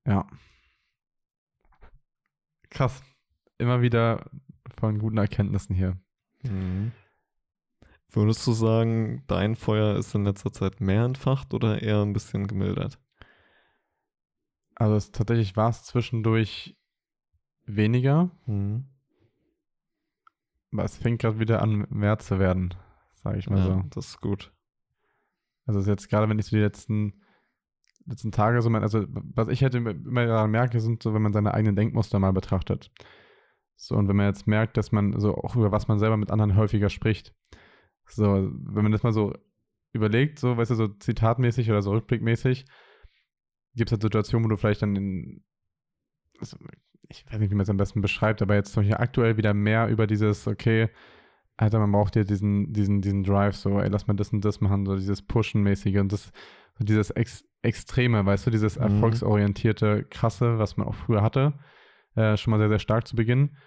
Ja. 0.06 0.28
Krass. 2.70 3.02
Immer 3.58 3.82
wieder 3.82 4.30
von 4.78 5.00
guten 5.00 5.18
Erkenntnissen 5.18 5.76
hier. 5.76 5.98
Mhm. 6.44 6.92
Würdest 8.10 8.46
du 8.48 8.54
sagen, 8.54 9.24
dein 9.28 9.56
Feuer 9.56 9.98
ist 9.98 10.16
in 10.16 10.24
letzter 10.24 10.52
Zeit 10.52 10.80
mehr 10.80 11.04
entfacht 11.04 11.54
oder 11.54 11.82
eher 11.82 12.02
ein 12.02 12.13
bisschen 12.13 12.48
gemildert? 12.48 13.00
Also 14.76 14.96
es, 14.96 15.12
tatsächlich 15.12 15.56
war 15.58 15.70
es 15.70 15.84
zwischendurch 15.84 16.78
weniger. 17.66 18.32
Mhm. 18.46 18.86
Aber 20.72 20.84
es 20.84 20.98
fängt 20.98 21.22
gerade 21.22 21.40
wieder 21.40 21.62
an, 21.62 21.88
mehr 21.90 22.20
zu 22.20 22.40
werden, 22.40 22.74
sage 23.16 23.40
ich 23.40 23.50
mal 23.50 23.60
ja, 23.60 23.66
so. 23.66 23.84
Das 23.90 24.08
ist 24.08 24.22
gut. 24.22 24.54
Also 25.67 25.80
jetzt 25.89 26.10
gerade, 26.10 26.30
wenn 26.30 26.39
ich 26.39 26.45
so 26.45 26.56
die 26.56 26.62
letzten, 26.62 27.21
letzten 28.06 28.32
Tage 28.32 28.62
so, 28.62 28.69
mein, 28.69 28.82
also 28.82 29.06
was 29.10 29.49
ich 29.49 29.62
halt 29.62 29.75
immer 29.75 29.93
daran 30.25 30.49
merke, 30.49 30.80
sind 30.80 31.03
so, 31.03 31.13
wenn 31.13 31.21
man 31.21 31.34
seine 31.34 31.53
eigenen 31.53 31.75
Denkmuster 31.75 32.19
mal 32.19 32.32
betrachtet. 32.32 32.91
So, 33.75 33.95
und 33.95 34.08
wenn 34.08 34.15
man 34.15 34.27
jetzt 34.27 34.47
merkt, 34.47 34.77
dass 34.77 34.91
man 34.91 35.19
so 35.19 35.36
auch 35.36 35.56
über 35.56 35.71
was 35.71 35.88
man 35.88 35.99
selber 35.99 36.17
mit 36.17 36.32
anderen 36.32 36.56
häufiger 36.56 36.89
spricht. 36.89 37.36
So, 38.08 38.49
wenn 38.51 38.84
man 38.84 38.91
das 38.91 39.03
mal 39.03 39.13
so 39.13 39.34
überlegt, 39.91 40.39
so, 40.39 40.58
weißt 40.58 40.71
du, 40.71 40.75
so 40.75 40.88
zitatmäßig 40.88 41.69
oder 41.69 41.82
so 41.82 41.91
rückblickmäßig, 41.91 42.65
gibt 43.75 43.89
es 43.89 43.91
halt 43.91 44.01
Situationen, 44.01 44.45
wo 44.45 44.49
du 44.49 44.58
vielleicht 44.58 44.82
dann 44.82 44.95
in, 44.95 45.43
also 46.39 46.58
ich 47.10 47.25
weiß 47.30 47.39
nicht, 47.39 47.51
wie 47.51 47.56
man 47.56 47.63
es 47.63 47.69
am 47.69 47.77
besten 47.77 48.01
beschreibt, 48.01 48.41
aber 48.41 48.56
jetzt 48.56 48.73
zum 48.73 48.82
Beispiel 48.82 48.97
aktuell 48.97 49.38
wieder 49.38 49.53
mehr 49.53 49.88
über 49.88 50.08
dieses, 50.08 50.47
okay, 50.47 50.89
Alter, 51.58 51.80
man 51.80 51.91
braucht 51.91 52.15
ja 52.15 52.24
diesen, 52.24 52.72
diesen, 52.72 53.02
diesen 53.02 53.24
Drive, 53.24 53.56
so, 53.56 53.80
ey, 53.80 53.89
lass 53.89 54.06
mal 54.06 54.13
das 54.13 54.32
und 54.32 54.46
das 54.46 54.62
machen, 54.62 54.86
so 54.86 54.96
dieses 54.96 55.24
Pushen-mäßige 55.24 55.98
und 55.98 56.12
das, 56.13 56.32
so 56.78 56.86
dieses 56.86 57.10
Ex 57.12 57.43
Extreme, 57.63 58.26
weißt 58.26 58.46
du, 58.46 58.52
dieses 58.52 58.78
mhm. 58.78 58.84
erfolgsorientierte, 58.84 60.04
krasse, 60.04 60.60
was 60.60 60.78
man 60.78 60.88
auch 60.88 60.93
früher 60.93 61.24
hatte, 61.24 61.54
äh, 62.15 62.38
schon 62.38 62.52
mal 62.52 62.60
sehr, 62.60 62.70
sehr 62.70 62.80
stark 62.80 63.08
zu 63.08 63.15
Beginn. 63.15 63.58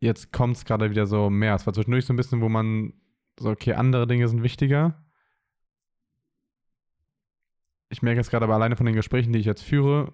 Jetzt 0.00 0.30
kommt 0.32 0.56
es 0.56 0.64
gerade 0.66 0.90
wieder 0.90 1.06
so 1.06 1.30
mehr. 1.30 1.54
Es 1.54 1.66
war 1.66 1.72
zwischendurch 1.72 2.04
so 2.04 2.12
ein 2.12 2.16
bisschen, 2.16 2.42
wo 2.42 2.48
man 2.50 2.92
so, 3.38 3.50
okay, 3.50 3.72
andere 3.72 4.06
Dinge 4.06 4.28
sind 4.28 4.42
wichtiger. 4.42 5.02
Ich 7.88 8.02
merke 8.02 8.18
jetzt 8.18 8.30
gerade 8.30 8.44
aber 8.44 8.54
alleine 8.54 8.76
von 8.76 8.86
den 8.86 8.94
Gesprächen, 8.94 9.32
die 9.32 9.40
ich 9.40 9.46
jetzt 9.46 9.62
führe, 9.62 10.12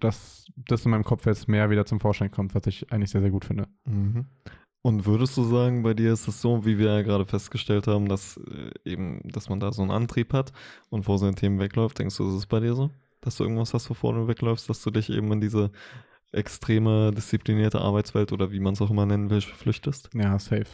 dass 0.00 0.46
das 0.56 0.84
in 0.84 0.90
meinem 0.90 1.04
Kopf 1.04 1.24
jetzt 1.26 1.48
mehr 1.48 1.70
wieder 1.70 1.86
zum 1.86 2.00
Vorschein 2.00 2.30
kommt, 2.30 2.54
was 2.54 2.66
ich 2.66 2.92
eigentlich 2.92 3.10
sehr, 3.10 3.20
sehr 3.20 3.30
gut 3.30 3.44
finde. 3.44 3.68
Mhm. 3.84 4.26
Und 4.82 5.06
würdest 5.06 5.36
du 5.36 5.44
sagen, 5.44 5.84
bei 5.84 5.94
dir 5.94 6.12
ist 6.12 6.26
es 6.26 6.42
so, 6.42 6.66
wie 6.66 6.76
wir 6.76 6.86
ja 6.86 7.02
gerade 7.02 7.24
festgestellt 7.24 7.86
haben, 7.86 8.08
dass 8.08 8.36
äh, 8.36 8.72
eben, 8.84 9.20
dass 9.24 9.48
man 9.48 9.60
da 9.60 9.72
so 9.72 9.82
einen 9.82 9.92
Antrieb 9.92 10.32
hat 10.32 10.52
und 10.90 11.04
vor 11.04 11.18
seinen 11.18 11.36
Themen 11.36 11.60
wegläuft? 11.60 12.00
Denkst 12.00 12.16
du, 12.16 12.28
ist 12.28 12.34
es 12.34 12.46
bei 12.46 12.58
dir 12.58 12.74
so? 12.74 12.90
Dass 13.20 13.36
du 13.36 13.44
irgendwas 13.44 13.74
hast, 13.74 13.88
wovor 13.90 14.12
du 14.14 14.26
wegläufst, 14.26 14.68
dass 14.68 14.82
du 14.82 14.90
dich 14.90 15.08
eben 15.08 15.30
in 15.30 15.40
diese 15.40 15.70
extreme, 16.32 17.12
disziplinierte 17.12 17.80
Arbeitswelt 17.80 18.32
oder 18.32 18.50
wie 18.50 18.58
man 18.58 18.72
es 18.72 18.82
auch 18.82 18.90
immer 18.90 19.06
nennen 19.06 19.30
will, 19.30 19.40
flüchtest? 19.40 20.10
Ja, 20.14 20.36
safe. 20.40 20.66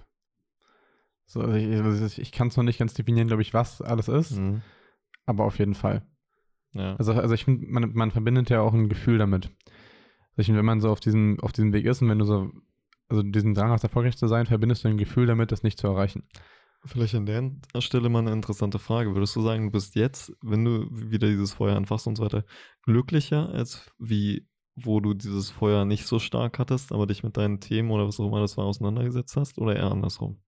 So, 1.27 1.43
also 1.43 1.55
ich, 1.55 1.67
also 1.67 2.07
ich, 2.07 2.19
ich 2.19 2.33
kann 2.33 2.49
es 2.49 2.57
noch 2.57 2.65
nicht 2.65 2.79
ganz 2.79 2.95
definieren, 2.95 3.27
glaube 3.27 3.43
ich, 3.43 3.53
was 3.53 3.83
alles 3.83 4.09
ist, 4.09 4.39
mhm. 4.39 4.63
aber 5.27 5.45
auf 5.45 5.59
jeden 5.59 5.75
Fall. 5.75 6.07
Ja. 6.73 6.97
Also, 6.97 7.13
also 7.13 7.35
ich 7.35 7.45
finde, 7.45 7.67
man, 7.67 7.93
man 7.93 8.11
verbindet 8.11 8.49
ja 8.49 8.63
auch 8.63 8.73
ein 8.73 8.89
Gefühl 8.89 9.19
damit. 9.19 9.47
Also 10.31 10.39
ich 10.39 10.47
finde, 10.47 10.61
wenn 10.61 10.67
man 10.67 10.81
so 10.81 10.91
auf 10.91 11.01
diesem, 11.01 11.39
auf 11.41 11.53
diesem 11.53 11.75
Weg 11.75 11.85
ist 11.85 12.01
und 12.01 12.09
wenn 12.09 12.19
du 12.19 12.25
so 12.25 12.51
also 13.09 13.23
diesen 13.23 13.55
Drang 13.55 13.71
hast, 13.71 13.83
erfolgreich 13.83 14.17
zu 14.17 14.27
sein, 14.27 14.47
verbindest 14.47 14.85
du 14.85 14.89
ein 14.89 14.99
Gefühl 14.99 15.27
damit, 15.27 15.53
das 15.53 15.63
nicht 15.63 15.79
zu 15.79 15.87
erreichen. 15.87 16.29
Vielleicht 16.85 17.15
an 17.17 17.27
der 17.27 17.81
Stelle 17.81 18.09
mal 18.09 18.21
eine 18.21 18.33
interessante 18.33 18.79
Frage. 18.79 19.15
Würdest 19.15 19.35
du 19.35 19.43
sagen, 19.43 19.65
du 19.67 19.71
bist 19.73 19.97
jetzt, 19.97 20.33
wenn 20.43 20.65
du 20.65 20.87
wieder 20.91 21.27
dieses 21.27 21.53
Feuer 21.53 21.77
anfasst 21.77 22.07
und 22.07 22.17
so 22.17 22.25
weiter, 22.25 22.45
glücklicher, 22.83 23.49
als 23.49 23.91
wie, 23.99 24.47
wo 24.77 25.01
du 25.01 25.13
dieses 25.15 25.51
Feuer 25.51 25.85
nicht 25.85 26.07
so 26.07 26.21
stark 26.21 26.59
hattest, 26.61 26.93
aber 26.93 27.07
dich 27.07 27.25
mit 27.25 27.37
deinen 27.37 27.61
Themen 27.61 27.91
oder 27.91 28.07
was 28.07 28.21
auch 28.21 28.29
immer 28.29 28.41
das 28.41 28.57
war 28.57 28.65
auseinandergesetzt 28.65 29.37
hast, 29.37 29.59
oder 29.59 29.75
eher 29.75 29.91
andersrum? 29.91 30.41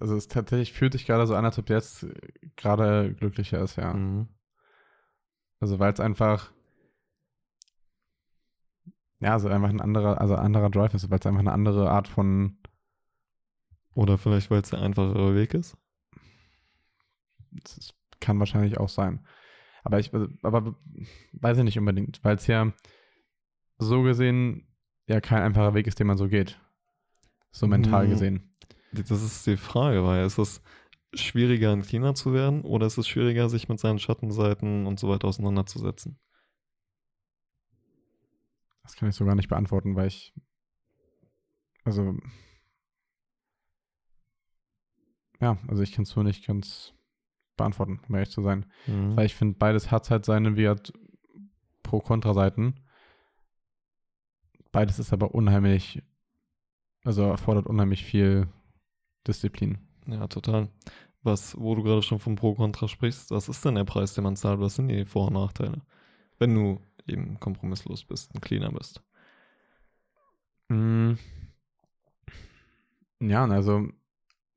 Also 0.00 0.16
es 0.16 0.28
tatsächlich 0.28 0.72
fühlt 0.72 0.92
sich 0.92 1.06
gerade 1.06 1.26
so 1.26 1.34
an, 1.34 1.44
als 1.44 1.58
ob 1.58 1.70
jetzt 1.70 2.06
gerade 2.56 3.14
glücklicher 3.14 3.60
ist, 3.62 3.76
ja. 3.76 3.94
Mhm. 3.94 4.28
Also 5.60 5.78
weil 5.78 5.92
es 5.92 6.00
einfach 6.00 6.52
ja, 9.20 9.32
also 9.32 9.48
einfach 9.48 9.68
ein 9.68 9.80
anderer, 9.80 10.20
also 10.20 10.34
anderer 10.34 10.70
Drive 10.70 10.94
ist, 10.94 11.10
weil 11.10 11.18
es 11.18 11.26
einfach 11.26 11.40
eine 11.40 11.52
andere 11.52 11.90
Art 11.90 12.08
von. 12.08 12.58
Oder 13.94 14.18
vielleicht, 14.18 14.50
weil 14.50 14.60
es 14.60 14.70
der 14.70 14.82
einfachere 14.82 15.34
Weg 15.34 15.54
ist? 15.54 15.76
Das 17.50 17.94
kann 18.20 18.38
wahrscheinlich 18.38 18.78
auch 18.78 18.90
sein. 18.90 19.26
Aber 19.84 19.98
ich, 19.98 20.12
also, 20.12 20.28
aber 20.42 20.74
weiß 21.32 21.58
ich 21.58 21.64
nicht 21.64 21.78
unbedingt, 21.78 22.22
weil 22.22 22.36
es 22.36 22.46
ja 22.46 22.72
so 23.78 24.02
gesehen 24.02 24.66
ja 25.06 25.20
kein 25.20 25.42
einfacher 25.42 25.74
Weg 25.74 25.86
ist, 25.86 25.98
den 25.98 26.08
man 26.08 26.18
so 26.18 26.28
geht. 26.28 26.60
So 27.52 27.66
mental 27.66 28.04
hm. 28.04 28.10
gesehen. 28.10 28.50
Das 28.92 29.22
ist 29.22 29.46
die 29.46 29.56
Frage, 29.56 30.04
weil 30.04 30.26
ist 30.26 30.38
es 30.38 30.60
schwieriger, 31.14 31.72
ein 31.72 31.82
Cleaner 31.82 32.14
zu 32.14 32.34
werden 32.34 32.62
oder 32.62 32.86
ist 32.86 32.98
es 32.98 33.08
schwieriger, 33.08 33.48
sich 33.48 33.68
mit 33.68 33.78
seinen 33.78 33.98
Schattenseiten 33.98 34.86
und 34.86 35.00
so 35.00 35.08
weiter 35.08 35.28
auseinanderzusetzen? 35.28 36.18
Das 38.86 38.94
kann 38.94 39.08
ich 39.08 39.16
so 39.16 39.24
gar 39.24 39.34
nicht 39.34 39.48
beantworten, 39.48 39.96
weil 39.96 40.06
ich. 40.06 40.32
Also. 41.84 42.16
Ja, 45.40 45.58
also 45.66 45.82
ich 45.82 45.92
kann 45.92 46.04
es 46.04 46.10
so 46.10 46.22
nicht 46.22 46.46
ganz 46.46 46.94
beantworten, 47.56 48.00
um 48.08 48.14
ehrlich 48.14 48.30
zu 48.30 48.42
sein. 48.42 48.64
Mhm. 48.86 49.16
Weil 49.16 49.26
ich 49.26 49.34
finde, 49.34 49.56
beides 49.58 49.90
hat 49.90 50.08
halt 50.08 50.24
seine 50.24 50.56
wie 50.56 50.72
Pro-Kontra-Seiten. 51.82 52.74
Beides 54.70 55.00
ist 55.00 55.12
aber 55.12 55.34
unheimlich, 55.34 56.02
also 57.04 57.24
erfordert 57.24 57.66
unheimlich 57.66 58.04
viel 58.04 58.48
Disziplin. 59.26 59.78
Ja, 60.06 60.28
total. 60.28 60.68
Was, 61.22 61.58
wo 61.58 61.74
du 61.74 61.82
gerade 61.82 62.02
schon 62.02 62.20
vom 62.20 62.36
Pro-Kontra 62.36 62.86
sprichst, 62.86 63.32
was 63.32 63.48
ist 63.48 63.64
denn 63.64 63.74
der 63.74 63.84
Preis, 63.84 64.14
den 64.14 64.24
man 64.24 64.36
zahlt? 64.36 64.60
Was 64.60 64.76
sind 64.76 64.88
die 64.88 65.04
Vor- 65.04 65.26
und 65.26 65.34
Nachteile? 65.34 65.82
Wenn 66.38 66.54
du 66.54 66.80
eben 67.08 67.40
kompromisslos 67.40 68.04
bist, 68.04 68.34
ein 68.34 68.40
Cleaner 68.40 68.72
bist. 68.72 69.02
Mm. 70.68 71.14
Ja, 73.20 73.46
also 73.46 73.88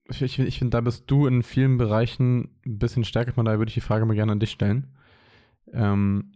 ich, 0.09 0.21
ich, 0.21 0.39
ich 0.39 0.59
finde, 0.59 0.71
da 0.71 0.81
bist 0.81 1.09
du 1.09 1.27
in 1.27 1.43
vielen 1.43 1.77
Bereichen 1.77 2.59
ein 2.65 2.79
bisschen 2.79 3.03
stärker, 3.03 3.33
von 3.33 3.45
daher 3.45 3.59
würde 3.59 3.69
ich 3.69 3.75
die 3.75 3.81
Frage 3.81 4.05
mal 4.05 4.15
gerne 4.15 4.31
an 4.31 4.39
dich 4.39 4.51
stellen. 4.51 4.95
Ähm, 5.71 6.33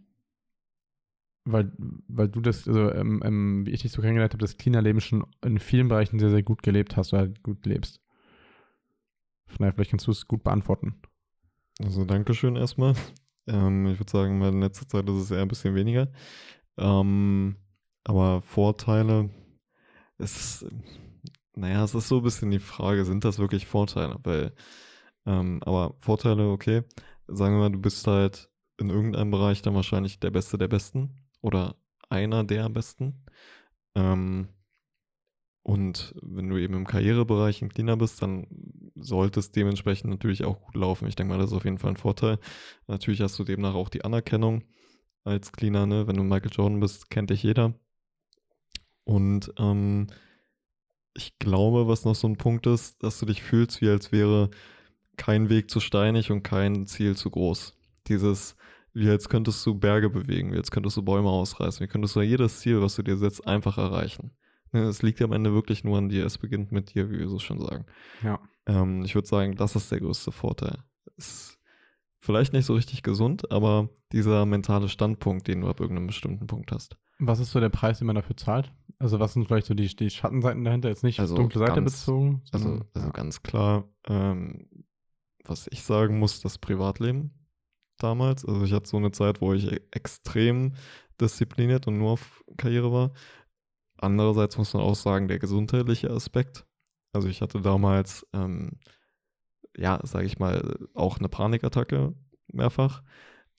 weil, 1.44 1.72
weil 2.08 2.28
du 2.28 2.40
das, 2.40 2.66
also 2.66 2.90
ähm, 2.90 3.20
ähm, 3.24 3.66
wie 3.66 3.70
ich 3.72 3.82
dich 3.82 3.92
so 3.92 4.00
kennengelernt 4.00 4.32
habe, 4.32 4.40
das 4.40 4.56
Cleaner-Leben 4.56 5.00
schon 5.00 5.26
in 5.44 5.58
vielen 5.58 5.88
Bereichen 5.88 6.18
sehr, 6.18 6.30
sehr 6.30 6.42
gut 6.42 6.62
gelebt 6.62 6.96
hast 6.96 7.12
oder 7.12 7.28
gut 7.28 7.66
lebst. 7.66 8.00
Von 9.46 9.58
daher, 9.58 9.74
vielleicht 9.74 9.90
kannst 9.90 10.06
du 10.06 10.10
es 10.10 10.26
gut 10.26 10.42
beantworten. 10.42 10.94
Also 11.82 12.04
Dankeschön 12.04 12.56
erstmal. 12.56 12.94
Ähm, 13.46 13.86
ich 13.88 13.98
würde 13.98 14.10
sagen, 14.10 14.42
in 14.42 14.60
letzter 14.60 14.88
Zeit 14.88 15.08
ist 15.08 15.16
es 15.16 15.30
eher 15.30 15.42
ein 15.42 15.48
bisschen 15.48 15.74
weniger. 15.74 16.08
Ähm, 16.78 17.56
aber 18.04 18.42
Vorteile, 18.42 19.30
es 20.18 20.62
ist, 20.62 20.66
naja, 21.54 21.84
es 21.84 21.94
ist 21.94 22.08
so 22.08 22.18
ein 22.18 22.22
bisschen 22.24 22.50
die 22.50 22.58
Frage, 22.58 23.04
sind 23.04 23.24
das 23.24 23.38
wirklich 23.38 23.66
Vorteile? 23.66 24.18
Weil, 24.24 24.54
ähm, 25.26 25.60
aber 25.64 25.96
Vorteile, 26.00 26.50
okay, 26.50 26.82
sagen 27.28 27.56
wir 27.56 27.60
mal, 27.60 27.72
du 27.72 27.80
bist 27.80 28.06
halt 28.06 28.50
in 28.78 28.90
irgendeinem 28.90 29.30
Bereich 29.30 29.62
dann 29.62 29.74
wahrscheinlich 29.74 30.20
der 30.20 30.30
Beste 30.30 30.58
der 30.58 30.68
Besten 30.68 31.16
oder 31.40 31.76
einer 32.08 32.44
der 32.44 32.68
Besten. 32.68 33.24
Ähm, 33.94 34.48
Und 35.64 36.14
wenn 36.20 36.50
du 36.50 36.58
eben 36.58 36.74
im 36.74 36.86
Karrierebereich 36.86 37.62
ein 37.62 37.70
Cleaner 37.70 37.96
bist, 37.96 38.20
dann 38.20 38.46
sollte 38.94 39.40
es 39.40 39.50
dementsprechend 39.50 40.10
natürlich 40.10 40.44
auch 40.44 40.60
gut 40.60 40.76
laufen. 40.76 41.08
Ich 41.08 41.16
denke 41.16 41.32
mal, 41.32 41.38
das 41.40 41.52
ist 41.52 41.56
auf 41.56 41.64
jeden 41.64 41.78
Fall 41.78 41.92
ein 41.92 41.96
Vorteil. 41.96 42.38
Natürlich 42.86 43.22
hast 43.22 43.38
du 43.38 43.44
demnach 43.44 43.74
auch 43.74 43.88
die 43.88 44.04
Anerkennung 44.04 44.64
als 45.24 45.52
Cleaner, 45.52 45.86
ne? 45.86 46.06
Wenn 46.06 46.16
du 46.16 46.22
Michael 46.22 46.52
Jordan 46.52 46.80
bist, 46.80 47.08
kennt 47.08 47.30
dich 47.30 47.42
jeder. 47.42 47.72
Und 49.04 49.54
ähm, 49.58 50.08
ich 51.14 51.38
glaube, 51.38 51.88
was 51.88 52.04
noch 52.04 52.14
so 52.14 52.28
ein 52.28 52.36
Punkt 52.36 52.66
ist, 52.66 53.02
dass 53.02 53.18
du 53.18 53.24
dich 53.24 53.42
fühlst, 53.42 53.80
wie 53.80 53.88
als 53.88 54.12
wäre 54.12 54.50
kein 55.16 55.48
Weg 55.48 55.70
zu 55.70 55.80
steinig 55.80 56.30
und 56.30 56.42
kein 56.42 56.86
Ziel 56.86 57.16
zu 57.16 57.30
groß. 57.30 57.74
Dieses, 58.08 58.54
wie 58.92 59.08
als 59.08 59.30
könntest 59.30 59.64
du 59.64 59.74
Berge 59.74 60.10
bewegen, 60.10 60.52
wie 60.52 60.58
als 60.58 60.70
könntest 60.70 60.98
du 60.98 61.02
Bäume 61.02 61.30
ausreißen, 61.30 61.82
wie 61.82 61.88
könntest 61.88 62.16
du 62.16 62.20
jedes 62.20 62.60
Ziel, 62.60 62.82
was 62.82 62.96
du 62.96 63.02
dir 63.02 63.16
setzt, 63.16 63.46
einfach 63.46 63.78
erreichen. 63.78 64.32
Es 64.74 65.02
liegt 65.02 65.22
am 65.22 65.32
Ende 65.32 65.52
wirklich 65.52 65.84
nur 65.84 65.98
an 65.98 66.08
dir. 66.08 66.26
Es 66.26 66.38
beginnt 66.38 66.72
mit 66.72 66.94
dir, 66.94 67.10
wie 67.10 67.18
wir 67.18 67.28
so 67.28 67.38
schon 67.38 67.60
sagen. 67.60 67.86
Ja. 68.22 68.40
Ähm, 68.66 69.02
ich 69.04 69.14
würde 69.14 69.28
sagen, 69.28 69.56
das 69.56 69.76
ist 69.76 69.90
der 69.90 70.00
größte 70.00 70.32
Vorteil. 70.32 70.78
Ist 71.16 71.58
vielleicht 72.18 72.52
nicht 72.52 72.66
so 72.66 72.74
richtig 72.74 73.02
gesund, 73.02 73.50
aber 73.52 73.90
dieser 74.12 74.46
mentale 74.46 74.88
Standpunkt, 74.88 75.46
den 75.46 75.60
du 75.60 75.68
ab 75.68 75.80
irgendeinem 75.80 76.06
bestimmten 76.06 76.46
Punkt 76.46 76.72
hast. 76.72 76.96
Was 77.18 77.38
ist 77.38 77.52
so 77.52 77.60
der 77.60 77.68
Preis, 77.68 77.98
den 77.98 78.06
man 78.06 78.16
dafür 78.16 78.36
zahlt? 78.36 78.72
Also 78.98 79.20
was 79.20 79.34
sind 79.34 79.46
vielleicht 79.46 79.66
so 79.66 79.74
die, 79.74 79.94
die 79.94 80.10
Schattenseiten 80.10 80.64
dahinter? 80.64 80.88
Jetzt 80.88 81.04
nicht 81.04 81.20
also 81.20 81.36
dunkle 81.36 81.60
Seite 81.60 81.74
ganz, 81.74 82.00
bezogen. 82.00 82.42
Also, 82.52 82.68
also 82.68 82.84
ja. 82.96 83.10
ganz 83.10 83.42
klar, 83.42 83.88
ähm, 84.08 84.68
was 85.44 85.68
ich 85.70 85.82
sagen 85.82 86.18
muss, 86.18 86.40
das 86.40 86.58
Privatleben 86.58 87.32
damals. 87.98 88.44
Also 88.44 88.64
ich 88.64 88.72
hatte 88.72 88.88
so 88.88 88.96
eine 88.96 89.12
Zeit, 89.12 89.40
wo 89.40 89.52
ich 89.52 89.70
extrem 89.90 90.74
diszipliniert 91.20 91.86
und 91.86 91.98
nur 91.98 92.12
auf 92.12 92.44
Karriere 92.56 92.92
war. 92.92 93.12
Andererseits 93.98 94.58
muss 94.58 94.74
man 94.74 94.82
auch 94.82 94.94
sagen, 94.94 95.28
der 95.28 95.38
gesundheitliche 95.38 96.10
Aspekt. 96.10 96.66
Also 97.12 97.28
ich 97.28 97.40
hatte 97.40 97.60
damals, 97.60 98.26
ähm, 98.32 98.72
ja, 99.76 100.00
sage 100.02 100.26
ich 100.26 100.38
mal, 100.38 100.76
auch 100.94 101.18
eine 101.18 101.28
Panikattacke 101.28 102.14
mehrfach, 102.52 103.02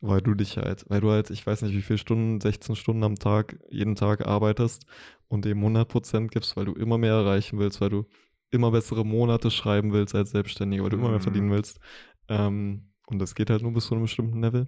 weil 0.02 0.22
du 0.22 0.34
dich 0.34 0.58
halt, 0.58 0.86
weil 0.90 1.02
du 1.02 1.10
halt, 1.12 1.30
ich 1.30 1.46
weiß 1.46 1.62
nicht 1.62 1.74
wie 1.74 1.82
viele 1.82 1.98
Stunden, 1.98 2.42
16 2.42 2.76
Stunden 2.76 3.04
am 3.04 3.16
Tag, 3.16 3.60
jeden 3.70 3.96
Tag 3.96 4.28
arbeitest 4.28 4.86
und 5.28 5.46
eben 5.46 5.64
100% 5.64 6.28
gibst, 6.28 6.56
weil 6.58 6.66
du 6.66 6.74
immer 6.74 6.98
mehr 6.98 7.14
erreichen 7.14 7.60
willst, 7.60 7.82
weil 7.82 7.90
du 7.90 8.06
immer 8.52 8.72
bessere 8.72 9.06
Monate 9.06 9.52
schreiben 9.52 9.94
willst 9.94 10.16
als 10.16 10.32
Selbstständiger, 10.32 10.84
weil 10.84 10.90
du 10.90 10.98
immer 10.98 11.10
mehr 11.10 11.22
verdienen 11.22 11.48
mhm. 11.48 11.54
willst. 11.54 11.80
Ähm, 12.30 12.92
und 13.08 13.20
das 13.20 13.36
geht 13.36 13.50
halt 13.50 13.62
nur 13.62 13.74
bis 13.74 13.88
zu 13.88 13.96
einem 13.96 14.04
bestimmten 14.04 14.42
Level. 14.42 14.68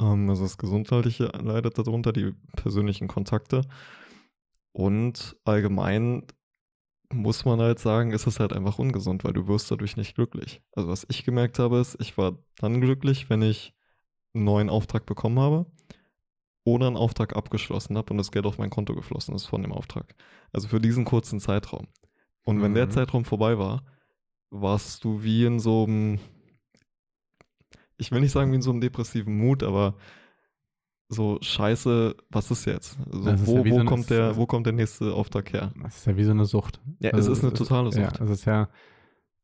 Ähm, 0.00 0.28
also 0.28 0.42
das 0.44 0.58
Gesundheitliche 0.58 1.26
leidet 1.26 1.78
darunter, 1.78 2.12
die 2.12 2.32
persönlichen 2.56 3.08
Kontakte. 3.08 3.62
Und 4.74 5.36
allgemein 5.44 6.24
muss 7.12 7.44
man 7.44 7.60
halt 7.60 7.78
sagen, 7.78 8.10
ist 8.10 8.26
es 8.26 8.40
halt 8.40 8.52
einfach 8.52 8.80
ungesund, 8.80 9.22
weil 9.22 9.32
du 9.32 9.46
wirst 9.46 9.70
dadurch 9.70 9.96
nicht 9.96 10.16
glücklich. 10.16 10.62
Also 10.72 10.88
was 10.88 11.06
ich 11.08 11.24
gemerkt 11.24 11.60
habe, 11.60 11.78
ist, 11.78 11.96
ich 12.00 12.18
war 12.18 12.38
dann 12.58 12.80
glücklich, 12.80 13.30
wenn 13.30 13.40
ich 13.40 13.72
einen 14.34 14.44
neuen 14.44 14.68
Auftrag 14.68 15.06
bekommen 15.06 15.38
habe 15.38 15.66
oder 16.64 16.88
einen 16.88 16.96
Auftrag 16.96 17.36
abgeschlossen 17.36 17.96
habe 17.96 18.12
und 18.12 18.18
das 18.18 18.32
Geld 18.32 18.46
auf 18.46 18.58
mein 18.58 18.70
Konto 18.70 18.96
geflossen 18.96 19.36
ist 19.36 19.46
von 19.46 19.62
dem 19.62 19.70
Auftrag. 19.70 20.16
Also 20.52 20.66
für 20.66 20.80
diesen 20.80 21.04
kurzen 21.04 21.38
Zeitraum. 21.38 21.86
Und 22.44 22.60
wenn 22.60 22.72
mhm. 22.72 22.76
der 22.76 22.90
Zeitraum 22.90 23.24
vorbei 23.24 23.56
war, 23.58 23.84
warst 24.50 25.04
du 25.04 25.22
wie 25.22 25.44
in 25.44 25.60
so 25.60 25.84
einem, 25.84 26.18
ich 27.96 28.10
will 28.10 28.20
nicht 28.20 28.32
sagen 28.32 28.50
wie 28.50 28.56
in 28.56 28.62
so 28.62 28.72
einem 28.72 28.80
depressiven 28.80 29.38
Mut, 29.38 29.62
aber 29.62 29.94
so 31.08 31.38
scheiße, 31.40 32.16
was 32.30 32.50
ist 32.50 32.64
jetzt? 32.66 32.98
Also 33.12 33.30
ist 33.30 33.46
wo, 33.46 33.58
ja 33.58 33.70
wo, 33.70 33.78
so 33.78 33.84
kommt 33.84 34.10
der, 34.10 34.36
wo 34.36 34.46
kommt 34.46 34.66
der 34.66 34.72
nächste 34.72 35.12
Auftrag 35.12 35.52
her? 35.52 35.72
Das 35.82 35.96
ist 35.98 36.06
ja 36.06 36.16
wie 36.16 36.24
so 36.24 36.30
eine 36.30 36.44
Sucht. 36.44 36.80
Ja, 37.00 37.10
also 37.10 37.30
es 37.30 37.38
ist 37.38 37.44
eine 37.44 37.52
totale 37.52 37.92
Sucht. 37.92 38.18
Ja, 38.18 38.24
es 38.24 38.30
ist 38.30 38.44
ja 38.44 38.68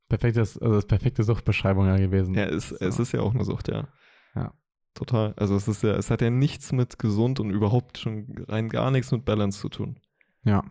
perfektes, 0.09 0.59
also 0.59 0.75
das 0.75 0.87
perfekte 0.87 1.23
Suchtbeschreibung 1.23 1.87
ja 1.87 1.97
gewesen. 1.97 2.35
Ja, 2.35 2.45
es, 2.47 2.71
so. 2.71 2.77
es 2.77 2.99
ist 2.99 3.13
ja 3.13 3.21
auch 3.21 3.35
eine 3.35 3.45
Sucht, 3.45 3.69
ja. 3.69 3.89
Ja. 4.35 4.53
Total. 4.95 5.35
Also 5.37 5.55
es 5.57 5.69
ist 5.69 5.83
ja, 5.83 5.93
es 5.93 6.11
hat 6.11 6.21
ja 6.21 6.31
nichts 6.31 6.73
mit 6.73 6.99
gesund 6.99 7.41
und 7.41 7.51
überhaupt 7.51 7.99
schon 7.99 8.45
rein 8.49 8.69
gar 8.69 8.91
nichts 8.91 9.13
mit 9.13 9.25
Balance 9.25 9.61
zu 9.61 9.69
tun. 9.69 10.01
Ja. 10.45 10.65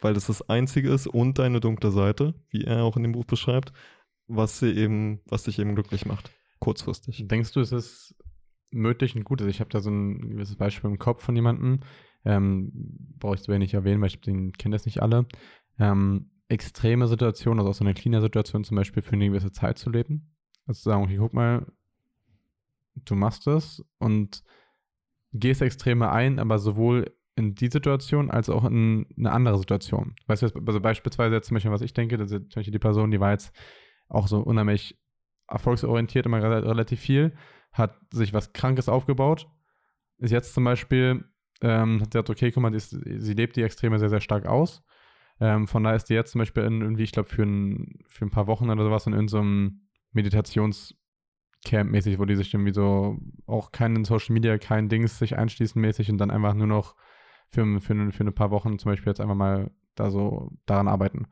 Weil 0.00 0.14
das 0.14 0.26
das 0.26 0.48
Einzige 0.48 0.90
ist 0.90 1.06
und 1.06 1.38
deine 1.38 1.60
dunkle 1.60 1.90
Seite, 1.90 2.34
wie 2.50 2.64
er 2.64 2.84
auch 2.84 2.96
in 2.96 3.02
dem 3.02 3.12
Buch 3.12 3.24
beschreibt, 3.24 3.72
was 4.28 4.58
sie 4.58 4.72
eben, 4.72 5.20
was 5.26 5.44
dich 5.44 5.58
eben 5.58 5.74
glücklich 5.74 6.06
macht. 6.06 6.30
Kurzfristig. 6.58 7.26
Denkst 7.28 7.52
du, 7.52 7.60
es 7.60 7.72
ist 7.72 8.14
möglich 8.70 9.14
und 9.16 9.24
gut. 9.24 9.40
Also 9.40 9.50
ich 9.50 9.60
habe 9.60 9.70
da 9.70 9.80
so 9.80 9.90
ein 9.90 10.20
gewisses 10.30 10.56
Beispiel 10.56 10.90
im 10.90 10.98
Kopf 10.98 11.22
von 11.22 11.36
jemandem, 11.36 11.80
ähm, 12.24 12.70
brauche 13.18 13.34
ich 13.34 13.42
so 13.42 13.52
wenig 13.52 13.74
erwähnen, 13.74 14.00
weil 14.00 14.08
ich 14.08 14.20
den 14.20 14.52
kenne 14.52 14.74
das 14.74 14.84
nicht 14.84 15.02
alle. 15.02 15.26
Ähm, 15.78 16.30
extreme 16.48 17.06
Situationen, 17.06 17.60
also 17.60 17.70
auch 17.70 17.74
so 17.74 17.84
eine 17.84 17.94
Cleaner-Situation 17.94 18.64
zum 18.64 18.76
Beispiel 18.76 19.02
für 19.02 19.12
eine 19.12 19.28
gewisse 19.28 19.52
Zeit 19.52 19.78
zu 19.78 19.90
leben. 19.90 20.34
Also 20.66 20.78
zu 20.78 20.90
sagen, 20.90 21.04
okay, 21.04 21.16
guck 21.16 21.32
mal, 21.32 21.66
du 23.04 23.14
machst 23.14 23.46
das 23.46 23.84
und 23.98 24.42
gehst 25.32 25.62
Extreme 25.62 26.10
ein, 26.10 26.38
aber 26.38 26.58
sowohl 26.58 27.14
in 27.36 27.54
die 27.54 27.68
Situation 27.68 28.30
als 28.30 28.50
auch 28.50 28.64
in 28.64 29.06
eine 29.16 29.32
andere 29.32 29.58
Situation. 29.58 30.14
Weißt 30.26 30.42
du, 30.42 30.46
also 30.66 30.80
beispielsweise 30.80 31.36
jetzt 31.36 31.46
zum 31.46 31.54
Beispiel, 31.54 31.70
was 31.70 31.80
ich 31.80 31.94
denke, 31.94 32.16
das 32.16 32.32
ist 32.32 32.50
zum 32.50 32.60
Beispiel 32.60 32.72
die 32.72 32.78
Person, 32.78 33.10
die 33.10 33.20
war 33.20 33.30
jetzt 33.30 33.54
auch 34.08 34.26
so 34.26 34.40
unheimlich 34.40 34.98
erfolgsorientiert, 35.46 36.26
immer 36.26 36.42
relativ 36.42 37.00
viel 37.00 37.32
hat 37.72 37.98
sich 38.12 38.32
was 38.32 38.52
Krankes 38.52 38.88
aufgebaut, 38.88 39.48
ist 40.18 40.30
jetzt 40.30 40.54
zum 40.54 40.64
Beispiel, 40.64 41.24
ähm, 41.62 42.00
hat 42.00 42.10
gesagt, 42.10 42.30
okay, 42.30 42.50
guck 42.50 42.62
mal, 42.62 42.74
ist, 42.74 42.90
sie 42.90 43.34
lebt 43.34 43.56
die 43.56 43.62
Extreme 43.62 43.98
sehr, 43.98 44.10
sehr 44.10 44.20
stark 44.20 44.46
aus. 44.46 44.82
Ähm, 45.40 45.66
von 45.66 45.82
daher 45.82 45.96
ist 45.96 46.06
die 46.10 46.14
jetzt 46.14 46.32
zum 46.32 46.40
Beispiel 46.40 46.64
in, 46.64 46.82
irgendwie, 46.82 47.04
ich 47.04 47.12
glaube, 47.12 47.28
für 47.28 47.42
ein, 47.42 48.00
für 48.06 48.26
ein 48.26 48.30
paar 48.30 48.46
Wochen 48.46 48.68
oder 48.68 48.84
sowas 48.84 49.06
in 49.06 49.14
irgendeinem 49.14 49.82
Meditationscamp 50.12 51.90
mäßig, 51.90 52.18
wo 52.18 52.26
die 52.26 52.36
sich 52.36 52.52
irgendwie 52.52 52.74
so 52.74 53.18
auch 53.46 53.72
keinen 53.72 54.04
Social 54.04 54.34
Media, 54.34 54.58
kein 54.58 54.88
Dings 54.88 55.18
sich 55.18 55.36
einschließen 55.36 55.80
mäßig 55.80 56.10
und 56.10 56.18
dann 56.18 56.30
einfach 56.30 56.54
nur 56.54 56.66
noch 56.66 56.94
für, 57.48 57.80
für, 57.80 58.12
für 58.12 58.24
ein 58.24 58.34
paar 58.34 58.50
Wochen 58.50 58.78
zum 58.78 58.90
Beispiel 58.90 59.10
jetzt 59.10 59.20
einfach 59.20 59.34
mal 59.34 59.70
da 59.94 60.10
so 60.10 60.52
daran 60.66 60.88
arbeiten. 60.88 61.26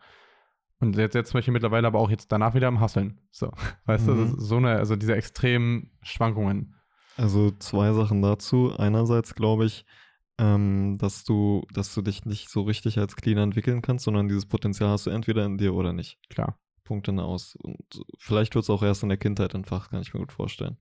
Und 0.81 0.97
jetzt, 0.97 1.15
jetzt 1.15 1.31
zum 1.31 1.39
Beispiel 1.39 1.53
mittlerweile 1.53 1.87
aber 1.87 1.99
auch 1.99 2.11
jetzt 2.11 2.31
danach 2.31 2.55
wieder 2.55 2.69
am 2.69 2.81
Hasseln. 2.81 3.21
So, 3.31 3.53
weißt 3.87 4.07
mhm. 4.07 4.37
du, 4.37 4.41
so 4.41 4.57
eine, 4.57 4.77
also 4.77 4.97
diese 4.97 5.17
extremen 5.17 5.91
Schwankungen. 6.03 6.75
Also 7.17 7.51
zwei 7.51 7.93
Sachen 7.93 8.23
dazu. 8.23 8.73
Einerseits 8.77 9.35
glaube 9.35 9.65
ich, 9.65 9.85
ähm, 10.39 10.97
dass 10.99 11.25
du, 11.25 11.67
dass 11.73 11.93
du 11.93 12.03
dich 12.03 12.25
nicht 12.25 12.49
so 12.49 12.63
richtig 12.63 12.99
als 12.99 13.17
Cleaner 13.17 13.43
entwickeln 13.43 13.83
kannst, 13.83 14.05
sondern 14.05 14.29
dieses 14.29 14.47
Potenzial 14.47 14.91
hast 14.91 15.07
du 15.07 15.11
entweder 15.11 15.45
in 15.45 15.59
dir 15.59 15.75
oder 15.75 15.93
nicht. 15.93 16.19
Klar. 16.31 16.61
Punkte 16.85 17.13
aus. 17.23 17.57
Und 17.57 18.03
vielleicht 18.19 18.55
wird 18.55 18.63
es 18.63 18.71
auch 18.71 18.83
erst 18.83 19.03
in 19.03 19.09
der 19.09 19.19
Kindheit 19.19 19.55
entfacht, 19.55 19.91
kann 19.91 20.01
ich 20.01 20.15
mir 20.15 20.21
gut 20.21 20.33
vorstellen. 20.33 20.79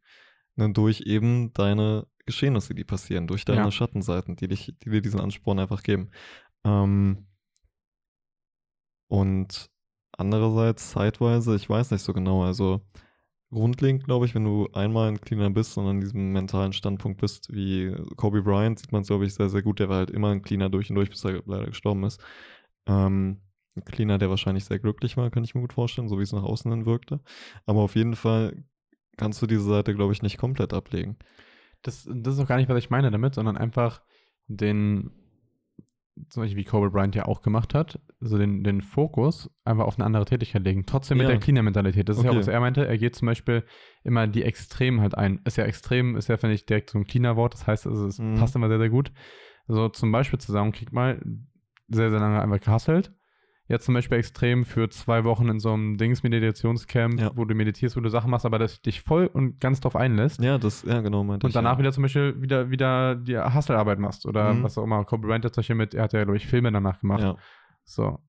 Und 0.56 0.62
dann 0.62 0.74
durch 0.74 1.02
eben 1.02 1.54
deine 1.54 2.08
Geschehnisse, 2.26 2.76
die 2.76 2.84
passieren, 2.84 3.28
durch 3.28 3.46
deine 3.46 3.62
ja. 3.62 3.72
Schattenseiten, 3.72 4.36
die, 4.36 4.48
dich, 4.48 4.74
die 4.84 4.90
dir 4.90 5.02
diesen 5.02 5.20
Ansporn 5.20 5.60
einfach 5.60 5.82
geben. 5.82 6.12
Ähm, 6.64 7.28
und 9.08 9.70
Andererseits 10.18 10.92
zeitweise, 10.92 11.56
ich 11.56 11.70
weiß 11.70 11.92
nicht 11.92 12.02
so 12.02 12.14
genau, 12.14 12.44
also 12.44 12.82
grundlegend 13.52 14.04
glaube 14.04 14.26
ich, 14.26 14.36
wenn 14.36 14.44
du 14.44 14.68
einmal 14.74 15.10
ein 15.10 15.22
Cleaner 15.22 15.50
bist 15.50 15.78
und 15.78 15.88
an 15.88 16.02
diesem 16.02 16.34
mentalen 16.34 16.74
Standpunkt 16.74 17.22
bist, 17.22 17.54
wie 17.54 17.96
Kobe 18.16 18.42
Bryant, 18.42 18.80
sieht 18.80 18.92
man 18.92 19.04
es, 19.04 19.08
glaube 19.08 19.26
ich, 19.26 19.36
sehr, 19.36 19.50
sehr 19.50 19.62
gut. 19.62 19.80
Der 19.80 19.90
war 19.90 19.98
halt 19.98 20.12
immer 20.12 20.32
ein 20.32 20.42
Cleaner 20.42 20.70
durch 20.70 20.90
und 20.90 20.96
durch, 20.96 21.10
bis 21.10 21.24
er 21.24 21.44
leider 21.46 21.68
gestorben 21.68 22.04
ist. 22.04 22.22
Ähm, 22.88 23.42
ein 23.76 23.86
Cleaner, 23.86 24.18
der 24.18 24.30
wahrscheinlich 24.30 24.66
sehr 24.66 24.80
glücklich 24.80 25.18
war, 25.18 25.30
kann 25.30 25.44
ich 25.44 25.56
mir 25.56 25.62
gut 25.62 25.74
vorstellen, 25.74 26.10
so 26.10 26.18
wie 26.20 26.24
es 26.24 26.34
nach 26.34 26.44
außen 26.44 26.72
hin 26.72 26.86
wirkte. 26.86 27.22
Aber 27.66 27.82
auf 27.82 27.96
jeden 27.96 28.16
Fall 28.16 28.64
kannst 29.18 29.42
du 29.42 29.48
diese 29.48 29.62
Seite, 29.62 29.94
glaube 29.94 30.14
ich, 30.14 30.22
nicht 30.22 30.38
komplett 30.38 30.74
ablegen. 30.74 31.18
Das, 31.84 32.10
das 32.12 32.36
ist 32.36 32.40
auch 32.40 32.48
gar 32.48 32.58
nicht, 32.58 32.70
was 32.70 32.78
ich 32.80 32.90
meine 32.90 33.12
damit, 33.12 33.36
sondern 33.36 33.56
einfach 33.56 34.02
den 34.48 35.12
zum 36.30 36.44
Beispiel 36.44 36.58
wie 36.58 36.66
Kobe 36.66 36.90
Bryant 36.90 37.16
ja 37.16 37.26
auch 37.26 37.42
gemacht 37.42 37.74
hat, 37.74 38.00
so 38.20 38.38
den, 38.38 38.64
den 38.64 38.82
Fokus 38.82 39.50
einfach 39.64 39.86
auf 39.86 39.98
eine 39.98 40.06
andere 40.06 40.26
Tätigkeit 40.26 40.64
legen. 40.64 40.86
Trotzdem 40.86 41.18
mit 41.18 41.26
ja. 41.26 41.32
der 41.32 41.40
Cleaner-Mentalität. 41.40 42.10
Das 42.10 42.18
ist 42.18 42.22
okay. 42.22 42.28
ja 42.28 42.34
auch, 42.34 42.40
was 42.40 42.48
er 42.48 42.60
meinte. 42.60 42.88
Er 42.88 42.98
geht 42.98 43.16
zum 43.16 43.28
Beispiel 43.28 43.64
immer 44.04 44.28
die 44.28 44.44
Extremen 44.44 45.02
halt 45.02 45.16
ein. 45.16 45.40
Ist 45.46 45.58
ja 45.58 45.66
extrem, 45.66 46.16
ist 46.16 46.28
ja, 46.28 46.38
finde 46.38 46.56
ich, 46.56 46.66
direkt 46.66 46.90
so 46.90 46.98
ein 46.98 47.06
Cleaner-Wort. 47.06 47.54
Das 47.54 47.68
heißt, 47.68 47.86
also, 47.86 48.08
es 48.08 48.20
mhm. 48.20 48.36
passt 48.36 48.56
immer 48.56 48.70
sehr, 48.70 48.80
sehr 48.80 48.90
gut. 48.90 49.12
So 49.68 49.90
zum 49.90 50.12
Beispiel 50.12 50.40
zusammen, 50.40 50.72
krieg 50.72 50.92
mal, 50.92 51.22
sehr, 51.90 52.10
sehr 52.10 52.20
lange 52.20 52.42
einfach 52.42 52.60
gehustelt 52.60 53.12
jetzt 53.68 53.86
zum 53.86 53.94
Beispiel 53.94 54.18
extrem 54.18 54.64
für 54.64 54.90
zwei 54.90 55.24
Wochen 55.24 55.50
in 55.50 55.60
so 55.60 55.74
einem 55.74 55.98
Dings-Meditationscamp, 55.98 57.20
ja. 57.20 57.32
wo 57.36 57.46
du 57.46 57.54
meditierst, 57.54 57.98
wo 57.98 58.02
du 58.02 58.10
Sachen 58.10 58.32
machst, 58.32 58.46
aber 58.46 58.60
das 58.60 58.82
dich 58.82 59.02
voll 59.02 59.28
und 59.28 59.60
ganz 59.60 59.82
drauf 59.82 59.96
einlässt. 59.96 60.42
Ja, 60.42 60.58
das, 60.58 60.84
ja, 60.84 61.02
genau, 61.02 61.24
meinte 61.24 61.46
Und 61.46 61.56
danach 61.56 61.74
ja. 61.74 61.80
wieder 61.80 61.92
zum 61.92 62.04
Beispiel 62.04 62.42
wieder, 62.42 62.70
wieder 62.70 63.16
die 63.16 63.38
Hustle-Arbeit 63.38 64.00
machst 64.00 64.26
oder 64.26 64.54
mhm. 64.54 64.64
was 64.64 64.78
auch 64.78 64.84
immer. 64.84 65.04
Kobe 65.04 65.28
Bryant 65.28 65.46
hat 65.46 65.56
solche 65.56 65.76
mit, 65.76 65.94
er 65.94 66.04
hat 66.04 66.14
ja, 66.14 66.24
glaube 66.24 66.38
ich, 66.38 66.48
Filme 66.48 66.72
danach 66.72 67.00
gemacht. 67.02 67.24
Ja. 67.24 67.36
So. 67.88 68.20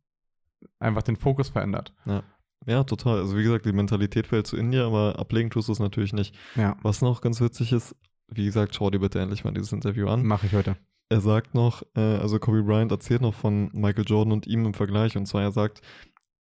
Einfach 0.78 1.02
den 1.02 1.16
Fokus 1.16 1.48
verändert. 1.50 1.92
Ja. 2.06 2.22
Ja, 2.66 2.84
total. 2.84 3.18
Also 3.18 3.36
wie 3.36 3.42
gesagt, 3.42 3.66
die 3.66 3.72
Mentalität 3.72 4.26
fällt 4.26 4.46
zu 4.46 4.56
India, 4.56 4.86
aber 4.86 5.18
ablegen 5.18 5.50
tust 5.50 5.68
du 5.68 5.72
es 5.72 5.78
natürlich 5.78 6.12
nicht. 6.12 6.34
Ja. 6.56 6.76
Was 6.82 7.02
noch 7.02 7.20
ganz 7.20 7.40
witzig 7.40 7.72
ist, 7.72 7.94
wie 8.28 8.44
gesagt, 8.44 8.74
schau 8.74 8.90
dir 8.90 8.98
bitte 8.98 9.20
endlich 9.20 9.44
mal 9.44 9.52
dieses 9.52 9.72
Interview 9.72 10.08
an. 10.08 10.24
Mache 10.26 10.46
ich 10.46 10.52
heute. 10.52 10.76
er 11.08 11.20
sagt 11.20 11.54
noch, 11.54 11.82
äh, 11.96 12.00
also 12.00 12.38
Kobe 12.38 12.62
Bryant 12.62 12.92
erzählt 12.92 13.22
noch 13.22 13.34
von 13.34 13.70
Michael 13.72 14.04
Jordan 14.06 14.32
und 14.32 14.46
ihm 14.46 14.66
im 14.66 14.74
Vergleich. 14.74 15.16
Und 15.16 15.26
zwar, 15.26 15.42
er 15.42 15.52
sagt, 15.52 15.80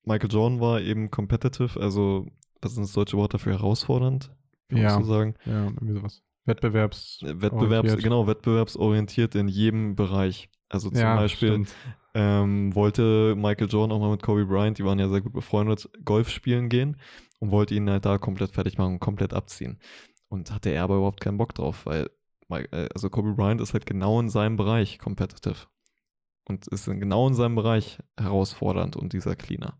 Michael 0.04 0.30
Jordan 0.30 0.60
war 0.60 0.80
eben 0.80 1.10
competitive, 1.10 1.78
also 1.80 2.26
was 2.60 2.72
ist 2.72 2.80
das 2.80 2.92
deutsche 2.92 3.16
Wort 3.16 3.34
dafür, 3.34 3.52
herausfordernd, 3.52 4.32
ja. 4.70 4.98
zu 4.98 5.04
sagen. 5.04 5.34
Ja, 5.44 5.66
irgendwie 5.66 5.92
sowas. 5.92 6.22
Wettbewerbs. 6.46 7.20
Wettbewerbs, 7.22 7.96
genau, 7.98 8.26
wettbewerbsorientiert 8.26 9.34
in 9.34 9.48
jedem 9.48 9.94
Bereich. 9.94 10.48
Also 10.68 10.90
zum 10.90 10.98
ja, 10.98 11.16
Beispiel 11.16 11.64
ähm, 12.14 12.74
wollte 12.74 13.34
Michael 13.36 13.68
Jordan 13.68 13.96
auch 13.96 14.00
mal 14.00 14.10
mit 14.10 14.22
Kobe 14.22 14.46
Bryant, 14.46 14.78
die 14.78 14.84
waren 14.84 14.98
ja 14.98 15.08
sehr 15.08 15.20
gut 15.20 15.32
befreundet, 15.32 15.88
Golf 16.04 16.28
spielen 16.28 16.68
gehen 16.68 16.96
und 17.38 17.50
wollte 17.50 17.74
ihn 17.74 17.88
halt 17.88 18.04
da 18.04 18.18
komplett 18.18 18.50
fertig 18.50 18.78
machen, 18.78 18.98
komplett 18.98 19.32
abziehen. 19.32 19.78
Und 20.28 20.50
hatte 20.50 20.70
er 20.70 20.82
aber 20.82 20.96
überhaupt 20.96 21.20
keinen 21.20 21.38
Bock 21.38 21.54
drauf, 21.54 21.86
weil 21.86 22.10
äh, 22.48 22.88
also 22.94 23.10
Kobe 23.10 23.34
Bryant 23.34 23.60
ist 23.60 23.74
halt 23.74 23.86
genau 23.86 24.18
in 24.18 24.28
seinem 24.28 24.56
Bereich 24.56 24.98
competitive 24.98 25.68
und 26.48 26.66
ist 26.68 26.86
genau 26.86 27.28
in 27.28 27.34
seinem 27.34 27.54
Bereich 27.54 27.98
herausfordernd 28.18 28.96
und 28.96 29.12
dieser 29.12 29.36
Cleaner. 29.36 29.78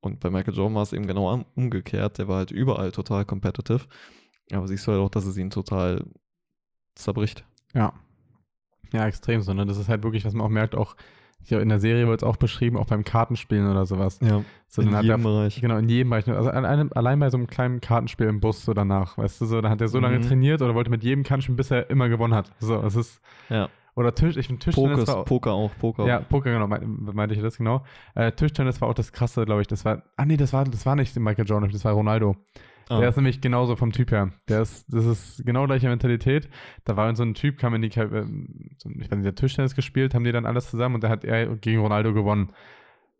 Und 0.00 0.20
bei 0.20 0.30
Michael 0.30 0.54
Jordan 0.54 0.74
war 0.74 0.82
es 0.82 0.92
eben 0.92 1.06
genau 1.06 1.44
umgekehrt. 1.54 2.18
Der 2.18 2.26
war 2.26 2.38
halt 2.38 2.50
überall 2.50 2.90
total 2.90 3.24
competitive. 3.24 3.86
Aber 4.50 4.66
siehst 4.66 4.86
du 4.86 4.92
halt 4.92 5.00
auch, 5.00 5.10
dass 5.10 5.26
es 5.26 5.36
ihn 5.36 5.50
total 5.50 6.04
zerbricht. 6.94 7.44
Ja. 7.74 7.92
Ja, 8.92 9.06
extrem 9.06 9.40
so. 9.42 9.52
Ne? 9.52 9.66
Das 9.66 9.78
ist 9.78 9.88
halt 9.88 10.02
wirklich, 10.02 10.24
was 10.24 10.34
man 10.34 10.44
auch 10.44 10.50
merkt, 10.50 10.74
auch 10.74 10.96
ich 11.42 11.52
in 11.52 11.68
der 11.68 11.80
Serie 11.80 12.06
wird 12.06 12.22
es 12.22 12.28
auch 12.28 12.36
beschrieben, 12.36 12.76
auch 12.76 12.86
beim 12.86 13.04
Kartenspielen 13.04 13.70
oder 13.70 13.86
sowas. 13.86 14.18
Ja, 14.22 14.44
so, 14.68 14.82
in 14.82 14.90
jedem 14.90 15.10
er, 15.10 15.18
Bereich. 15.18 15.60
Genau, 15.60 15.78
in 15.78 15.88
jedem 15.88 16.10
Bereich. 16.10 16.28
Also 16.28 16.50
allein, 16.50 16.92
allein 16.92 17.18
bei 17.18 17.30
so 17.30 17.38
einem 17.38 17.46
kleinen 17.46 17.80
Kartenspiel 17.80 18.26
im 18.26 18.40
Bus 18.40 18.64
so 18.64 18.74
danach, 18.74 19.16
weißt 19.18 19.40
du, 19.40 19.46
so, 19.46 19.60
da 19.60 19.70
hat 19.70 19.80
er 19.80 19.88
so 19.88 19.98
mhm. 19.98 20.04
lange 20.04 20.20
trainiert 20.20 20.62
oder 20.62 20.74
wollte 20.74 20.90
mit 20.90 21.02
jedem 21.02 21.24
Kartenspiel, 21.24 21.54
bis 21.54 21.70
er 21.70 21.88
immer 21.90 22.08
gewonnen 22.08 22.34
hat. 22.34 22.52
So, 22.60 22.76
es 22.82 22.94
ist. 22.94 23.20
Ja. 23.48 23.68
Oder 23.96 24.14
Tisch, 24.14 24.36
ich 24.36 24.46
finde 24.46 24.64
Tischtennis 24.64 25.00
Poker, 25.00 25.16
war, 25.16 25.24
Poker 25.24 25.52
auch, 25.52 25.70
Poker. 25.78 26.06
Ja, 26.06 26.20
Poker, 26.20 26.52
genau, 26.52 26.68
meinte 26.68 27.34
ich 27.34 27.42
das 27.42 27.58
genau. 27.58 27.82
Äh, 28.14 28.32
Tischtennis 28.32 28.80
war 28.80 28.88
auch 28.88 28.94
das 28.94 29.12
krasse, 29.12 29.44
glaube 29.44 29.62
ich. 29.62 29.66
Das 29.66 29.84
war, 29.84 30.02
ah 30.16 30.24
nee, 30.24 30.36
das 30.36 30.52
war, 30.52 30.64
das 30.64 30.86
war 30.86 30.94
nicht 30.94 31.18
Michael 31.18 31.46
Jordan, 31.46 31.70
das 31.70 31.84
war 31.84 31.92
Ronaldo. 31.92 32.36
Ah. 32.90 32.98
Der 32.98 33.10
ist 33.10 33.16
nämlich 33.16 33.40
genauso 33.40 33.76
vom 33.76 33.92
Typ 33.92 34.10
her. 34.10 34.32
Der 34.48 34.62
ist, 34.62 34.92
das 34.92 35.06
ist 35.06 35.46
genau 35.46 35.64
gleiche 35.66 35.88
Mentalität. 35.88 36.50
Da 36.84 36.96
war 36.96 37.14
so 37.14 37.22
ein 37.22 37.34
Typ, 37.34 37.56
kam 37.56 37.72
in 37.76 37.82
die, 37.82 37.88
äh, 37.88 38.24
ich 38.24 38.84
weiß 38.84 39.10
nicht, 39.10 39.24
der 39.24 39.36
Tischtennis 39.36 39.76
gespielt, 39.76 40.12
haben 40.12 40.24
die 40.24 40.32
dann 40.32 40.44
alles 40.44 40.70
zusammen 40.70 40.96
und 40.96 41.04
da 41.04 41.08
hat 41.08 41.24
er 41.24 41.54
gegen 41.54 41.80
Ronaldo 41.80 42.12
gewonnen. 42.12 42.52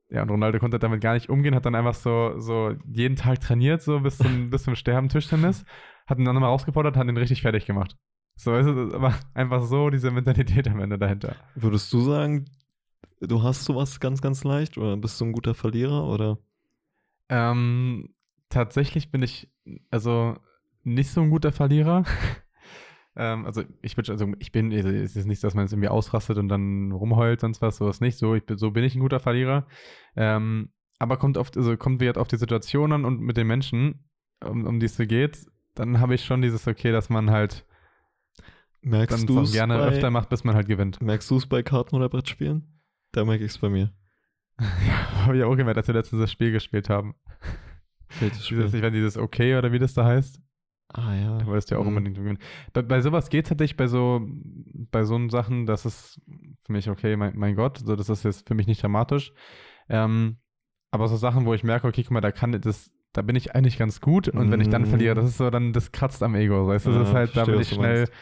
Ja, 0.08 0.22
und 0.22 0.30
Ronaldo 0.30 0.58
konnte 0.58 0.80
damit 0.80 1.00
gar 1.00 1.14
nicht 1.14 1.28
umgehen, 1.28 1.54
hat 1.54 1.66
dann 1.66 1.76
einfach 1.76 1.94
so, 1.94 2.36
so 2.36 2.74
jeden 2.84 3.14
Tag 3.14 3.38
trainiert, 3.38 3.80
so 3.80 4.00
bis 4.00 4.18
zum, 4.18 4.50
bis 4.50 4.64
zum 4.64 4.74
Sterben 4.74 5.08
Tischtennis, 5.08 5.64
hat 6.08 6.18
ihn 6.18 6.24
dann 6.24 6.34
nochmal 6.34 6.50
rausgefordert, 6.50 6.96
hat 6.96 7.06
ihn 7.06 7.16
richtig 7.16 7.42
fertig 7.42 7.64
gemacht. 7.64 7.96
So 8.34 8.56
ist 8.56 8.66
es 8.66 8.92
aber 8.92 9.14
einfach 9.34 9.62
so 9.62 9.88
diese 9.90 10.10
Mentalität 10.10 10.66
am 10.66 10.80
Ende 10.80 10.98
dahinter. 10.98 11.36
Würdest 11.54 11.92
du 11.92 12.00
sagen, 12.00 12.46
du 13.20 13.44
hast 13.44 13.64
sowas 13.64 14.00
ganz, 14.00 14.20
ganz 14.20 14.42
leicht 14.42 14.78
oder 14.78 14.96
bist 14.96 15.20
du 15.20 15.26
ein 15.26 15.32
guter 15.32 15.54
Verlierer 15.54 16.08
oder? 16.08 16.38
Ähm, 17.28 18.08
tatsächlich 18.50 19.10
bin 19.10 19.22
ich 19.22 19.48
also 19.90 20.36
nicht 20.82 21.10
so 21.10 21.22
ein 21.22 21.30
guter 21.30 21.52
Verlierer. 21.52 22.04
ähm, 23.16 23.46
also 23.46 23.62
ich 23.80 23.96
bin, 23.96 24.04
also 24.08 24.32
ich 24.38 24.52
bin, 24.52 24.72
es 24.72 25.16
ist 25.16 25.26
nicht, 25.26 25.42
dass 25.42 25.54
man 25.54 25.64
jetzt 25.64 25.72
irgendwie 25.72 25.88
ausrastet 25.88 26.36
und 26.36 26.48
dann 26.48 26.92
rumheult, 26.92 27.40
sonst 27.40 27.62
was, 27.62 27.78
sowas 27.78 28.00
nicht. 28.00 28.18
So, 28.18 28.34
ich 28.34 28.44
bin, 28.44 28.58
so 28.58 28.70
bin 28.70 28.84
ich 28.84 28.94
ein 28.94 29.00
guter 29.00 29.20
Verlierer. 29.20 29.66
Ähm, 30.16 30.70
aber 30.98 31.16
kommt 31.16 31.38
oft, 31.38 31.56
also 31.56 31.76
kommt 31.76 32.00
wieder 32.00 32.20
auf 32.20 32.28
die 32.28 32.36
Situation 32.36 32.92
an 32.92 33.04
und 33.06 33.20
mit 33.20 33.36
den 33.38 33.46
Menschen, 33.46 34.04
um, 34.44 34.66
um 34.66 34.80
die 34.80 34.86
es 34.86 34.96
so 34.96 35.06
geht, 35.06 35.46
dann 35.74 36.00
habe 36.00 36.14
ich 36.14 36.24
schon 36.24 36.42
dieses 36.42 36.68
Okay, 36.68 36.92
dass 36.92 37.08
man 37.08 37.30
halt 37.30 37.64
Merkst 38.82 39.28
du 39.28 39.40
es 39.40 39.52
gerne 39.52 39.76
bei, 39.76 39.88
öfter 39.88 40.10
macht, 40.10 40.30
bis 40.30 40.44
man 40.44 40.54
halt 40.54 40.66
gewinnt. 40.66 41.00
Merkst 41.02 41.30
du 41.30 41.36
es 41.36 41.46
bei 41.46 41.62
Karten- 41.62 41.96
oder 41.96 42.08
Brettspielen? 42.08 42.80
Da 43.12 43.24
merke 43.24 43.44
ich 43.44 43.52
es 43.52 43.58
bei 43.58 43.68
mir. 43.68 43.92
ja, 44.58 45.26
habe 45.26 45.36
ich 45.36 45.44
auch 45.44 45.54
gemerkt, 45.54 45.78
als 45.78 45.86
wir 45.86 45.94
letztens 45.94 46.20
das 46.20 46.32
Spiel 46.32 46.52
gespielt 46.52 46.88
haben. 46.88 47.14
Ich 48.10 48.56
weiß 48.56 48.70
dieses 48.92 49.16
Okay 49.16 49.56
oder 49.56 49.72
wie 49.72 49.78
das 49.78 49.94
da 49.94 50.04
heißt. 50.04 50.40
Ah 50.92 51.14
ja. 51.14 51.38
Du 51.38 51.46
weißt 51.46 51.70
ja 51.70 51.78
auch 51.78 51.84
mhm. 51.84 51.96
unbedingt. 51.96 52.40
Bei, 52.72 52.82
bei 52.82 53.00
sowas 53.00 53.30
geht 53.30 53.44
es 53.44 53.48
tatsächlich 53.50 53.76
bei 53.76 53.86
so, 53.86 54.20
bei 54.90 55.04
so 55.04 55.28
Sachen, 55.28 55.66
das 55.66 55.86
ist 55.86 56.20
für 56.62 56.72
mich 56.72 56.90
okay, 56.90 57.16
mein, 57.16 57.36
mein 57.36 57.54
Gott, 57.54 57.78
so 57.78 57.94
das 57.94 58.08
ist 58.08 58.24
jetzt 58.24 58.48
für 58.48 58.54
mich 58.54 58.66
nicht 58.66 58.82
dramatisch. 58.82 59.32
Ähm, 59.88 60.38
aber 60.90 61.06
so 61.06 61.16
Sachen, 61.16 61.46
wo 61.46 61.54
ich 61.54 61.62
merke, 61.62 61.86
okay, 61.86 62.02
guck 62.02 62.10
mal, 62.10 62.20
da 62.20 62.32
kann 62.32 62.60
das, 62.60 62.90
da 63.12 63.22
bin 63.22 63.36
ich 63.36 63.54
eigentlich 63.54 63.78
ganz 63.78 64.00
gut 64.00 64.28
und 64.28 64.48
mhm. 64.48 64.50
wenn 64.50 64.60
ich 64.60 64.68
dann 64.68 64.86
verliere, 64.86 65.14
das 65.14 65.26
ist 65.26 65.38
so 65.38 65.50
dann, 65.50 65.72
das 65.72 65.92
kratzt 65.92 66.22
am 66.24 66.34
Ego. 66.34 66.66
Weißt 66.66 66.86
du, 66.86 66.92
das 66.92 67.08
ist 67.08 67.14
halt, 67.14 67.36
da 67.36 67.44
bin 67.44 67.60
ich 67.60 67.68
schnell. 67.68 67.98
Meinst 67.98 68.12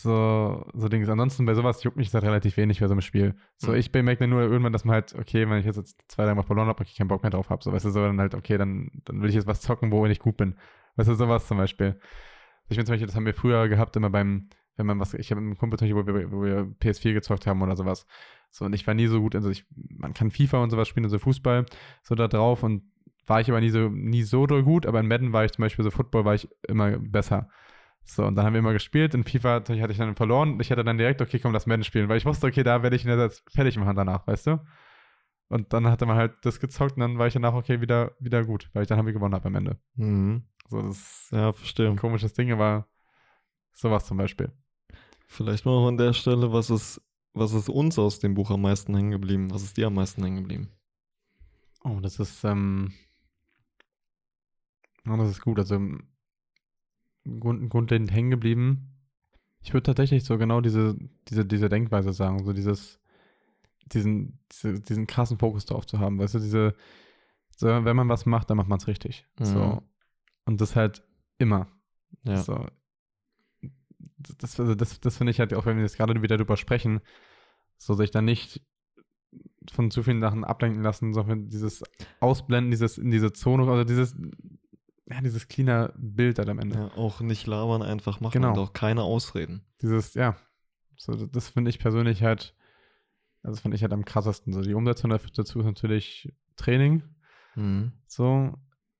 so, 0.00 0.66
so 0.74 0.88
Dings. 0.88 1.08
Ansonsten 1.08 1.44
bei 1.44 1.54
sowas 1.54 1.82
juckt 1.82 1.96
mich 1.96 2.08
das 2.08 2.14
halt 2.14 2.24
relativ 2.24 2.56
wenig 2.56 2.80
bei 2.80 2.86
so 2.86 2.92
einem 2.92 3.00
Spiel. 3.00 3.34
So, 3.56 3.72
mhm. 3.72 3.78
ich 3.78 3.92
bemerke 3.92 4.26
nur 4.26 4.42
irgendwann, 4.42 4.72
dass 4.72 4.84
man 4.84 4.94
halt, 4.94 5.14
okay, 5.14 5.48
wenn 5.48 5.58
ich 5.58 5.66
jetzt 5.66 5.96
zwei, 6.08 6.24
drei 6.24 6.34
Mal 6.34 6.42
verloren 6.42 6.68
habe, 6.68 6.84
ich 6.84 6.96
keinen 6.96 7.08
Bock 7.08 7.22
mehr 7.22 7.30
drauf 7.30 7.50
habe. 7.50 7.62
So, 7.62 7.72
weißt 7.72 7.84
du, 7.84 7.90
so 7.90 8.00
dann 8.00 8.20
halt, 8.20 8.34
okay, 8.34 8.58
dann, 8.58 8.90
dann 9.04 9.20
will 9.20 9.28
ich 9.28 9.34
jetzt 9.34 9.46
was 9.46 9.60
zocken, 9.60 9.92
wo 9.92 10.04
ich 10.06 10.18
gut 10.18 10.36
bin. 10.36 10.56
Weißt 10.96 11.08
du, 11.08 11.14
sowas 11.14 11.46
zum 11.46 11.58
Beispiel. 11.58 11.98
Ich 12.68 12.76
finde 12.76 12.84
zum 12.84 12.92
Beispiel, 12.94 13.06
das 13.06 13.16
haben 13.16 13.26
wir 13.26 13.34
früher 13.34 13.68
gehabt, 13.68 13.96
immer 13.96 14.10
beim, 14.10 14.48
wenn 14.76 14.86
man 14.86 15.00
was, 15.00 15.14
ich 15.14 15.30
habe 15.30 15.40
mit 15.40 15.48
einem 15.48 15.58
Kumpel, 15.58 15.78
wo 15.94 16.06
wir, 16.06 16.32
wo 16.32 16.42
wir 16.42 16.74
PS4 16.80 17.14
gezockt 17.14 17.46
haben 17.46 17.62
oder 17.62 17.76
sowas. 17.76 18.06
So, 18.50 18.64
und 18.64 18.74
ich 18.74 18.86
war 18.86 18.94
nie 18.94 19.06
so 19.06 19.20
gut, 19.20 19.34
also 19.34 19.50
ich, 19.50 19.66
man 19.74 20.14
kann 20.14 20.30
FIFA 20.30 20.62
und 20.62 20.70
sowas 20.70 20.88
spielen, 20.88 21.04
also 21.04 21.18
Fußball, 21.18 21.66
so 22.02 22.14
da 22.14 22.28
drauf 22.28 22.62
und 22.62 22.82
war 23.26 23.40
ich 23.40 23.50
aber 23.50 23.60
nie 23.60 23.70
so, 23.70 23.88
nie 23.88 24.22
so 24.22 24.46
gut, 24.46 24.86
aber 24.86 25.00
in 25.00 25.08
Madden 25.08 25.32
war 25.32 25.44
ich 25.44 25.52
zum 25.52 25.62
Beispiel 25.62 25.84
so 25.84 25.90
Football 25.90 26.24
war 26.24 26.34
ich 26.34 26.48
immer 26.66 26.98
besser. 26.98 27.48
So, 28.10 28.24
und 28.24 28.36
dann 28.36 28.46
haben 28.46 28.54
wir 28.54 28.60
immer 28.60 28.72
gespielt. 28.72 29.14
In 29.14 29.22
FIFA 29.22 29.56
hatte 29.56 29.92
ich 29.92 29.98
dann 29.98 30.16
verloren. 30.16 30.58
Ich 30.60 30.70
hatte 30.70 30.82
dann 30.82 30.96
direkt, 30.96 31.20
okay, 31.20 31.38
komm, 31.38 31.52
lass 31.52 31.66
Madden 31.66 31.84
spielen, 31.84 32.08
weil 32.08 32.16
ich 32.16 32.24
wusste, 32.24 32.46
okay, 32.46 32.62
da 32.62 32.82
werde 32.82 32.96
ich 32.96 33.04
ihn 33.04 33.10
jetzt 33.10 33.44
fertig 33.50 33.76
machen 33.76 33.96
danach, 33.96 34.26
weißt 34.26 34.46
du? 34.46 34.60
Und 35.48 35.72
dann 35.72 35.86
hatte 35.86 36.06
man 36.06 36.16
halt 36.16 36.34
das 36.42 36.58
gezockt 36.58 36.96
und 36.96 37.00
dann 37.00 37.18
war 37.18 37.26
ich 37.26 37.34
danach, 37.34 37.52
okay, 37.52 37.80
wieder, 37.82 38.12
wieder 38.18 38.44
gut, 38.44 38.70
weil 38.72 38.82
ich 38.82 38.88
dann 38.88 38.98
haben 38.98 39.06
wir 39.06 39.12
gewonnen 39.12 39.34
habe 39.34 39.48
am 39.48 39.54
Ende. 39.54 39.78
Mhm. 39.94 40.44
So, 40.68 40.82
das 40.82 40.96
ist 40.96 41.28
ja, 41.32 41.52
verstehe. 41.52 41.88
ein 41.88 41.96
komisches 41.96 42.32
Ding, 42.32 42.50
aber 42.50 42.88
sowas 43.72 44.06
zum 44.06 44.16
Beispiel. 44.16 44.52
Vielleicht 45.26 45.66
mal 45.66 45.72
noch 45.72 45.88
an 45.88 45.98
der 45.98 46.14
Stelle, 46.14 46.50
was 46.50 46.70
ist, 46.70 47.02
was 47.34 47.52
ist 47.52 47.68
uns 47.68 47.98
aus 47.98 48.20
dem 48.20 48.34
Buch 48.34 48.50
am 48.50 48.62
meisten 48.62 48.94
hängen 48.94 49.10
geblieben? 49.10 49.50
Was 49.52 49.62
ist 49.62 49.76
dir 49.76 49.86
am 49.88 49.94
meisten 49.94 50.22
hängen 50.22 50.36
geblieben? 50.36 50.68
Oh, 51.84 52.00
das 52.00 52.18
ist, 52.18 52.42
ähm, 52.44 52.92
oh, 55.06 55.16
das 55.16 55.30
ist 55.30 55.42
gut. 55.42 55.58
Also 55.58 55.78
grund, 57.40 57.68
grundlegend 57.70 58.12
hängen 58.12 58.30
geblieben. 58.30 58.94
Ich 59.60 59.72
würde 59.72 59.84
tatsächlich 59.84 60.24
so 60.24 60.38
genau 60.38 60.60
diese, 60.60 60.96
diese, 61.28 61.44
diese 61.44 61.68
Denkweise 61.68 62.12
sagen, 62.12 62.44
so 62.44 62.52
dieses, 62.52 63.00
diesen, 63.86 64.38
diese, 64.52 64.80
diesen 64.80 65.06
krassen 65.06 65.38
Fokus 65.38 65.66
darauf 65.66 65.86
zu 65.86 65.98
haben. 65.98 66.18
Weißt 66.18 66.34
du, 66.34 66.38
diese, 66.38 66.74
so, 67.56 67.66
wenn 67.66 67.96
man 67.96 68.08
was 68.08 68.26
macht, 68.26 68.50
dann 68.50 68.56
macht 68.56 68.68
man 68.68 68.78
es 68.78 68.86
richtig. 68.86 69.26
Mhm. 69.38 69.44
So. 69.44 69.82
Und 70.44 70.60
das 70.60 70.76
halt 70.76 71.02
immer. 71.38 71.68
Ja. 72.22 72.38
So. 72.38 72.66
Das, 74.38 74.58
also 74.58 74.74
das, 74.74 75.00
das 75.00 75.16
finde 75.16 75.30
ich 75.30 75.40
halt 75.40 75.54
auch, 75.54 75.66
wenn 75.66 75.76
wir 75.76 75.82
jetzt 75.82 75.96
gerade 75.96 76.20
wieder 76.22 76.36
drüber 76.36 76.56
sprechen, 76.56 77.00
so 77.76 77.94
sich 77.94 78.10
dann 78.10 78.24
nicht 78.24 78.62
von 79.70 79.90
zu 79.90 80.02
vielen 80.02 80.20
Sachen 80.20 80.44
ablenken 80.44 80.82
lassen, 80.82 81.12
sondern 81.12 81.48
dieses 81.48 81.82
Ausblenden, 82.20 82.70
dieses 82.70 82.98
in 82.98 83.10
diese 83.10 83.32
Zone, 83.32 83.70
also 83.70 83.84
dieses 83.84 84.16
ja, 85.10 85.20
dieses 85.22 85.48
cleaner 85.48 85.92
Bild 85.96 86.38
dann 86.38 86.50
am 86.50 86.58
Ende. 86.58 86.78
Ja, 86.78 86.90
auch 86.96 87.20
nicht 87.20 87.46
labern, 87.46 87.82
einfach 87.82 88.20
machen 88.20 88.32
genau. 88.32 88.52
und 88.52 88.58
auch 88.58 88.72
keine 88.72 89.02
Ausreden. 89.02 89.64
Dieses, 89.80 90.14
ja, 90.14 90.36
so, 90.96 91.26
das 91.26 91.48
finde 91.48 91.70
ich 91.70 91.78
persönlich 91.78 92.22
halt, 92.22 92.54
also 93.42 93.60
finde 93.60 93.76
ich 93.76 93.82
halt 93.82 93.92
am 93.92 94.04
krassesten. 94.04 94.52
So, 94.52 94.60
die 94.60 94.74
Umsetzung 94.74 95.10
dazu 95.10 95.60
ist 95.60 95.64
natürlich 95.64 96.34
Training. 96.56 97.02
Mhm. 97.54 97.92
So, 98.06 98.52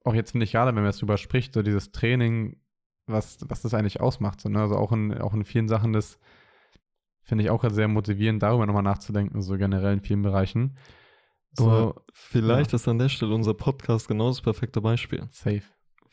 auch 0.05 0.15
jetzt 0.15 0.31
finde 0.31 0.45
ich 0.45 0.53
gerade, 0.53 0.69
wenn 0.69 0.83
man 0.83 0.87
jetzt 0.87 1.03
drüber 1.03 1.19
spricht, 1.19 1.53
so 1.55 1.63
dieses 1.63 1.93
Training, 1.93 2.61
was, 3.07 3.39
was 3.47 3.63
das 3.63 3.75
eigentlich 3.75 4.01
ausmacht. 4.01 4.41
So, 4.41 4.49
ne? 4.49 4.61
Also 4.61 4.77
auch 4.77 4.93
in, 4.93 5.13
auch 5.19 5.35
in 5.35 5.45
vielen 5.45 5.69
Sachen, 5.69 5.93
das 5.93 6.19
finde 7.23 7.45
ich 7.45 7.51
auch 7.51 7.63
halt 7.63 7.75
sehr 7.75 7.89
motivierend, 7.89 8.43
darüber 8.43 8.65
nochmal 8.65 8.83
nachzudenken, 8.83 9.43
so 9.43 9.59
generell 9.59 9.95
in 9.95 10.01
vielen 10.01 10.23
Bereichen. 10.23 10.79
So, 11.53 11.71
Aber 11.71 12.03
vielleicht 12.13 12.73
ja. 12.73 12.77
ist 12.77 12.89
an 12.89 12.99
der 12.99 13.11
Stelle 13.11 13.35
unser 13.35 13.53
Podcast 13.53 14.09
genau 14.09 14.29
das 14.29 14.41
perfekte 14.41 14.81
Beispiel. 14.81 15.27
Safe 15.31 15.63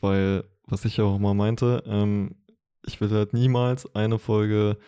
weil, 0.00 0.44
was 0.66 0.84
ich 0.84 0.96
ja 0.96 1.04
auch 1.04 1.18
mal 1.18 1.34
meinte, 1.34 1.82
ähm, 1.86 2.36
ich 2.86 3.00
will 3.00 3.10
halt 3.10 3.32
niemals 3.32 3.94
eine 3.94 4.18
Folge 4.18 4.78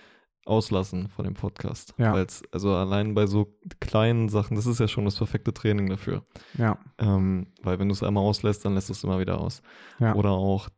auslassen 0.48 1.08
von 1.08 1.24
dem 1.24 1.34
Podcast. 1.34 1.94
Ja. 1.98 2.14
Weil's, 2.14 2.42
also 2.52 2.72
allein 2.72 3.14
bei 3.14 3.26
so 3.26 3.54
kleinen 3.80 4.28
Sachen, 4.28 4.56
das 4.56 4.66
ist 4.66 4.80
ja 4.80 4.88
schon 4.88 5.04
das 5.04 5.16
perfekte 5.16 5.52
Training 5.52 5.88
dafür. 5.88 6.24
Ja. 6.56 6.78
Ähm, 6.98 7.48
weil 7.62 7.78
wenn 7.78 7.88
du 7.88 7.92
es 7.92 8.02
einmal 8.02 8.24
auslässt, 8.24 8.64
dann 8.64 8.74
lässt 8.74 8.88
du 8.88 8.94
es 8.94 9.04
immer 9.04 9.20
wieder 9.20 9.40
aus. 9.40 9.62
Ja. 10.00 10.14
Oder 10.14 10.30
auch, 10.30 10.68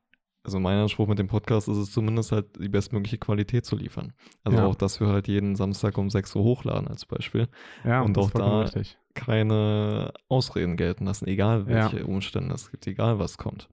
also 0.43 0.59
mein 0.59 0.79
Anspruch 0.79 1.07
mit 1.07 1.19
dem 1.19 1.29
Podcast 1.29 1.69
ist 1.69 1.77
es 1.77 1.93
zumindest 1.93 2.33
halt 2.33 2.59
die 2.59 2.69
bestmögliche 2.69 3.19
Qualität 3.19 3.65
zu 3.65 3.77
liefern. 3.77 4.13
Also 4.43 4.59
ja. 4.59 4.67
auch, 4.67 4.75
dass 4.75 4.99
wir 4.99 5.07
halt 5.07 5.29
jeden 5.29 5.55
Samstag 5.55 5.97
um 5.99 6.11
6 6.11 6.35
Uhr 6.35 6.43
hochladen 6.43 6.89
als 6.89 7.07
Beispiel. 7.07 7.49
Ja, 7.85 8.03
und 8.03 8.19
auch 8.19 8.31
da 8.31 8.63
richtig. 8.63 8.99
keine 9.15 10.13
Ausreden 10.29 10.77
gelten 10.77 11.05
lassen, 11.05 11.29
egal 11.29 11.67
welche 11.67 12.01
ja. 12.01 12.05
Umstände 12.05 12.55
es 12.55 12.71
gibt, 12.71 12.87
egal 12.87 13.19
was 13.19 13.39
kommt. 13.39 13.69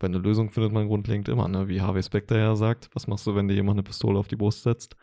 Weil 0.00 0.10
eine 0.10 0.18
Lösung 0.18 0.50
findet 0.50 0.72
man 0.72 0.86
grundlegend 0.86 1.28
immer, 1.28 1.48
ne? 1.48 1.68
Wie 1.68 1.80
Harvey 1.80 2.02
Specter 2.02 2.38
ja 2.38 2.54
sagt, 2.56 2.88
was 2.94 3.06
machst 3.06 3.26
du, 3.26 3.34
wenn 3.34 3.48
dir 3.48 3.54
jemand 3.54 3.76
eine 3.76 3.82
Pistole 3.82 4.18
auf 4.18 4.28
die 4.28 4.36
Brust 4.36 4.62
setzt? 4.62 4.96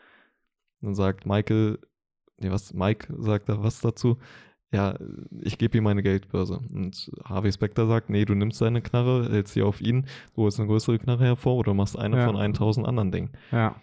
Dann 0.80 0.94
sagt 0.94 1.26
Michael, 1.26 1.78
nee, 2.38 2.50
was, 2.50 2.72
Mike 2.72 3.12
sagt 3.18 3.48
da 3.48 3.62
was 3.62 3.80
dazu. 3.80 4.18
Ja, 4.72 4.98
ich 5.42 5.58
gebe 5.58 5.78
ihm 5.78 5.84
meine 5.84 6.02
Geldbörse. 6.02 6.58
Und 6.72 7.10
Harvey 7.24 7.52
Specter 7.52 7.86
sagt, 7.86 8.10
nee, 8.10 8.24
du 8.24 8.34
nimmst 8.34 8.58
seine 8.58 8.82
Knarre, 8.82 9.28
hältst 9.30 9.54
sie 9.54 9.62
auf 9.62 9.80
ihn, 9.80 10.06
du 10.34 10.42
holst 10.42 10.58
eine 10.58 10.68
größere 10.68 10.98
Knarre 10.98 11.24
hervor 11.24 11.56
oder 11.56 11.72
machst 11.72 11.98
eine 11.98 12.16
Ja. 12.16 12.26
von 12.26 12.36
1000 12.36 12.86
anderen 12.86 13.12
Dingen. 13.12 13.30
Ja. 13.52 13.76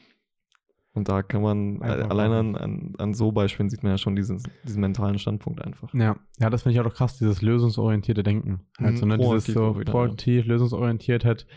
Und 0.95 1.09
da 1.09 1.23
kann 1.23 1.41
man, 1.41 1.81
äh, 1.81 1.85
Einfach 1.85 2.09
allein 2.11 2.31
an, 2.31 2.55
an, 2.55 2.93
an 2.99 3.13
so 3.15 3.31
Beispielen 3.31 3.69
sieht 3.69 3.81
man 3.81 3.93
ja 3.93 3.97
schon 3.97 4.15
diesen, 4.15 4.43
diesen 4.63 4.79
mentalen 4.79 5.17
Standpunkt 5.17 5.61
einfach. 5.63 5.91
Ja, 5.93 6.17
ja, 6.39 6.49
das 6.51 6.61
finde 6.61 6.73
ich 6.73 6.79
auch 6.79 6.87
doch 6.87 6.95
krass, 6.95 7.17
dieses 7.17 7.41
lösungsorientierte 7.41 8.21
Denken. 8.21 8.67
Mhm, 8.79 8.97
so, 8.97 9.05
ne, 9.07 9.17
dieses 9.17 9.45
so 9.45 9.79
wieder, 9.79 9.87
ja. 9.87 9.91
proaktiv, 9.91 10.45
lösungsorientiert 10.45 11.25
halt 11.25 11.47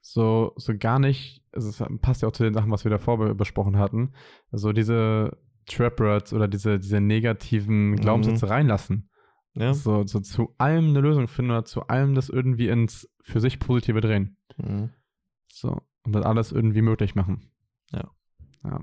so, 0.00 0.54
so 0.56 0.72
gar 0.78 0.98
nicht, 0.98 1.44
also 1.52 1.68
es 1.68 2.00
passt 2.00 2.22
ja 2.22 2.28
auch 2.28 2.32
zu 2.32 2.44
den 2.44 2.54
Sachen, 2.54 2.70
was 2.70 2.84
wir 2.84 2.90
davor 2.90 3.18
be- 3.18 3.34
besprochen 3.34 3.76
hatten, 3.76 4.14
also 4.50 4.72
diese 4.72 5.36
Trap-Words 5.66 6.32
oder 6.32 6.48
diese, 6.48 6.78
diese 6.78 7.00
negativen 7.00 7.96
Glaubenssätze 7.96 8.48
reinlassen. 8.48 9.10
Ja. 9.54 9.74
So, 9.74 10.06
so 10.06 10.20
zu 10.20 10.54
allem 10.56 10.90
eine 10.90 11.00
Lösung 11.00 11.28
finden 11.28 11.50
oder 11.50 11.64
zu 11.64 11.88
allem 11.88 12.14
das 12.14 12.30
irgendwie 12.30 12.68
ins 12.68 13.06
für 13.20 13.40
sich 13.40 13.58
Positive 13.58 14.00
drehen. 14.00 14.38
Mhm. 14.56 14.90
So, 15.48 15.82
und 16.04 16.14
das 16.14 16.24
alles 16.24 16.52
irgendwie 16.52 16.80
möglich 16.80 17.14
machen. 17.14 17.50
Ja. 18.68 18.80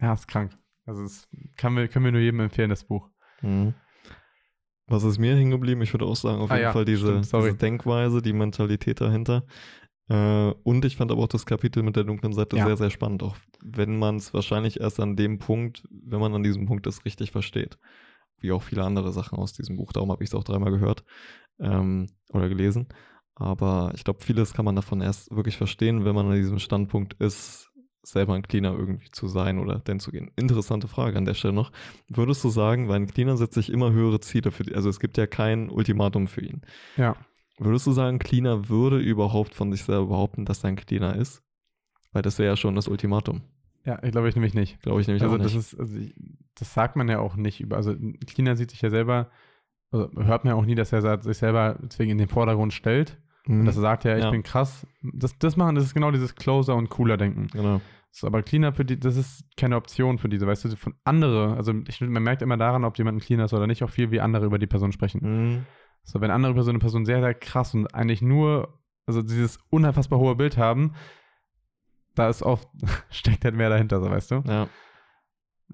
Ja, 0.00 0.12
ist 0.12 0.28
krank. 0.28 0.56
Also 0.86 1.02
es 1.04 1.28
kann 1.56 1.76
wir, 1.76 1.88
können 1.88 2.04
wir 2.04 2.12
nur 2.12 2.20
jedem 2.20 2.40
empfehlen, 2.40 2.70
das 2.70 2.84
Buch. 2.84 3.08
Mhm. 3.42 3.74
Was 4.86 5.02
ist 5.04 5.18
mir 5.18 5.34
hängen 5.34 5.50
geblieben? 5.50 5.80
Ich 5.80 5.94
würde 5.94 6.04
auch 6.04 6.16
sagen, 6.16 6.40
auf 6.40 6.50
Ah 6.50 6.56
jeden 6.56 6.64
ja, 6.64 6.72
Fall 6.72 6.84
diese, 6.84 7.24
stimmt, 7.24 7.44
diese 7.44 7.56
Denkweise, 7.56 8.20
die 8.20 8.34
Mentalität 8.34 9.00
dahinter. 9.00 9.46
Äh, 10.08 10.50
und 10.62 10.84
ich 10.84 10.96
fand 10.96 11.10
aber 11.10 11.22
auch 11.22 11.28
das 11.28 11.46
Kapitel 11.46 11.82
mit 11.82 11.96
der 11.96 12.04
dunklen 12.04 12.34
Seite 12.34 12.56
Ja. 12.56 12.66
sehr, 12.66 12.76
sehr 12.76 12.90
spannend. 12.90 13.22
Auch 13.22 13.36
wenn 13.62 13.98
man 13.98 14.16
es 14.16 14.34
wahrscheinlich 14.34 14.80
erst 14.80 15.00
an 15.00 15.16
dem 15.16 15.38
Punkt, 15.38 15.88
wenn 15.90 16.20
man 16.20 16.34
an 16.34 16.42
diesem 16.42 16.66
Punkt 16.66 16.86
ist, 16.86 17.06
richtig 17.06 17.30
versteht. 17.30 17.78
Wie 18.40 18.52
auch 18.52 18.62
viele 18.62 18.84
andere 18.84 19.12
Sachen 19.12 19.38
aus 19.38 19.54
diesem 19.54 19.76
Buch. 19.76 19.92
Darum 19.92 20.10
habe 20.10 20.22
ich 20.22 20.30
es 20.30 20.34
auch 20.34 20.44
dreimal 20.44 20.70
gehört 20.70 21.04
ähm, 21.60 22.08
oder 22.28 22.50
gelesen. 22.50 22.88
Aber 23.36 23.90
ich 23.94 24.04
glaube, 24.04 24.22
vieles 24.22 24.52
kann 24.52 24.66
man 24.66 24.76
davon 24.76 25.00
erst 25.00 25.34
wirklich 25.34 25.56
verstehen, 25.56 26.04
wenn 26.04 26.14
man 26.14 26.26
an 26.26 26.34
diesem 26.34 26.58
Standpunkt 26.58 27.14
ist, 27.14 27.70
selber 28.04 28.34
ein 28.34 28.42
Cleaner 28.42 28.72
irgendwie 28.72 29.10
zu 29.10 29.28
sein 29.28 29.58
oder 29.58 29.78
denn 29.78 30.00
zu 30.00 30.10
gehen. 30.10 30.30
Interessante 30.36 30.88
Frage 30.88 31.16
an 31.16 31.24
der 31.24 31.34
Stelle 31.34 31.54
noch. 31.54 31.72
Würdest 32.08 32.44
du 32.44 32.48
sagen, 32.48 32.88
weil 32.88 32.96
ein 32.96 33.06
Cleaner 33.06 33.36
setzt 33.36 33.54
sich 33.54 33.70
immer 33.70 33.92
höhere 33.92 34.20
Ziele 34.20 34.50
für 34.50 34.64
die, 34.64 34.74
also 34.74 34.88
es 34.88 35.00
gibt 35.00 35.16
ja 35.16 35.26
kein 35.26 35.70
Ultimatum 35.70 36.26
für 36.26 36.42
ihn. 36.42 36.62
Ja. 36.96 37.16
Würdest 37.58 37.86
du 37.86 37.92
sagen, 37.92 38.18
Cleaner 38.18 38.68
würde 38.68 38.98
überhaupt 38.98 39.54
von 39.54 39.70
sich 39.70 39.84
selber 39.84 40.06
behaupten, 40.06 40.44
dass 40.44 40.64
er 40.64 40.68
ein 40.68 40.76
Cleaner 40.76 41.16
ist? 41.16 41.42
Weil 42.12 42.22
das 42.22 42.38
wäre 42.38 42.50
ja 42.50 42.56
schon 42.56 42.74
das 42.74 42.88
Ultimatum. 42.88 43.42
Ja, 43.84 44.02
ich 44.02 44.12
glaube 44.12 44.28
ich 44.28 44.34
nämlich 44.34 44.54
nicht. 44.54 44.80
Glaube 44.82 45.00
ich 45.00 45.06
nämlich 45.06 45.22
also 45.22 45.34
auch 45.34 45.38
nicht. 45.38 45.54
das 45.54 45.72
ist, 45.72 45.78
also 45.78 45.96
ich, 45.96 46.14
das 46.54 46.72
sagt 46.72 46.96
man 46.96 47.08
ja 47.08 47.18
auch 47.18 47.36
nicht 47.36 47.60
über, 47.60 47.76
also 47.76 47.90
ein 47.90 48.18
Cleaner 48.20 48.56
sieht 48.56 48.70
sich 48.70 48.80
ja 48.80 48.90
selber, 48.90 49.30
also 49.90 50.10
hört 50.16 50.44
man 50.44 50.52
ja 50.52 50.58
auch 50.58 50.64
nie, 50.64 50.74
dass 50.74 50.92
er 50.92 51.22
sich 51.22 51.36
selber 51.36 51.78
deswegen 51.82 52.10
in 52.10 52.18
den 52.18 52.28
Vordergrund 52.28 52.72
stellt. 52.72 53.20
Mhm. 53.46 53.64
Dass 53.66 53.76
er 53.76 53.82
sagt, 53.82 54.04
ja, 54.04 54.16
ich 54.16 54.24
Ja. 54.24 54.30
bin 54.30 54.42
krass. 54.42 54.86
Das, 55.02 55.36
das 55.38 55.56
machen, 55.56 55.74
das 55.74 55.84
ist 55.84 55.94
genau 55.94 56.10
dieses 56.10 56.34
Closer 56.34 56.74
und 56.76 56.88
cooler 56.88 57.16
Denken. 57.16 57.48
genau. 57.48 57.80
So, 58.10 58.28
aber 58.28 58.42
Cleaner 58.44 58.72
für 58.72 58.84
die, 58.84 58.98
das 58.98 59.16
ist 59.16 59.44
keine 59.56 59.74
Option 59.76 60.18
für 60.18 60.28
diese, 60.28 60.46
weißt 60.46 60.66
du, 60.66 60.76
von 60.76 60.94
andere, 61.02 61.56
also 61.56 61.72
ich, 61.88 62.00
man 62.00 62.22
merkt 62.22 62.42
immer 62.42 62.56
daran, 62.56 62.84
ob 62.84 62.96
jemand 62.96 63.16
ein 63.18 63.20
Cleaner 63.20 63.46
ist 63.46 63.52
oder 63.52 63.66
nicht, 63.66 63.82
auch 63.82 63.90
viel, 63.90 64.12
wie 64.12 64.20
andere 64.20 64.46
über 64.46 64.58
die 64.60 64.68
Person 64.68 64.92
sprechen. 64.92 65.20
Mhm. 65.22 65.66
So, 66.04 66.20
wenn 66.20 66.30
andere 66.30 66.52
über 66.52 66.62
so 66.62 66.70
eine 66.70 66.78
Person 66.78 67.04
sehr, 67.06 67.20
sehr 67.20 67.34
krass 67.34 67.74
und 67.74 67.92
eigentlich 67.92 68.22
nur, 68.22 68.78
also 69.06 69.20
dieses 69.20 69.58
unfassbar 69.70 70.20
hohe 70.20 70.36
Bild 70.36 70.56
haben, 70.56 70.94
da 72.14 72.28
ist 72.28 72.42
oft, 72.44 72.68
steckt 73.10 73.44
halt 73.44 73.56
mehr 73.56 73.68
dahinter, 73.68 74.00
so 74.00 74.08
weißt 74.08 74.30
du? 74.30 74.42
Ja, 74.46 74.68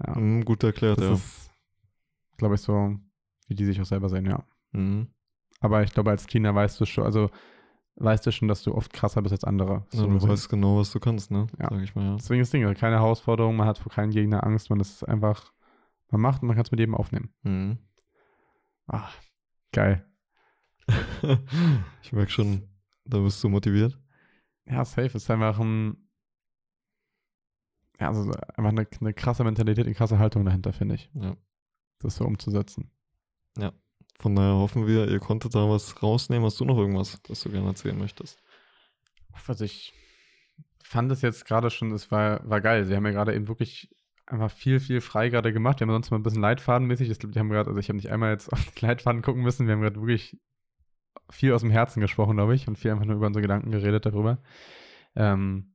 Ja. 0.07 0.19
mhm, 0.19 0.43
gut 0.43 0.63
erklärt, 0.63 0.97
Das 0.97 1.05
ja. 1.05 1.13
ist, 1.13 1.51
glaube 2.37 2.55
ich, 2.55 2.61
so, 2.61 2.97
wie 3.47 3.55
die 3.55 3.65
sich 3.65 3.79
auch 3.79 3.85
selber 3.85 4.09
sehen, 4.09 4.25
ja. 4.25 4.43
Mhm. 4.71 5.09
Aber 5.59 5.83
ich 5.83 5.93
glaube, 5.93 6.09
als 6.09 6.25
Cleaner 6.25 6.55
weißt 6.55 6.81
du 6.81 6.85
schon, 6.85 7.03
also 7.03 7.29
weißt 7.95 8.25
du 8.25 8.31
schon, 8.31 8.47
dass 8.47 8.63
du 8.63 8.73
oft 8.73 8.91
krasser 8.93 9.21
bist 9.21 9.33
als 9.33 9.43
andere. 9.43 9.85
Ja, 9.93 9.99
So 9.99 10.07
du 10.07 10.13
gesehen. 10.13 10.29
weißt 10.29 10.49
genau, 10.49 10.77
was 10.77 10.91
du 10.91 10.99
kannst, 10.99 11.31
ne? 11.31 11.47
Ja. 11.59 11.69
Sag 11.69 11.81
ich 11.81 11.95
mal, 11.95 12.05
ja. 12.05 12.15
Deswegen 12.15 12.41
das 12.41 12.49
Ding, 12.49 12.63
also 12.65 12.79
keine 12.79 12.95
Herausforderung, 12.97 13.55
man 13.55 13.67
hat 13.67 13.77
vor 13.77 13.91
keinen 13.91 14.11
Gegner 14.11 14.43
Angst, 14.45 14.69
man 14.69 14.79
ist 14.79 15.03
einfach, 15.07 15.53
man 16.09 16.21
macht 16.21 16.41
und 16.41 16.47
man 16.47 16.55
kann 16.55 16.65
es 16.65 16.71
mit 16.71 16.79
jedem 16.79 16.95
aufnehmen. 16.95 17.33
Mhm. 17.43 17.77
Ah, 18.87 19.09
geil. 19.71 20.05
ich 22.01 22.11
merke 22.11 22.31
schon, 22.31 22.67
da 23.05 23.19
bist 23.19 23.43
du 23.43 23.49
motiviert. 23.49 23.97
Ja, 24.65 24.83
safe 24.85 25.15
ist 25.17 25.29
einfach 25.29 25.59
ein, 25.59 26.09
ja, 27.99 28.07
also 28.07 28.31
einfach 28.31 28.69
eine, 28.71 28.87
eine 28.99 29.13
krasse 29.13 29.43
Mentalität, 29.43 29.85
eine 29.85 29.95
krasse 29.95 30.17
Haltung 30.19 30.43
dahinter, 30.45 30.73
finde 30.73 30.95
ich, 30.95 31.09
Ja. 31.13 31.35
das 31.99 32.15
so 32.15 32.25
umzusetzen. 32.25 32.91
Von 34.21 34.35
daher 34.35 34.53
hoffen 34.53 34.85
wir, 34.85 35.07
ihr 35.09 35.19
konntet 35.19 35.55
da 35.55 35.67
was 35.67 36.03
rausnehmen. 36.03 36.45
Hast 36.45 36.59
du 36.59 36.65
noch 36.65 36.77
irgendwas, 36.77 37.19
was 37.27 37.41
du 37.41 37.49
gerne 37.49 37.69
erzählen 37.69 37.97
möchtest? 37.97 38.39
Also 39.47 39.65
ich 39.65 39.93
fand 40.83 41.11
es 41.11 41.23
jetzt 41.23 41.45
gerade 41.45 41.71
schon, 41.71 41.91
es 41.91 42.11
war, 42.11 42.47
war 42.47 42.61
geil. 42.61 42.85
Sie 42.85 42.95
haben 42.95 43.05
ja 43.05 43.11
gerade 43.11 43.33
eben 43.33 43.47
wirklich 43.47 43.89
einfach 44.27 44.51
viel, 44.51 44.79
viel 44.79 45.01
frei 45.01 45.29
gerade 45.29 45.51
gemacht. 45.51 45.79
Wir 45.79 45.87
haben 45.87 45.93
sonst 45.93 46.11
mal 46.11 46.17
ein 46.19 46.23
bisschen 46.23 46.41
leitfadenmäßig. 46.41 47.09
Ich 47.09 47.17
glaube, 47.17 47.33
die 47.33 47.39
haben 47.39 47.49
gerade, 47.49 47.69
also 47.69 47.79
ich 47.79 47.89
habe 47.89 47.95
nicht 47.97 48.11
einmal 48.11 48.31
jetzt 48.31 48.53
auf 48.53 48.63
die 48.63 48.85
Leitfaden 48.85 49.23
gucken 49.23 49.41
müssen. 49.41 49.65
Wir 49.65 49.73
haben 49.73 49.81
gerade 49.81 49.99
wirklich 49.99 50.37
viel 51.31 51.53
aus 51.53 51.61
dem 51.61 51.71
Herzen 51.71 51.99
gesprochen, 51.99 52.35
glaube 52.35 52.53
ich, 52.53 52.67
und 52.67 52.77
viel 52.77 52.91
einfach 52.91 53.05
nur 53.05 53.15
über 53.15 53.27
unsere 53.27 53.41
Gedanken 53.41 53.71
geredet 53.71 54.05
darüber. 54.05 54.37
Ähm, 55.15 55.73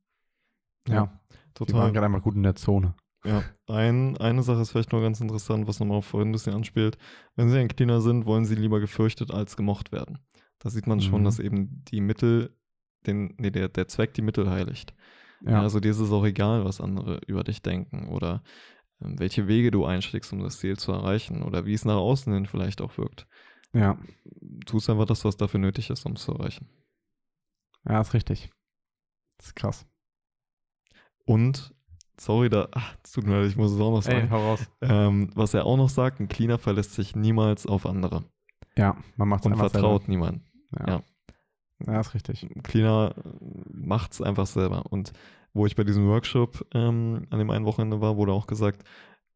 ja, 0.86 0.94
Ja, 0.94 1.00
wir 1.02 1.08
waren 1.08 1.54
Total. 1.54 1.92
gerade 1.92 2.06
einfach 2.06 2.22
gut 2.22 2.36
in 2.36 2.44
der 2.44 2.54
Zone. 2.54 2.94
Ja, 3.26 3.42
ein, 3.66 4.16
eine 4.18 4.42
Sache 4.42 4.60
ist 4.60 4.70
vielleicht 4.70 4.92
noch 4.92 5.00
ganz 5.00 5.20
interessant, 5.20 5.66
was 5.66 5.80
nochmal 5.80 6.02
vorhin 6.02 6.28
ein 6.28 6.32
bisschen 6.32 6.54
anspielt. 6.54 6.96
Wenn 7.34 7.48
sie 7.50 7.58
ein 7.58 7.68
Cleaner 7.68 8.00
sind, 8.00 8.24
wollen 8.26 8.44
sie 8.44 8.54
lieber 8.54 8.78
gefürchtet 8.80 9.30
als 9.32 9.56
gemocht 9.56 9.90
werden. 9.92 10.18
Da 10.58 10.70
sieht 10.70 10.86
man 10.86 11.00
schon, 11.00 11.20
Mhm. 11.20 11.24
dass 11.24 11.38
eben 11.38 11.84
die 11.86 12.00
Mittel, 12.00 12.56
den, 13.06 13.34
nee, 13.38 13.50
der, 13.50 13.68
der 13.68 13.88
Zweck 13.88 14.14
die 14.14 14.22
Mittel 14.22 14.48
heiligt. 14.50 14.94
Ja, 15.44 15.60
also 15.60 15.80
dir 15.80 15.90
ist 15.90 15.98
es 15.98 16.10
auch 16.12 16.24
egal, 16.24 16.64
was 16.64 16.80
andere 16.80 17.20
über 17.26 17.44
dich 17.44 17.60
denken 17.62 18.08
oder 18.08 18.42
ähm, 19.02 19.18
welche 19.18 19.48
Wege 19.48 19.70
du 19.70 19.84
einschlägst, 19.84 20.32
um 20.32 20.40
das 20.42 20.58
Ziel 20.58 20.78
zu 20.78 20.92
erreichen 20.92 21.42
oder 21.42 21.66
wie 21.66 21.74
es 21.74 21.84
nach 21.84 21.96
außen 21.96 22.32
hin 22.32 22.46
vielleicht 22.46 22.80
auch 22.80 22.96
wirkt. 22.96 23.26
ja, 23.74 23.98
Tust 24.64 24.88
einfach 24.88 25.04
das, 25.04 25.24
was 25.24 25.36
dafür 25.36 25.60
nötig 25.60 25.90
ist, 25.90 26.06
um 26.06 26.12
es 26.12 26.22
zu 26.22 26.32
erreichen. 26.32 26.68
ja, 27.84 28.00
ist 28.00 28.14
richtig. 28.14 28.50
Das 29.36 29.48
ist 29.48 29.56
krass. 29.56 29.86
Und, 31.26 31.74
sorry, 32.18 32.48
da, 32.48 32.68
ach, 32.72 32.96
tut 33.12 33.26
mir 33.26 33.40
leid, 33.40 33.50
ich 33.50 33.56
muss 33.56 33.72
es 33.72 33.80
auch 33.80 33.90
noch 33.90 34.04
Ey, 34.06 34.12
sagen. 34.20 34.30
hau 34.30 34.38
raus. 34.50 34.60
Ähm, 34.80 35.30
was 35.34 35.54
er 35.54 35.64
auch 35.66 35.76
noch 35.76 35.88
sagt, 35.88 36.20
ein 36.20 36.28
Cleaner 36.28 36.58
verlässt 36.58 36.94
sich 36.94 37.14
niemals 37.16 37.66
auf 37.66 37.86
andere 37.86 38.24
Ja, 38.76 38.96
man 39.16 39.28
macht 39.28 39.40
es 39.40 39.46
und 39.46 39.52
einfach 39.52 39.70
vertraut 39.70 40.08
niemand. 40.08 40.42
selber. 40.70 40.92
Ja. 40.92 41.02
Ja. 41.86 41.92
ja, 41.94 42.00
ist 42.00 42.14
richtig. 42.14 42.42
Ein 42.44 42.62
Cleaner 42.62 43.14
macht 43.72 44.12
es 44.12 44.22
einfach 44.22 44.46
selber. 44.46 44.84
Und 44.90 45.12
wo 45.52 45.66
ich 45.66 45.76
bei 45.76 45.84
diesem 45.84 46.06
Workshop 46.08 46.66
ähm, 46.74 47.26
an 47.30 47.38
dem 47.38 47.50
einen 47.50 47.64
Wochenende 47.64 48.00
war, 48.00 48.16
wurde 48.16 48.32
auch 48.32 48.46
gesagt, 48.46 48.82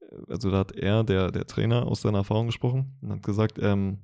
äh, 0.00 0.32
also 0.32 0.50
da 0.50 0.58
hat 0.58 0.72
er, 0.72 1.04
der, 1.04 1.30
der 1.30 1.46
Trainer, 1.46 1.86
aus 1.86 2.02
seiner 2.02 2.18
Erfahrung 2.18 2.46
gesprochen 2.46 2.96
und 3.02 3.10
hat 3.12 3.22
gesagt, 3.22 3.58
ähm, 3.60 3.98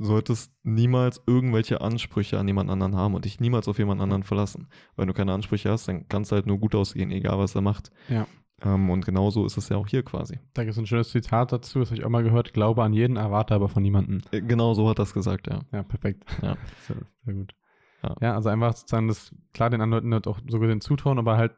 solltest 0.00 0.52
niemals 0.62 1.22
irgendwelche 1.26 1.80
Ansprüche 1.80 2.38
an 2.38 2.48
jemand 2.48 2.70
anderen 2.70 2.96
haben 2.96 3.14
und 3.14 3.26
dich 3.26 3.38
niemals 3.38 3.68
auf 3.68 3.78
jemand 3.78 4.00
anderen 4.00 4.22
verlassen. 4.22 4.68
Wenn 4.96 5.08
du 5.08 5.14
keine 5.14 5.32
Ansprüche 5.32 5.70
hast, 5.70 5.88
dann 5.88 6.08
kannst 6.08 6.32
du 6.32 6.36
halt 6.36 6.46
nur 6.46 6.58
gut 6.58 6.74
ausgehen, 6.74 7.10
egal 7.10 7.38
was 7.38 7.54
er 7.54 7.60
macht. 7.60 7.90
Ja. 8.08 8.26
Ähm, 8.62 8.88
und 8.90 9.04
genauso 9.04 9.44
ist 9.44 9.56
es 9.56 9.68
ja 9.68 9.76
auch 9.76 9.86
hier 9.86 10.02
quasi. 10.02 10.38
Da 10.54 10.64
gibt 10.64 10.72
es 10.72 10.78
ein 10.78 10.86
schönes 10.86 11.10
Zitat 11.10 11.52
dazu, 11.52 11.80
das 11.80 11.90
habe 11.90 12.00
ich 12.00 12.04
auch 12.04 12.10
mal 12.10 12.22
gehört. 12.22 12.52
Glaube 12.54 12.82
an 12.82 12.92
jeden, 12.92 13.16
erwarte 13.16 13.54
aber 13.54 13.68
von 13.68 13.82
niemandem. 13.82 14.22
Äh, 14.32 14.40
Genau 14.40 14.74
so 14.74 14.88
hat 14.88 14.98
er 14.98 15.02
es 15.02 15.12
gesagt, 15.12 15.48
ja. 15.48 15.60
Ja, 15.72 15.82
perfekt. 15.82 16.24
Ja. 16.42 16.56
sehr, 16.86 16.96
sehr 17.24 17.34
gut. 17.34 17.54
Ja. 18.02 18.16
Ja. 18.22 18.34
also 18.34 18.48
einfach 18.48 18.74
sozusagen 18.74 19.08
das, 19.08 19.34
klar, 19.52 19.68
den 19.68 19.82
anderen 19.82 20.12
halt 20.14 20.26
auch 20.26 20.40
so 20.48 20.58
gesehen 20.58 20.80
zutrauen, 20.80 21.18
aber 21.18 21.36
halt, 21.36 21.52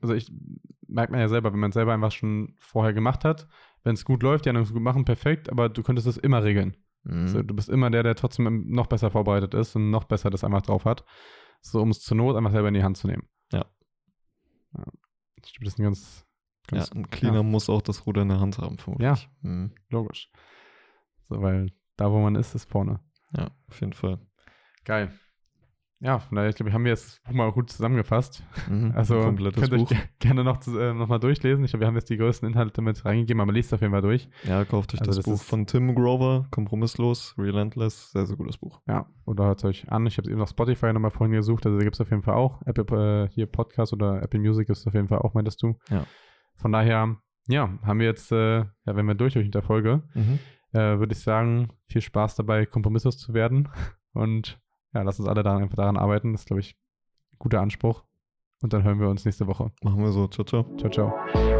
also 0.00 0.14
ich 0.14 0.30
merkt 0.88 1.12
man 1.12 1.20
ja 1.20 1.28
selber, 1.28 1.52
wenn 1.52 1.60
man 1.60 1.70
es 1.70 1.74
selber 1.74 1.94
einfach 1.94 2.12
schon 2.12 2.54
vorher 2.58 2.92
gemacht 2.92 3.24
hat, 3.24 3.46
wenn 3.84 3.94
es 3.94 4.04
gut 4.04 4.22
läuft, 4.22 4.44
die 4.44 4.48
anderen 4.48 4.66
es 4.66 4.72
gut 4.72 4.82
machen, 4.82 5.04
perfekt, 5.04 5.50
aber 5.50 5.68
du 5.68 5.82
könntest 5.82 6.08
es 6.08 6.16
immer 6.16 6.42
regeln. 6.42 6.76
Mhm. 7.06 7.22
Also, 7.22 7.42
du 7.42 7.54
bist 7.54 7.68
immer 7.68 7.90
der, 7.90 8.02
der 8.02 8.14
trotzdem 8.14 8.68
noch 8.68 8.86
besser 8.86 9.10
vorbereitet 9.10 9.54
ist 9.54 9.76
und 9.76 9.90
noch 9.90 10.04
besser 10.04 10.30
das 10.30 10.44
einfach 10.44 10.62
drauf 10.62 10.84
hat. 10.84 11.04
So, 11.60 11.80
um 11.80 11.90
es 11.90 12.00
zur 12.00 12.16
Not 12.16 12.36
einfach 12.36 12.50
selber 12.50 12.68
in 12.68 12.74
die 12.74 12.82
Hand 12.82 12.96
zu 12.96 13.06
nehmen. 13.06 13.28
Ja. 13.52 13.64
ja. 14.76 14.84
Das 15.36 15.52
ist 15.60 15.78
ein 15.78 15.84
ganz, 15.84 16.26
ja, 16.70 16.78
ganz 16.78 16.92
ein 16.92 17.10
Cleaner 17.10 17.42
muss 17.42 17.70
auch 17.70 17.82
das 17.82 18.06
Ruder 18.06 18.22
in 18.22 18.28
der 18.28 18.40
Hand 18.40 18.58
haben, 18.58 18.78
vermutlich. 18.78 19.06
Ja. 19.06 19.16
Mhm. 19.40 19.72
logisch. 19.88 20.30
So, 21.28 21.40
weil 21.40 21.72
da, 21.96 22.10
wo 22.10 22.20
man 22.20 22.34
ist, 22.34 22.54
ist 22.54 22.68
vorne. 22.68 23.00
Ja, 23.36 23.50
auf 23.68 23.80
jeden 23.80 23.92
Fall. 23.92 24.20
Geil. 24.84 25.12
Ja, 26.00 26.18
von 26.18 26.36
daher, 26.36 26.50
ich 26.50 26.56
glaube, 26.56 26.72
haben 26.74 26.84
wir 26.84 26.90
jetzt 26.90 27.06
das 27.08 27.20
Buch 27.22 27.32
mal 27.32 27.50
gut 27.52 27.70
zusammengefasst. 27.70 28.42
Mhm. 28.68 28.92
Also 28.94 29.18
könnt 29.20 29.40
ihr 29.40 29.50
Buch. 29.70 29.70
euch 29.70 29.88
ge- 29.88 29.98
gerne 30.18 30.44
noch, 30.44 30.60
äh, 30.66 30.92
noch 30.92 31.08
mal 31.08 31.18
durchlesen. 31.18 31.64
Ich 31.64 31.70
glaube, 31.70 31.82
wir 31.82 31.86
haben 31.86 31.94
jetzt 31.94 32.10
die 32.10 32.18
größten 32.18 32.46
Inhalte 32.48 32.82
mit 32.82 33.02
reingegeben, 33.04 33.40
aber 33.40 33.52
lest 33.52 33.72
auf 33.72 33.80
jeden 33.80 33.92
Fall 33.94 34.02
durch. 34.02 34.28
Ja, 34.44 34.64
kauft 34.66 34.92
euch 34.92 35.00
Also 35.00 35.12
das, 35.12 35.16
das 35.16 35.24
Buch 35.24 35.42
von 35.42 35.66
Tim 35.66 35.94
Grover, 35.94 36.46
Kompromisslos, 36.50 37.34
Relentless, 37.38 38.12
sehr, 38.12 38.26
sehr 38.26 38.36
gutes 38.36 38.58
Buch. 38.58 38.82
Ja, 38.86 39.06
oder 39.24 39.44
hört 39.46 39.58
es 39.60 39.64
euch 39.64 39.90
an. 39.90 40.06
Ich 40.06 40.18
habe 40.18 40.28
eben 40.28 40.38
noch 40.38 40.48
Spotify 40.48 40.92
nochmal 40.92 41.10
vorhin 41.10 41.32
gesucht, 41.34 41.64
also 41.64 41.78
da 41.78 41.84
gibt 41.84 41.96
es 41.96 42.00
auf 42.02 42.10
jeden 42.10 42.22
Fall 42.22 42.34
auch. 42.34 42.60
Apple, 42.66 43.24
äh, 43.24 43.28
hier 43.32 43.46
Podcast 43.46 43.94
oder 43.94 44.22
Apple 44.22 44.40
Music 44.40 44.68
ist 44.68 44.86
auf 44.86 44.92
jeden 44.92 45.08
Fall 45.08 45.20
auch, 45.20 45.32
meintest 45.32 45.62
du. 45.62 45.78
Ja. 45.88 46.04
Von 46.56 46.72
daher, 46.72 47.16
ja, 47.48 47.70
haben 47.82 48.00
wir 48.00 48.06
jetzt, 48.06 48.30
äh, 48.32 48.58
ja, 48.58 48.66
wenn 48.84 49.06
wir 49.06 49.14
durch 49.14 49.32
durch 49.32 49.50
der 49.50 49.62
Folge, 49.62 50.02
mhm. 50.12 50.40
äh, 50.72 50.98
würde 50.98 51.12
ich 51.12 51.20
sagen, 51.20 51.70
viel 51.88 52.02
Spaß 52.02 52.34
dabei, 52.36 52.66
kompromisslos 52.66 53.16
zu 53.16 53.32
werden. 53.32 53.70
Und 54.12 54.58
ja, 54.96 55.02
lass 55.02 55.20
uns 55.20 55.28
alle 55.28 55.42
da 55.42 55.56
einfach 55.56 55.76
daran 55.76 55.96
arbeiten. 55.96 56.32
Das 56.32 56.42
ist, 56.42 56.46
glaube 56.46 56.60
ich, 56.60 56.76
ein 57.32 57.38
guter 57.38 57.60
Anspruch. 57.60 58.04
Und 58.62 58.72
dann 58.72 58.82
hören 58.84 59.00
wir 59.00 59.08
uns 59.08 59.24
nächste 59.24 59.46
Woche. 59.46 59.70
Machen 59.82 60.02
wir 60.02 60.12
so. 60.12 60.26
Ciao, 60.28 60.44
ciao. 60.44 60.64
Ciao, 60.78 60.90
ciao. 60.90 61.55